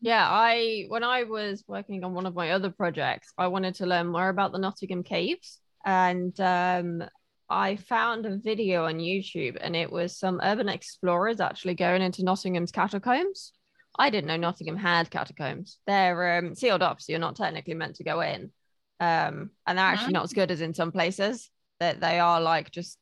Yeah, 0.02 0.26
I 0.30 0.86
when 0.88 1.04
I 1.04 1.24
was 1.24 1.64
working 1.68 2.04
on 2.04 2.14
one 2.14 2.26
of 2.26 2.36
my 2.36 2.52
other 2.52 2.70
projects, 2.70 3.34
I 3.38 3.48
wanted 3.48 3.76
to 3.76 3.86
learn 3.86 4.08
more 4.08 4.30
about 4.30 4.52
the 4.52 4.60
Nottingham 4.60 5.04
Caves, 5.04 5.60
and 5.86 6.40
um, 6.40 7.04
I 7.50 7.76
found 7.76 8.26
a 8.26 8.38
video 8.38 8.86
on 8.86 9.00
YouTube, 9.00 9.58
and 9.60 9.76
it 9.76 9.92
was 9.92 10.18
some 10.18 10.40
urban 10.42 10.70
explorers 10.70 11.42
actually 11.42 11.76
going 11.76 12.02
into 12.02 12.24
Nottingham's 12.24 12.72
catacombs. 12.72 13.52
I 13.98 14.10
didn't 14.10 14.28
know 14.28 14.38
Nottingham 14.38 14.78
had 14.78 15.10
catacombs. 15.10 15.80
They're 15.86 16.38
um, 16.38 16.56
sealed 16.56 16.82
up, 16.82 17.02
so 17.02 17.12
you're 17.12 17.20
not 17.20 17.36
technically 17.36 17.74
meant 17.74 17.96
to 17.96 18.06
go 18.06 18.22
in, 18.22 18.52
um, 19.02 19.50
and 19.68 19.78
they're 19.78 19.86
actually 19.86 20.14
not 20.14 20.24
as 20.24 20.34
good 20.34 20.52
as 20.52 20.62
in 20.62 20.74
some 20.74 20.92
places. 20.94 21.50
That 21.82 22.00
they 22.00 22.20
are 22.20 22.40
like 22.42 22.72
just 22.72 22.98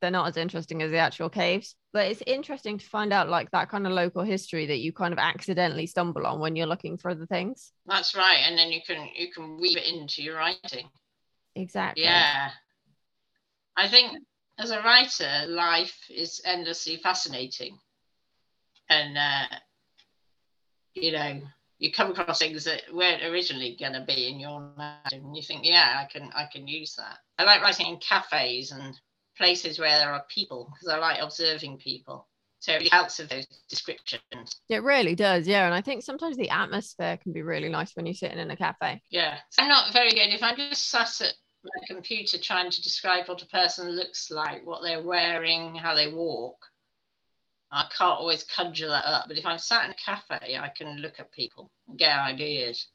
they're 0.00 0.10
not 0.10 0.28
as 0.28 0.36
interesting 0.36 0.82
as 0.82 0.90
the 0.90 0.98
actual 0.98 1.28
caves 1.28 1.74
but 1.92 2.06
it's 2.06 2.22
interesting 2.26 2.78
to 2.78 2.86
find 2.86 3.12
out 3.12 3.28
like 3.28 3.50
that 3.50 3.68
kind 3.68 3.86
of 3.86 3.92
local 3.92 4.22
history 4.22 4.66
that 4.66 4.78
you 4.78 4.92
kind 4.92 5.12
of 5.12 5.18
accidentally 5.18 5.86
stumble 5.86 6.26
on 6.26 6.40
when 6.40 6.56
you're 6.56 6.66
looking 6.66 6.96
for 6.96 7.10
other 7.10 7.26
things 7.26 7.72
That's 7.86 8.14
right, 8.14 8.42
and 8.46 8.58
then 8.58 8.70
you 8.70 8.80
can 8.86 9.08
you 9.14 9.32
can 9.32 9.58
weave 9.58 9.76
it 9.76 9.86
into 9.86 10.22
your 10.22 10.36
writing. 10.36 10.88
exactly 11.54 12.04
Yeah. 12.04 12.50
I 13.76 13.88
think 13.88 14.22
as 14.58 14.70
a 14.70 14.78
writer, 14.78 15.46
life 15.48 15.96
is 16.08 16.40
endlessly 16.44 16.96
fascinating. 16.96 17.78
And, 18.88 19.18
uh, 19.18 19.56
you 20.94 21.12
know, 21.12 21.42
you 21.78 21.92
come 21.92 22.10
across 22.10 22.38
things 22.38 22.64
that 22.64 22.82
weren't 22.92 23.22
originally 23.22 23.76
going 23.78 23.92
to 23.92 24.04
be 24.06 24.28
in 24.28 24.40
your 24.40 24.60
mind 24.76 25.12
and 25.12 25.36
you 25.36 25.42
think, 25.42 25.64
yeah, 25.64 26.00
I 26.02 26.10
can, 26.10 26.30
I 26.34 26.46
can 26.50 26.66
use 26.66 26.94
that. 26.96 27.18
I 27.38 27.44
like 27.44 27.60
writing 27.60 27.86
in 27.86 27.98
cafes 27.98 28.72
and 28.72 28.98
places 29.36 29.78
where 29.78 29.98
there 29.98 30.12
are 30.12 30.24
people 30.28 30.72
because 30.72 30.88
I 30.94 30.98
like 30.98 31.20
observing 31.22 31.78
people. 31.78 32.26
So 32.58 32.72
it 32.72 32.76
really 32.76 32.88
helps 32.88 33.18
with 33.18 33.28
those 33.28 33.46
descriptions. 33.68 34.56
it 34.70 34.82
really 34.82 35.14
does 35.14 35.46
yeah 35.46 35.66
and 35.66 35.74
i 35.74 35.80
think 35.82 36.02
sometimes 36.02 36.36
the 36.36 36.48
atmosphere 36.50 37.16
can 37.22 37.32
be 37.32 37.42
really 37.42 37.68
nice 37.68 37.94
when 37.94 38.06
you're 38.06 38.14
sitting 38.14 38.38
in 38.38 38.50
a 38.50 38.56
cafe 38.56 39.00
Yeah. 39.10 39.36
So 39.50 39.62
I'm 39.62 39.68
not 39.68 39.92
very 39.92 40.10
good 40.10 40.32
if 40.34 40.42
I'm 40.42 40.56
just 40.56 40.88
sat 40.88 41.20
at 41.20 41.34
my 41.62 41.86
computer 41.86 42.38
trying 42.38 42.70
to 42.70 42.82
describe 42.82 43.28
what 43.28 43.42
a 43.42 43.46
person 43.46 43.90
looks 43.90 44.30
like, 44.30 44.66
what 44.66 44.82
they're 44.82 45.02
wearing, 45.02 45.74
how 45.76 45.94
they 45.94 46.12
walk. 46.12 46.56
I 47.70 47.84
can't 47.96 48.18
always 48.20 48.42
conjure 48.44 48.88
that 48.88 49.04
up. 49.04 49.24
But 49.28 49.38
if 49.38 49.44
I'm 49.44 49.58
sat 49.58 49.84
in 49.84 49.90
a 49.90 49.94
cafe, 49.94 50.56
I 50.56 50.68
can 50.76 50.96
look 50.98 51.20
at 51.20 51.30
people 51.32 51.70
and 51.88 51.98
get 51.98 52.18
ideas. 52.18 52.88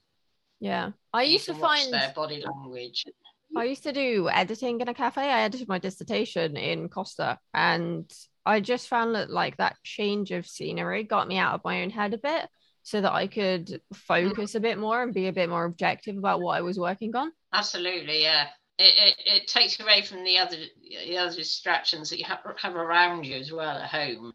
yeah 0.59 0.91
i 1.13 1.23
used 1.23 1.45
to 1.45 1.53
find 1.53 1.93
their 1.93 2.11
body 2.15 2.43
language. 2.45 3.05
I 3.55 3.65
used 3.65 3.83
to 3.83 3.91
do 3.91 4.29
editing 4.29 4.79
in 4.79 4.87
a 4.87 4.93
cafe. 4.93 5.21
I 5.21 5.41
edited 5.41 5.67
my 5.67 5.79
dissertation 5.79 6.55
in 6.55 6.89
Costa, 6.89 7.37
and 7.53 8.11
I 8.45 8.59
just 8.59 8.87
found 8.87 9.15
that 9.15 9.29
like 9.29 9.57
that 9.57 9.75
change 9.83 10.31
of 10.31 10.47
scenery 10.47 11.03
got 11.03 11.27
me 11.27 11.37
out 11.37 11.53
of 11.53 11.63
my 11.63 11.81
own 11.81 11.89
head 11.89 12.13
a 12.13 12.17
bit, 12.17 12.47
so 12.83 13.01
that 13.01 13.11
I 13.11 13.27
could 13.27 13.81
focus 13.93 14.55
a 14.55 14.59
bit 14.59 14.77
more 14.77 15.03
and 15.03 15.13
be 15.13 15.27
a 15.27 15.33
bit 15.33 15.49
more 15.49 15.65
objective 15.65 16.17
about 16.17 16.41
what 16.41 16.57
I 16.57 16.61
was 16.61 16.79
working 16.79 17.15
on. 17.15 17.31
Absolutely, 17.53 18.23
yeah. 18.23 18.47
It, 18.79 18.93
it, 18.97 19.15
it 19.25 19.47
takes 19.47 19.79
away 19.79 20.01
from 20.01 20.23
the 20.23 20.39
other 20.39 20.57
the 21.07 21.17
other 21.17 21.35
distractions 21.35 22.09
that 22.09 22.19
you 22.19 22.25
have, 22.25 22.39
have 22.57 22.75
around 22.75 23.25
you 23.25 23.35
as 23.35 23.51
well 23.51 23.77
at 23.77 23.89
home. 23.89 24.33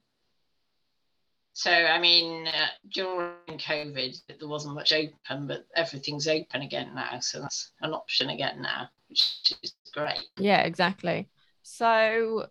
So, 1.55 1.71
I 1.71 1.99
mean, 1.99 2.47
uh, 2.47 2.67
during 2.93 3.33
COVID, 3.49 4.15
there 4.39 4.47
wasn't 4.47 4.75
much 4.75 4.93
open, 4.93 5.47
but 5.47 5.65
everything's 5.75 6.29
open 6.29 6.61
again 6.61 6.95
now. 6.95 7.19
So 7.21 7.41
that's 7.41 7.73
an 7.81 7.95
option 7.95 8.29
again 8.29 8.61
now, 8.61 8.91
which 9.09 9.55
is 9.63 9.75
great. 9.93 10.25
Yeah, 10.37 10.63
exactly. 10.63 11.29
So, 11.63 12.47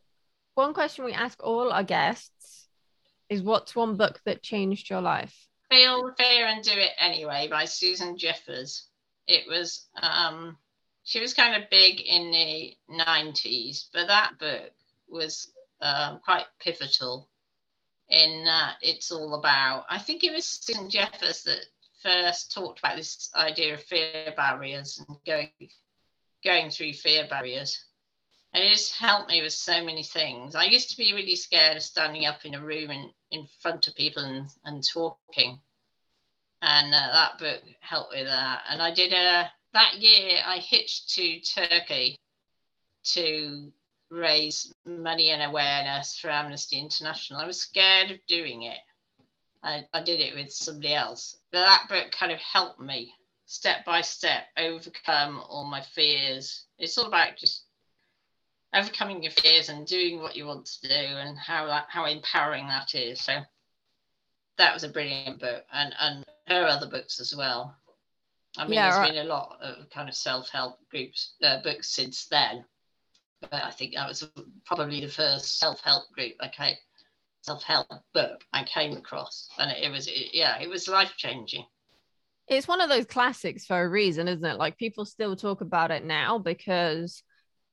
one 0.56 0.74
question 0.74 1.06
we 1.06 1.14
ask 1.14 1.42
all 1.44 1.72
our 1.72 1.84
guests 1.84 2.68
is, 3.30 3.42
"What's 3.42 3.76
one 3.76 3.98
book 3.98 4.22
that 4.26 4.44
changed 4.44 4.90
your 4.90 5.02
life?" 5.02 5.48
Feel 5.70 6.14
Fear 6.18 6.48
and 6.48 6.64
Do 6.64 6.72
It 6.72 6.92
Anyway 7.00 7.48
by 7.50 7.66
Susan 7.66 8.18
Jeffers. 8.18 8.88
It 9.28 9.48
was, 9.48 9.88
um, 10.02 10.58
she 11.04 11.20
was 11.20 11.34
kind 11.34 11.62
of 11.62 11.70
big 11.70 12.00
in 12.02 12.32
the 12.32 12.78
90s, 12.90 13.90
but 13.92 14.08
that 14.08 14.38
book 14.38 14.72
was 15.08 15.52
um, 15.82 16.20
quite 16.24 16.46
pivotal 16.60 17.30
in 18.10 18.46
that 18.46 18.78
it's 18.82 19.12
all 19.12 19.34
about, 19.36 19.86
I 19.90 19.98
think 19.98 20.24
it 20.24 20.32
was 20.32 20.46
Susan 20.46 20.90
Jeffers 20.90 21.44
that 21.44 21.66
first 22.04 22.54
talked 22.54 22.80
about 22.80 22.98
this 22.98 23.32
idea 23.36 23.74
of 23.74 23.84
fear 23.84 24.34
barriers 24.36 25.04
and 25.08 25.18
going, 25.26 25.50
going 26.46 26.70
through 26.70 26.94
fear 26.94 27.28
barriers. 27.30 27.84
And 28.54 28.64
it 28.64 28.72
just 28.72 28.96
helped 28.96 29.30
me 29.30 29.42
with 29.42 29.52
so 29.52 29.84
many 29.84 30.04
things. 30.04 30.56
I 30.56 30.64
used 30.64 30.90
to 30.92 30.98
be 30.98 31.14
really 31.14 31.36
scared 31.36 31.76
of 31.76 31.84
standing 31.84 32.26
up 32.26 32.46
in 32.46 32.56
a 32.56 32.64
room 32.64 32.90
in, 32.90 33.10
in 33.32 33.48
front 33.60 33.88
of 33.88 33.96
people 33.96 34.24
and, 34.24 34.48
and 34.64 34.82
talking. 34.88 35.60
And 36.62 36.94
uh, 36.94 37.12
that 37.12 37.38
book 37.38 37.62
helped 37.82 38.14
with 38.14 38.28
that. 38.28 38.62
And 38.70 38.82
I 38.82 38.94
did 38.94 39.12
a, 39.12 39.52
that 39.74 39.96
year 39.96 40.40
I 40.46 40.60
hitched 40.60 41.10
to 41.16 41.42
Turkey 41.42 42.18
to 43.08 43.72
raise 44.10 44.74
money 44.86 45.32
and 45.32 45.44
awareness 45.44 46.18
for 46.18 46.30
Amnesty 46.30 46.80
International. 46.80 47.42
I 47.42 47.48
was 47.48 47.60
scared 47.60 48.12
of 48.12 48.26
doing 48.28 48.64
it. 48.64 48.78
I, 49.64 49.84
I 49.94 50.02
did 50.02 50.22
it 50.22 50.34
with 50.34 50.52
somebody 50.54 50.94
else. 50.94 51.40
But 51.52 51.66
that 51.66 51.90
book 51.90 52.12
kind 52.12 52.32
of 52.32 52.40
helped 52.40 52.80
me 52.80 53.14
step 53.46 53.86
by 53.86 54.02
step 54.02 54.44
overcome 54.58 55.42
all 55.48 55.66
my 55.66 55.82
fears. 55.82 56.66
It's 56.78 56.98
all 56.98 57.06
about 57.08 57.38
just 57.38 57.66
overcoming 58.74 59.24
your 59.24 59.32
fears 59.32 59.70
and 59.70 59.88
doing 59.88 60.20
what 60.20 60.36
you 60.36 60.46
want 60.46 60.66
to 60.66 60.88
do 60.88 60.94
and 60.94 61.38
how 61.38 61.68
that 61.68 61.86
how 61.90 62.06
empowering 62.06 62.68
that 62.68 62.96
is. 62.96 63.22
So 63.22 63.40
that 64.58 64.74
was 64.74 64.84
a 64.84 64.90
brilliant 64.90 65.40
book 65.40 65.64
and 65.72 65.94
and 66.00 66.26
her 66.48 66.66
other 66.66 66.88
books 66.88 67.20
as 67.20 67.36
well. 67.36 67.76
I 68.58 68.64
mean, 68.64 68.74
Yeah, 68.76 68.90
there's 68.90 69.00
right. 69.00 69.12
been 69.14 69.26
a 69.26 69.30
lot 69.30 69.58
of 69.62 69.90
kind 69.90 70.08
of 70.08 70.16
self-help 70.16 70.80
groups 70.90 71.34
uh, 71.44 71.62
books 71.62 71.90
since 71.90 72.26
then, 72.28 72.64
but 73.42 73.54
I 73.54 73.72
think 73.72 73.96
that 73.96 74.08
was 74.08 74.30
probably 74.66 75.02
the 75.02 75.10
first 75.10 75.60
self-help 75.60 76.12
group 76.14 76.34
I 76.40 76.48
came 76.48 76.76
self-help 77.42 77.88
book 78.14 78.44
I 78.54 78.64
came 78.64 78.96
across, 78.98 79.50
and 79.60 79.72
it, 79.72 79.92
was 79.92 80.08
it, 80.08 80.34
yeah, 80.34 80.58
it 80.60 80.70
was 80.70 80.88
life-changing. 80.88 81.66
It's 82.48 82.68
one 82.68 82.82
of 82.82 82.90
those 82.90 83.06
classics 83.06 83.66
for 83.66 83.82
a 83.82 83.90
reason, 83.90 84.28
isn't 84.28 84.46
it? 84.46 84.58
Like 84.58 84.78
people 84.78 85.06
still 85.06 85.36
talk 85.36 85.62
about 85.62 85.92
it 85.92 86.06
now 86.06 86.38
because 86.38 87.24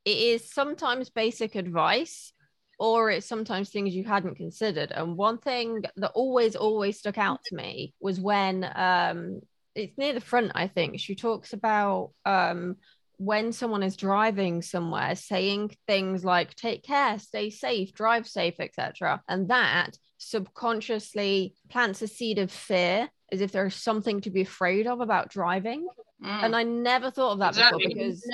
it 0.05 0.17
is 0.17 0.51
sometimes 0.51 1.11
basic 1.11 1.55
advice 1.55 2.33
or 2.79 3.11
it's 3.11 3.27
sometimes 3.27 3.71
things 3.71 3.95
you 3.95 4.05
hadn't 4.05 4.37
considered. 4.37 4.91
And 4.91 5.17
one 5.17 5.39
thing 5.39 5.83
that 5.97 6.13
always, 6.15 6.57
always 6.57 6.99
stuck 6.99 7.19
out 7.19 7.41
to 7.45 7.57
me 7.57 7.95
was 8.01 8.19
when 8.19 8.69
um, 8.75 9.41
it's 9.75 9.97
near 9.99 10.15
the 10.15 10.21
front, 10.21 10.53
I 10.55 10.69
think. 10.69 10.99
She 10.99 11.15
talks 11.15 11.53
about 11.53 12.13
um, 12.25 12.77
when 13.19 13.53
someone 13.53 13.83
is 13.85 13.97
driving 13.97 14.63
somewhere 14.63 15.15
saying 15.15 15.71
things 15.87 16.25
like 16.25 16.55
take 16.57 16.83
care 16.83 17.21
stay 17.21 17.51
safe 17.51 17.93
drive 17.93 18.27
safe 18.27 18.55
etc 18.59 19.23
and 19.29 19.49
that 19.49 19.91
subconsciously 20.19 21.55
plants 21.71 22.03
a 22.03 22.09
seed 22.09 22.39
of 22.39 22.51
fear 22.51 23.09
as 23.33 23.41
if 23.41 23.51
there's 23.51 23.75
something 23.75 24.21
to 24.21 24.31
be 24.31 24.43
afraid 24.43 24.87
of 24.87 25.01
about 25.01 25.31
driving 25.31 25.87
mm. 26.23 26.45
and 26.45 26.55
i 26.55 26.63
never 26.63 27.11
thought 27.11 27.33
of 27.33 27.39
that 27.41 27.51
exactly. 27.51 27.89
before 27.89 27.95
because 27.95 28.29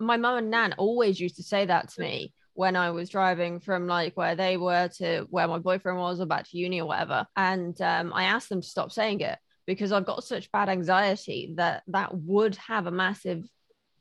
my 0.00 0.16
mum 0.16 0.38
and 0.38 0.50
nan 0.50 0.74
always 0.78 1.20
used 1.20 1.36
to 1.36 1.42
say 1.42 1.66
that 1.66 1.90
to 1.90 2.00
me 2.00 2.32
when 2.54 2.76
I 2.76 2.90
was 2.90 3.08
driving 3.08 3.60
from 3.60 3.86
like 3.86 4.16
where 4.16 4.34
they 4.34 4.58
were 4.58 4.88
to 4.98 5.26
where 5.30 5.48
my 5.48 5.58
boyfriend 5.58 5.98
was 5.98 6.20
or 6.20 6.26
back 6.26 6.48
to 6.48 6.58
uni 6.58 6.80
or 6.80 6.86
whatever. 6.86 7.26
And 7.34 7.80
um, 7.80 8.12
I 8.12 8.24
asked 8.24 8.48
them 8.48 8.60
to 8.60 8.68
stop 8.68 8.92
saying 8.92 9.20
it 9.20 9.38
because 9.66 9.92
I've 9.92 10.04
got 10.04 10.24
such 10.24 10.52
bad 10.52 10.68
anxiety 10.68 11.54
that 11.56 11.84
that 11.88 12.14
would 12.14 12.56
have 12.56 12.86
a 12.86 12.90
massive 12.90 13.44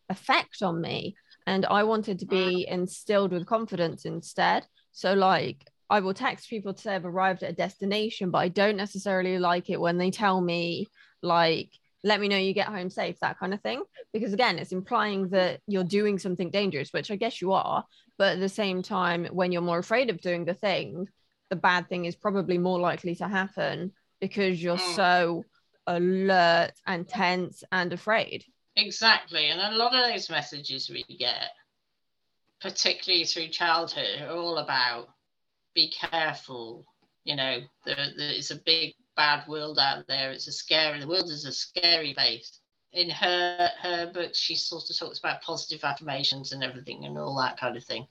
effect 0.09 0.61
on 0.61 0.81
me. 0.81 1.15
And 1.45 1.65
I 1.65 1.83
wanted 1.83 2.19
to 2.19 2.25
be 2.25 2.67
instilled 2.67 3.31
with 3.31 3.45
confidence 3.45 4.05
instead. 4.05 4.65
So, 4.91 5.13
like, 5.13 5.65
I 5.89 6.01
will 6.01 6.13
text 6.13 6.49
people 6.49 6.73
to 6.73 6.81
say 6.81 6.95
I've 6.95 7.05
arrived 7.05 7.43
at 7.43 7.51
a 7.51 7.55
destination, 7.55 8.29
but 8.29 8.39
I 8.39 8.47
don't 8.49 8.77
necessarily 8.77 9.39
like 9.39 9.69
it 9.69 9.81
when 9.81 9.97
they 9.97 10.11
tell 10.11 10.39
me, 10.39 10.87
like, 11.21 11.71
let 12.03 12.21
me 12.21 12.27
know 12.27 12.37
you 12.37 12.53
get 12.53 12.67
home 12.67 12.89
safe, 12.89 13.19
that 13.19 13.39
kind 13.39 13.53
of 13.53 13.61
thing. 13.61 13.83
Because 14.13 14.33
again, 14.33 14.59
it's 14.59 14.71
implying 14.71 15.29
that 15.29 15.61
you're 15.67 15.83
doing 15.83 16.19
something 16.19 16.51
dangerous, 16.51 16.93
which 16.93 17.11
I 17.11 17.15
guess 17.15 17.41
you 17.41 17.53
are. 17.53 17.83
But 18.17 18.33
at 18.33 18.39
the 18.39 18.49
same 18.49 18.81
time, 18.83 19.25
when 19.31 19.51
you're 19.51 19.61
more 19.61 19.79
afraid 19.79 20.09
of 20.09 20.21
doing 20.21 20.45
the 20.45 20.53
thing, 20.53 21.07
the 21.49 21.55
bad 21.55 21.89
thing 21.89 22.05
is 22.05 22.15
probably 22.15 22.57
more 22.57 22.79
likely 22.79 23.15
to 23.15 23.27
happen 23.27 23.91
because 24.21 24.61
you're 24.61 24.77
mm. 24.77 24.95
so 24.95 25.43
alert 25.87 26.71
and 26.85 27.07
tense 27.07 27.63
and 27.71 27.91
afraid. 27.91 28.45
Exactly. 28.75 29.47
And 29.47 29.59
a 29.59 29.77
lot 29.77 29.95
of 29.95 30.11
those 30.11 30.29
messages 30.29 30.89
we 30.89 31.03
get, 31.03 31.49
particularly 32.61 33.25
through 33.25 33.47
childhood, 33.47 34.21
are 34.21 34.29
all 34.29 34.59
about 34.59 35.09
be 35.79 35.93
careful. 36.11 36.85
You 37.23 37.35
know, 37.35 37.59
there, 37.85 38.07
there 38.17 38.31
is 38.31 38.51
a 38.51 38.55
big 38.55 38.95
bad 39.15 39.47
world 39.47 39.79
out 39.79 40.07
there. 40.07 40.31
It's 40.31 40.47
a 40.47 40.51
scary, 40.51 40.99
the 40.99 41.07
world 41.07 41.29
is 41.29 41.45
a 41.45 41.51
scary 41.51 42.13
place. 42.13 42.59
In 42.91 43.09
her 43.09 43.69
her 43.81 44.11
books, 44.11 44.39
she 44.39 44.55
sort 44.55 44.89
of 44.89 44.97
talks 44.97 45.19
about 45.19 45.43
positive 45.43 45.83
affirmations 45.83 46.51
and 46.51 46.63
everything 46.63 47.05
and 47.05 47.17
all 47.17 47.37
that 47.37 47.59
kind 47.59 47.77
of 47.77 47.83
thing. 47.83 48.07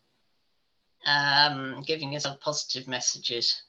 Um, 1.05 1.83
giving 1.87 2.13
yourself 2.13 2.41
positive 2.41 2.87
messages, 2.87 3.63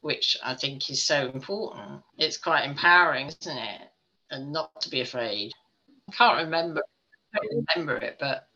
which 0.00 0.36
I 0.42 0.54
think 0.54 0.90
is 0.90 1.02
so 1.04 1.30
important. 1.30 2.02
It's 2.18 2.36
quite 2.36 2.64
empowering, 2.64 3.28
isn't 3.28 3.56
it? 3.56 3.80
And 4.30 4.52
not 4.52 4.80
to 4.80 4.90
be 4.90 5.00
afraid. 5.00 5.52
I 6.08 6.12
can't 6.12 6.44
remember. 6.44 6.82
I 7.34 7.38
don't 7.38 7.66
remember 7.76 7.96
it, 8.04 8.16
but 8.18 8.48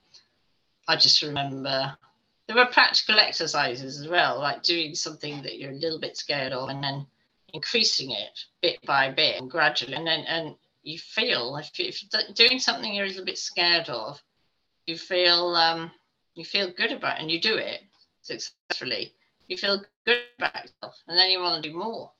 I 0.88 0.96
just 0.96 1.22
remember 1.22 1.96
there 2.48 2.58
are 2.58 2.66
practical 2.66 3.20
exercises 3.20 4.00
as 4.00 4.08
well, 4.08 4.38
like 4.38 4.62
doing 4.62 4.94
something 4.94 5.42
that 5.42 5.58
you're 5.58 5.72
a 5.72 5.76
little 5.76 6.00
bit 6.00 6.16
scared 6.16 6.52
of, 6.52 6.70
and 6.70 6.82
then 6.82 7.06
increasing 7.52 8.10
it 8.10 8.40
bit 8.62 8.78
by 8.86 9.10
bit 9.10 9.40
and 9.40 9.50
gradually, 9.50 9.94
and 9.94 10.06
then 10.06 10.20
and 10.20 10.56
you 10.82 10.98
feel 10.98 11.56
if, 11.56 11.78
you, 11.78 11.86
if 11.86 12.02
you're 12.02 12.22
doing 12.34 12.58
something 12.58 12.94
you're 12.94 13.04
a 13.04 13.08
little 13.08 13.24
bit 13.24 13.36
scared 13.36 13.90
of, 13.90 14.20
you 14.86 14.96
feel 14.96 15.54
um, 15.54 15.90
you 16.34 16.44
feel 16.44 16.72
good 16.74 16.90
about, 16.90 17.18
it 17.18 17.22
and 17.22 17.30
you 17.30 17.38
do 17.40 17.54
it 17.54 17.82
successfully. 18.22 19.12
You 19.46 19.58
feel 19.58 19.82
good 20.06 20.18
about 20.38 20.54
yourself, 20.54 21.02
and 21.06 21.18
then 21.18 21.30
you 21.30 21.40
want 21.40 21.62
to 21.62 21.68
do 21.68 21.76
more. 21.76 22.12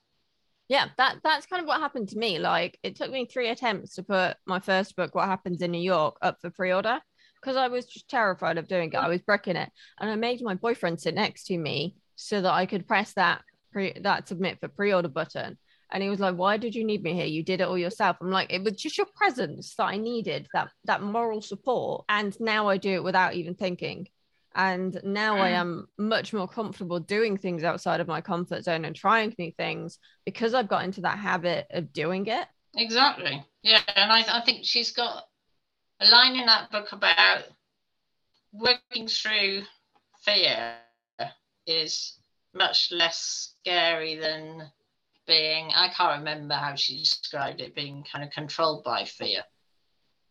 Yeah 0.68 0.88
that 0.98 1.20
that's 1.24 1.46
kind 1.46 1.62
of 1.62 1.66
what 1.66 1.80
happened 1.80 2.10
to 2.10 2.18
me. 2.18 2.38
Like 2.38 2.78
it 2.82 2.96
took 2.96 3.10
me 3.10 3.24
three 3.24 3.48
attempts 3.48 3.94
to 3.94 4.02
put 4.02 4.36
my 4.44 4.60
first 4.60 4.94
book 4.94 5.14
what 5.14 5.24
happens 5.24 5.62
in 5.62 5.70
new 5.70 5.80
york 5.80 6.18
up 6.20 6.38
for 6.42 6.50
pre-order 6.50 7.00
because 7.40 7.56
i 7.56 7.68
was 7.68 7.86
just 7.86 8.08
terrified 8.08 8.58
of 8.58 8.68
doing 8.68 8.90
it. 8.92 8.96
I 8.96 9.08
was 9.08 9.22
breaking 9.22 9.56
it. 9.56 9.70
And 10.00 10.10
i 10.10 10.14
made 10.16 10.42
my 10.42 10.54
boyfriend 10.54 11.00
sit 11.00 11.14
next 11.14 11.44
to 11.46 11.58
me 11.58 11.96
so 12.16 12.40
that 12.40 12.52
i 12.52 12.66
could 12.66 12.88
press 12.88 13.12
that 13.14 13.42
pre 13.72 13.94
that 14.00 14.28
submit 14.28 14.60
for 14.60 14.68
pre-order 14.68 15.08
button. 15.08 15.58
And 15.90 16.02
he 16.02 16.10
was 16.10 16.20
like 16.20 16.36
why 16.36 16.56
did 16.56 16.74
you 16.74 16.84
need 16.84 17.02
me 17.02 17.14
here? 17.14 17.26
You 17.26 17.42
did 17.42 17.60
it 17.60 17.68
all 17.68 17.78
yourself. 17.78 18.16
I'm 18.20 18.30
like 18.30 18.52
it 18.52 18.62
was 18.62 18.74
just 18.74 18.98
your 18.98 19.08
presence 19.14 19.74
that 19.76 19.84
i 19.84 19.96
needed 19.96 20.48
that 20.52 20.70
that 20.84 21.02
moral 21.02 21.42
support. 21.42 22.04
And 22.08 22.38
now 22.40 22.68
i 22.68 22.76
do 22.76 22.92
it 22.94 23.04
without 23.04 23.34
even 23.34 23.54
thinking. 23.54 24.08
And 24.54 25.00
now 25.04 25.36
I 25.36 25.50
mm. 25.50 25.54
am 25.54 25.88
much 25.98 26.32
more 26.32 26.48
comfortable 26.48 26.98
doing 26.98 27.36
things 27.36 27.62
outside 27.62 28.00
of 28.00 28.08
my 28.08 28.20
comfort 28.20 28.64
zone 28.64 28.84
and 28.84 28.96
trying 28.96 29.32
new 29.38 29.52
things 29.52 29.98
because 30.24 30.52
I've 30.52 30.68
got 30.68 30.84
into 30.84 31.02
that 31.02 31.18
habit 31.18 31.68
of 31.70 31.92
doing 31.92 32.26
it. 32.26 32.46
Exactly. 32.76 33.44
Yeah. 33.62 33.80
And 33.94 34.10
I, 34.10 34.24
I 34.38 34.40
think 34.44 34.64
she's 34.64 34.90
got 34.90 35.24
a 36.00 36.06
line 36.06 36.36
in 36.36 36.46
that 36.46 36.70
book 36.70 36.92
about 36.92 37.44
working 38.52 39.08
through 39.08 39.62
fear 40.22 40.76
is 41.66 42.18
much 42.54 42.90
less 42.90 43.54
scary 43.60 44.16
than 44.16 44.70
being, 45.26 45.70
I 45.74 45.88
can't 45.88 46.18
remember 46.18 46.54
how 46.54 46.74
she 46.74 46.98
described 46.98 47.60
it, 47.60 47.74
being 47.74 48.04
kind 48.10 48.24
of 48.24 48.30
controlled 48.30 48.84
by 48.84 49.04
fear. 49.04 49.42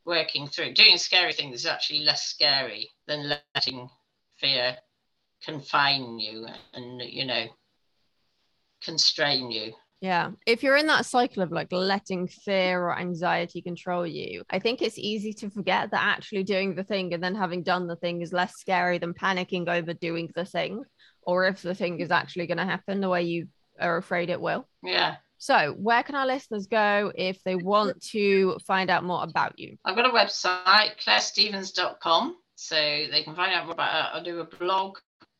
Working 0.05 0.47
through 0.47 0.73
doing 0.73 0.97
scary 0.97 1.33
things 1.33 1.59
is 1.59 1.65
actually 1.65 1.99
less 1.99 2.23
scary 2.23 2.89
than 3.07 3.39
letting 3.55 3.89
fear 4.37 4.77
confine 5.43 6.19
you 6.19 6.47
and 6.73 7.01
you 7.01 7.25
know 7.25 7.45
constrain 8.81 9.51
you 9.51 9.73
yeah 10.01 10.31
if 10.45 10.61
you're 10.61 10.77
in 10.77 10.87
that 10.87 11.05
cycle 11.05 11.41
of 11.41 11.51
like 11.51 11.71
letting 11.71 12.27
fear 12.27 12.81
or 12.81 12.97
anxiety 12.97 13.61
control 13.61 14.05
you 14.05 14.43
i 14.49 14.59
think 14.59 14.81
it's 14.81 14.97
easy 14.97 15.33
to 15.33 15.49
forget 15.49 15.89
that 15.91 16.03
actually 16.03 16.43
doing 16.43 16.75
the 16.75 16.83
thing 16.83 17.13
and 17.13 17.23
then 17.23 17.35
having 17.35 17.63
done 17.63 17.87
the 17.87 17.95
thing 17.95 18.21
is 18.21 18.31
less 18.31 18.53
scary 18.57 18.97
than 18.99 19.13
panicking 19.13 19.67
over 19.67 19.93
doing 19.93 20.29
the 20.35 20.45
thing 20.45 20.83
or 21.23 21.45
if 21.45 21.61
the 21.61 21.75
thing 21.75 21.99
is 21.99 22.11
actually 22.11 22.47
going 22.47 22.57
to 22.57 22.65
happen 22.65 23.01
the 23.01 23.09
way 23.09 23.23
you 23.23 23.47
are 23.79 23.97
afraid 23.97 24.29
it 24.29 24.39
will 24.39 24.67
yeah 24.83 25.15
so, 25.39 25.75
where 25.77 26.01
can 26.01 26.15
our 26.15 26.25
listeners 26.25 26.65
go 26.65 27.11
if 27.15 27.43
they 27.43 27.55
want 27.55 28.01
to 28.11 28.57
find 28.65 28.89
out 28.89 29.03
more 29.03 29.23
about 29.23 29.59
you? 29.59 29.77
I've 29.85 29.95
got 29.95 30.07
a 30.07 30.09
website, 30.09 30.97
clarestevens.com. 31.05 32.37
So 32.55 32.75
they 32.75 33.21
can 33.23 33.35
find 33.35 33.53
out 33.53 33.65
more 33.65 33.73
about 33.73 34.15
it. 34.15 34.19
I 34.19 34.23
do 34.23 34.39
a 34.39 34.45
blog, 34.45 34.97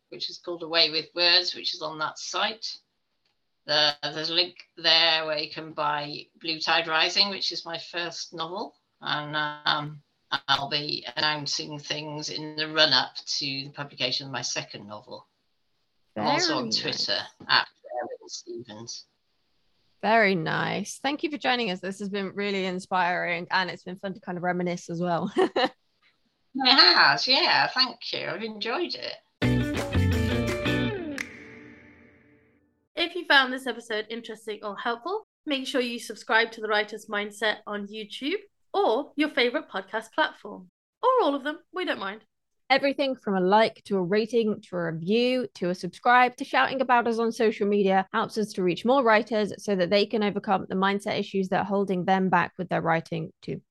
which 0.10 0.30
is 0.30 0.38
called 0.38 0.62
Away 0.62 0.92
with 0.92 1.08
Words, 1.16 1.56
which 1.56 1.74
is 1.74 1.82
on 1.82 1.98
that 1.98 2.20
site. 2.20 2.66
The, 3.68 3.94
there's 4.02 4.30
a 4.30 4.34
link 4.34 4.56
there 4.78 5.26
where 5.26 5.38
you 5.38 5.52
can 5.52 5.74
buy 5.74 6.26
Blue 6.42 6.60
Tide 6.60 6.88
Rising, 6.88 7.30
which 7.30 7.52
is 7.52 7.66
my 7.66 7.78
first 7.78 8.34
novel. 8.34 8.74
And 9.02 9.36
um, 9.36 10.02
I'll 10.48 10.70
be 10.70 11.06
announcing 11.16 11.78
things 11.78 12.30
in 12.30 12.56
the 12.56 12.70
run 12.70 12.94
up 12.94 13.16
to 13.40 13.46
the 13.46 13.72
publication 13.76 14.26
of 14.26 14.34
my 14.34 14.42
second 14.42 14.88
novel. 14.88 15.28
Very 16.16 16.28
also 16.28 16.58
on 16.58 16.72
Twitter 16.72 17.20
nice. 17.42 17.50
at 17.50 17.68
Stevens. 18.28 19.06
Very 20.02 20.36
nice. 20.36 21.00
Thank 21.04 21.24
you 21.24 21.30
for 21.30 21.38
joining 21.38 21.70
us. 21.72 21.80
This 21.80 22.00
has 22.00 22.10
been 22.10 22.32
really 22.34 22.66
inspiring 22.66 23.48
and 23.52 23.70
it's 23.70 23.84
been 23.84 23.98
fun 23.98 24.14
to 24.14 24.20
kind 24.20 24.38
of 24.38 24.44
reminisce 24.44 24.90
as 24.90 25.02
well. 25.02 25.32
It 26.60 26.74
has, 26.74 27.28
yeah. 27.28 27.68
Thank 27.68 28.00
you. 28.14 28.28
I've 28.28 28.44
enjoyed 28.44 28.96
it. 28.96 29.14
Found 33.28 33.52
this 33.52 33.68
episode 33.68 34.06
interesting 34.10 34.60
or 34.64 34.78
helpful, 34.78 35.28
make 35.46 35.68
sure 35.68 35.82
you 35.82 36.00
subscribe 36.00 36.52
to 36.52 36.62
The 36.62 36.68
Writer's 36.68 37.08
Mindset 37.08 37.58
on 37.68 37.88
YouTube 37.88 38.40
or 38.74 39.12
your 39.16 39.30
favorite 39.30 39.70
podcast 39.70 40.12
platform, 40.14 40.70
or 41.04 41.10
all 41.22 41.36
of 41.36 41.44
them. 41.44 41.60
We 41.74 41.86
don't 41.86 42.00
mind. 42.00 42.22
Everything 42.70 43.16
from 43.16 43.36
a 43.36 43.42
like 43.42 43.82
to 43.86 43.98
a 43.98 44.02
rating 44.02 44.62
to 44.70 44.76
a 44.76 44.92
review 44.92 45.48
to 45.56 45.70
a 45.70 45.76
subscribe 45.76 46.36
to 46.36 46.44
shouting 46.44 46.82
about 46.82 47.08
us 47.08 47.18
on 47.18 47.32
social 47.32 47.66
media 47.66 48.06
helps 48.14 48.38
us 48.38 48.52
to 48.54 48.64
reach 48.64 48.84
more 48.84 49.04
writers 49.04 49.54
so 49.58 49.76
that 49.76 49.90
they 49.90 50.06
can 50.06 50.22
overcome 50.22 50.66
the 50.68 50.76
mindset 50.76 51.18
issues 51.18 51.48
that 51.50 51.60
are 51.60 51.66
holding 51.66 52.04
them 52.04 52.30
back 52.30 52.52
with 52.58 52.68
their 52.68 52.82
writing 52.82 53.32
too. 53.42 53.62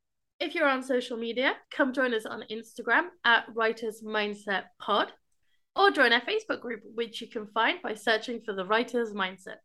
If 0.41 0.55
you're 0.55 0.69
on 0.69 0.83
social 0.83 1.17
media, 1.17 1.55
come 1.71 1.93
join 1.93 2.15
us 2.15 2.27
on 2.27 2.45
Instagram 2.51 3.09
at 3.25 3.45
Writers 3.55 4.03
Mindset 4.03 4.65
Pod 4.79 5.13
or 5.77 5.91
join 5.91 6.13
our 6.13 6.23
Facebook 6.23 6.61
group, 6.61 6.81
which 6.95 7.21
you 7.21 7.29
can 7.29 7.47
find 7.47 7.81
by 7.83 7.95
searching 7.95 8.41
for 8.45 8.55
the 8.55 8.65
Writers 8.65 9.13
Mindset. 9.13 9.59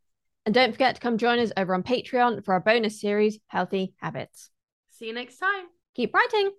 And 0.44 0.54
don't 0.54 0.72
forget 0.72 0.96
to 0.96 1.00
come 1.00 1.18
join 1.18 1.38
us 1.38 1.52
over 1.56 1.74
on 1.74 1.82
Patreon 1.82 2.44
for 2.44 2.54
our 2.54 2.60
bonus 2.60 3.00
series, 3.00 3.38
Healthy 3.46 3.94
Habits. 3.96 4.50
See 4.90 5.06
you 5.06 5.14
next 5.14 5.38
time. 5.38 5.66
Keep 5.94 6.14
writing. 6.14 6.52